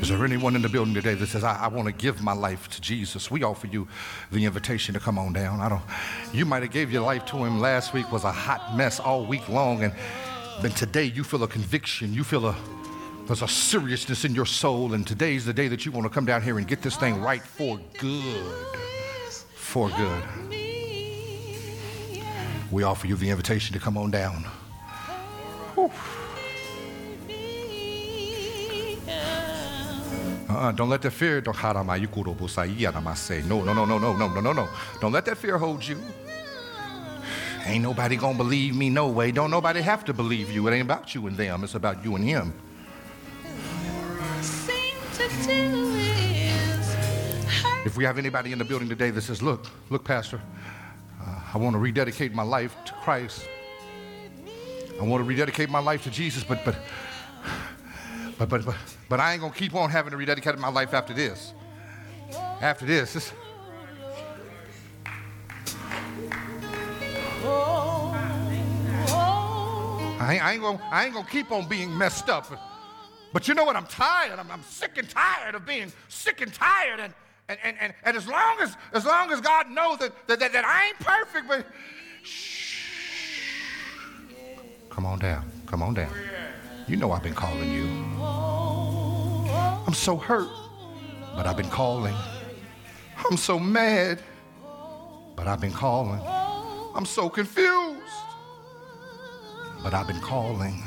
Is 0.06 0.10
there 0.10 0.24
anyone 0.24 0.56
in 0.56 0.62
the 0.62 0.70
building 0.70 0.94
today 0.94 1.16
that 1.16 1.26
says, 1.26 1.44
I, 1.44 1.64
I 1.64 1.68
want 1.68 1.88
to 1.88 1.92
give 1.92 2.22
my 2.22 2.34
life 2.34 2.70
to 2.70 2.80
Jesus? 2.80 3.32
We 3.32 3.42
offer 3.42 3.66
you 3.66 3.88
the 4.32 4.46
invitation 4.46 4.94
to 4.94 5.00
come 5.00 5.18
on 5.18 5.34
down. 5.34 5.62
I 5.62 5.68
don't, 5.68 5.82
you 6.32 6.46
might 6.46 6.62
have 6.62 6.72
gave 6.72 6.92
your 6.92 7.02
life 7.02 7.26
to 7.26 7.38
him 7.38 7.60
last 7.60 7.92
week 7.92 8.12
was 8.12 8.24
a 8.24 8.32
hot 8.32 8.78
mess 8.78 9.00
all 9.00 9.26
week 9.26 9.50
long. 9.50 9.84
And 9.84 9.92
then 10.62 10.70
today 10.74 11.06
you 11.06 11.24
feel 11.24 11.42
a 11.42 11.48
conviction. 11.48 12.14
You 12.14 12.24
feel 12.24 12.46
a, 12.46 12.56
there's 13.26 13.42
a 13.42 13.48
seriousness 13.48 14.26
in 14.26 14.36
your 14.36 14.46
soul. 14.46 14.94
And 14.94 15.08
today's 15.08 15.44
the 15.44 15.54
day 15.54 15.68
that 15.70 15.88
you 15.88 15.92
want 15.92 16.06
to 16.06 16.12
come 16.12 16.28
down 16.28 16.44
here 16.44 16.60
and 16.60 16.68
get 16.68 16.84
this 16.84 16.98
thing 16.98 17.20
right 17.20 17.42
for 17.42 17.80
good. 17.98 18.78
For 19.56 19.90
good. 19.90 20.24
We 22.70 22.84
offer 22.84 23.08
you 23.08 23.16
the 23.16 23.32
invitation 23.32 23.74
to 23.74 23.80
come 23.80 23.98
on 23.98 24.12
down. 24.12 24.44
Whew. 25.74 25.90
Uh-uh, 30.56 30.72
don't 30.72 30.88
let 30.88 31.02
that 31.02 31.12
fear. 31.12 31.42
Don't 31.42 31.54
say 33.18 33.42
no, 33.42 33.62
no, 33.62 33.74
no, 33.74 33.84
no, 33.86 33.98
no, 33.98 34.16
no, 34.16 34.30
no, 34.30 34.40
no, 34.40 34.54
no. 34.54 34.70
Don't 35.02 35.12
let 35.12 35.26
that 35.26 35.38
fear 35.38 35.58
hold 35.58 35.86
you. 35.86 36.00
Ain't 37.66 37.84
nobody 37.84 38.16
gonna 38.16 38.38
believe 38.38 38.74
me 38.74 38.90
no 38.90 39.10
way. 39.10 39.32
Don't 39.34 39.52
nobody 39.52 39.82
have 39.82 40.06
to 40.06 40.14
believe 40.14 40.50
you. 40.50 40.66
It 40.68 40.74
ain't 40.74 40.84
about 40.84 41.14
you 41.14 41.28
and 41.28 41.36
them. 41.36 41.66
It's 41.66 41.76
about 41.76 42.06
you 42.06 42.16
and 42.16 42.24
him. 42.24 42.54
If 47.86 47.98
we 47.98 48.06
have 48.06 48.18
anybody 48.18 48.54
in 48.54 48.58
the 48.58 48.66
building 48.66 48.88
today 48.88 49.10
that 49.12 49.22
says, 49.24 49.42
"Look, 49.42 49.66
look, 49.90 50.06
Pastor, 50.06 50.40
uh, 51.22 51.42
I 51.54 51.58
want 51.58 51.74
to 51.74 51.80
rededicate 51.80 52.34
my 52.34 52.44
life 52.44 52.78
to 52.86 52.94
Christ. 52.94 53.46
I 55.02 55.04
want 55.04 55.22
to 55.22 55.28
rededicate 55.28 55.70
my 55.70 55.80
life 55.80 56.04
to 56.04 56.10
Jesus, 56.12 56.46
but 56.46 56.64
but 56.64 56.78
but 58.38 58.48
but 58.48 58.66
but, 58.66 58.95
but 59.10 59.20
I 59.20 59.34
ain't 59.34 59.42
gonna 59.42 59.54
keep 59.54 59.76
on 59.76 59.90
having 59.90 60.12
to 60.12 60.18
rededicate 60.18 60.58
my 60.58 60.70
life 60.70 60.94
after 60.94 61.14
this. 61.14 61.54
After 62.62 62.86
this, 62.86 63.14
this 63.14 63.32
I 70.18 70.34
ain't, 70.34 70.44
I 70.46 70.54
ain't 70.54 70.62
gonna 70.62 70.82
I 70.92 71.06
ain't 71.06 71.14
gonna 71.14 71.28
keep 71.30 71.52
on 71.52 71.68
being 71.68 71.96
messed 71.96 72.30
up. 72.30 72.48
But 73.32 73.48
you 73.48 73.54
know 73.54 73.64
what? 73.66 73.76
I'm 73.76 73.86
tired. 73.86 74.40
I'm, 74.40 74.50
I'm 74.50 74.64
sick 74.64 74.98
and 74.98 75.08
tired 75.08 75.56
of 75.56 75.66
being 75.66 75.92
sick 76.08 76.42
and 76.42 76.52
tired. 76.54 77.00
And 77.00 77.14
and, 77.48 77.60
and, 77.64 77.78
and, 77.80 77.94
and 78.04 78.18
as 78.18 78.28
long 78.28 78.58
as 78.62 78.76
as 78.94 79.06
long 79.06 79.32
as 79.32 79.40
God 79.42 79.70
knows 79.70 80.00
that 80.00 80.14
that, 80.28 80.40
that, 80.40 80.54
that 80.54 80.66
I 80.66 80.88
ain't 80.88 81.00
perfect, 81.00 81.48
but 81.48 81.66
shh. 82.24 82.82
Come 84.90 85.06
on 85.06 85.20
down. 85.20 85.52
Come 85.68 85.84
on 85.84 85.94
down. 85.94 86.12
You 86.88 86.96
know 86.96 87.12
I've 87.12 87.24
been 87.24 87.34
calling 87.34 87.72
you. 87.72 88.15
I'm 89.48 89.94
so 89.94 90.18
hurt, 90.18 90.50
but 91.36 91.46
I've 91.46 91.58
been 91.58 91.70
calling. 91.70 92.16
I'm 93.30 93.38
so 93.38 93.58
mad, 93.60 94.22
but 95.36 95.48
I've 95.48 95.62
been 95.62 95.72
calling. 95.72 96.22
I'm 96.96 97.06
so 97.06 97.30
confused, 97.30 98.02
but 99.84 99.94
I've 99.94 100.08
been 100.08 100.22
calling. 100.22 100.82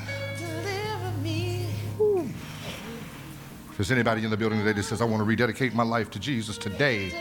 If 3.70 3.76
there's 3.76 3.92
anybody 3.92 4.24
in 4.24 4.30
the 4.30 4.36
building 4.36 4.58
today 4.58 4.72
that 4.72 4.82
says, 4.82 5.00
I 5.00 5.04
want 5.04 5.20
to 5.20 5.24
rededicate 5.24 5.72
my 5.74 5.84
life 5.84 6.10
to 6.10 6.18
Jesus 6.18 6.58
today, 6.58 7.12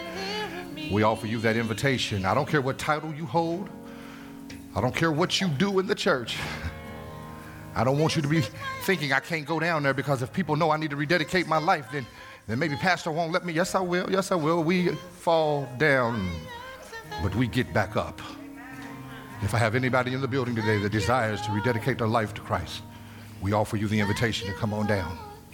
we 0.91 1.03
offer 1.03 1.27
you 1.27 1.39
that 1.39 1.55
invitation. 1.55 2.25
I 2.25 2.33
don't 2.33 2.47
care 2.47 2.61
what 2.61 2.77
title 2.77 3.13
you 3.13 3.25
hold, 3.25 3.69
I 4.75 4.81
don't 4.81 4.95
care 4.95 5.11
what 5.11 5.39
you 5.39 5.47
do 5.47 5.79
in 5.79 5.87
the 5.87 5.95
church. 5.95 6.37
I 7.77 7.83
don't 7.83 7.99
want 7.99 8.15
you 8.15 8.23
to 8.23 8.27
be 8.27 8.41
thinking 8.81 9.13
I 9.13 9.19
can't 9.19 9.45
go 9.45 9.59
down 9.59 9.83
there 9.83 9.93
because 9.93 10.23
if 10.23 10.33
people 10.33 10.55
know 10.55 10.71
I 10.71 10.77
need 10.77 10.89
to 10.89 10.95
rededicate 10.95 11.45
my 11.45 11.59
life, 11.59 11.85
then, 11.91 12.07
then 12.47 12.57
maybe 12.57 12.75
Pastor 12.75 13.11
won't 13.11 13.31
let 13.31 13.45
me. 13.45 13.53
Yes, 13.53 13.75
I 13.75 13.81
will. 13.81 14.09
Yes, 14.09 14.31
I 14.31 14.35
will. 14.35 14.63
We 14.63 14.89
fall 15.19 15.69
down, 15.77 16.27
but 17.21 17.35
we 17.35 17.45
get 17.45 17.71
back 17.75 17.95
up. 17.95 18.19
If 19.43 19.53
I 19.53 19.59
have 19.59 19.75
anybody 19.75 20.15
in 20.15 20.21
the 20.21 20.27
building 20.27 20.55
today 20.55 20.79
that 20.79 20.91
desires 20.91 21.39
to 21.43 21.51
rededicate 21.51 21.99
their 21.99 22.07
life 22.07 22.33
to 22.33 22.41
Christ, 22.41 22.81
we 23.41 23.53
offer 23.53 23.77
you 23.77 23.87
the 23.87 23.99
invitation 23.99 24.47
to 24.47 24.53
come 24.55 24.73
on 24.73 24.87
down. 24.87 25.26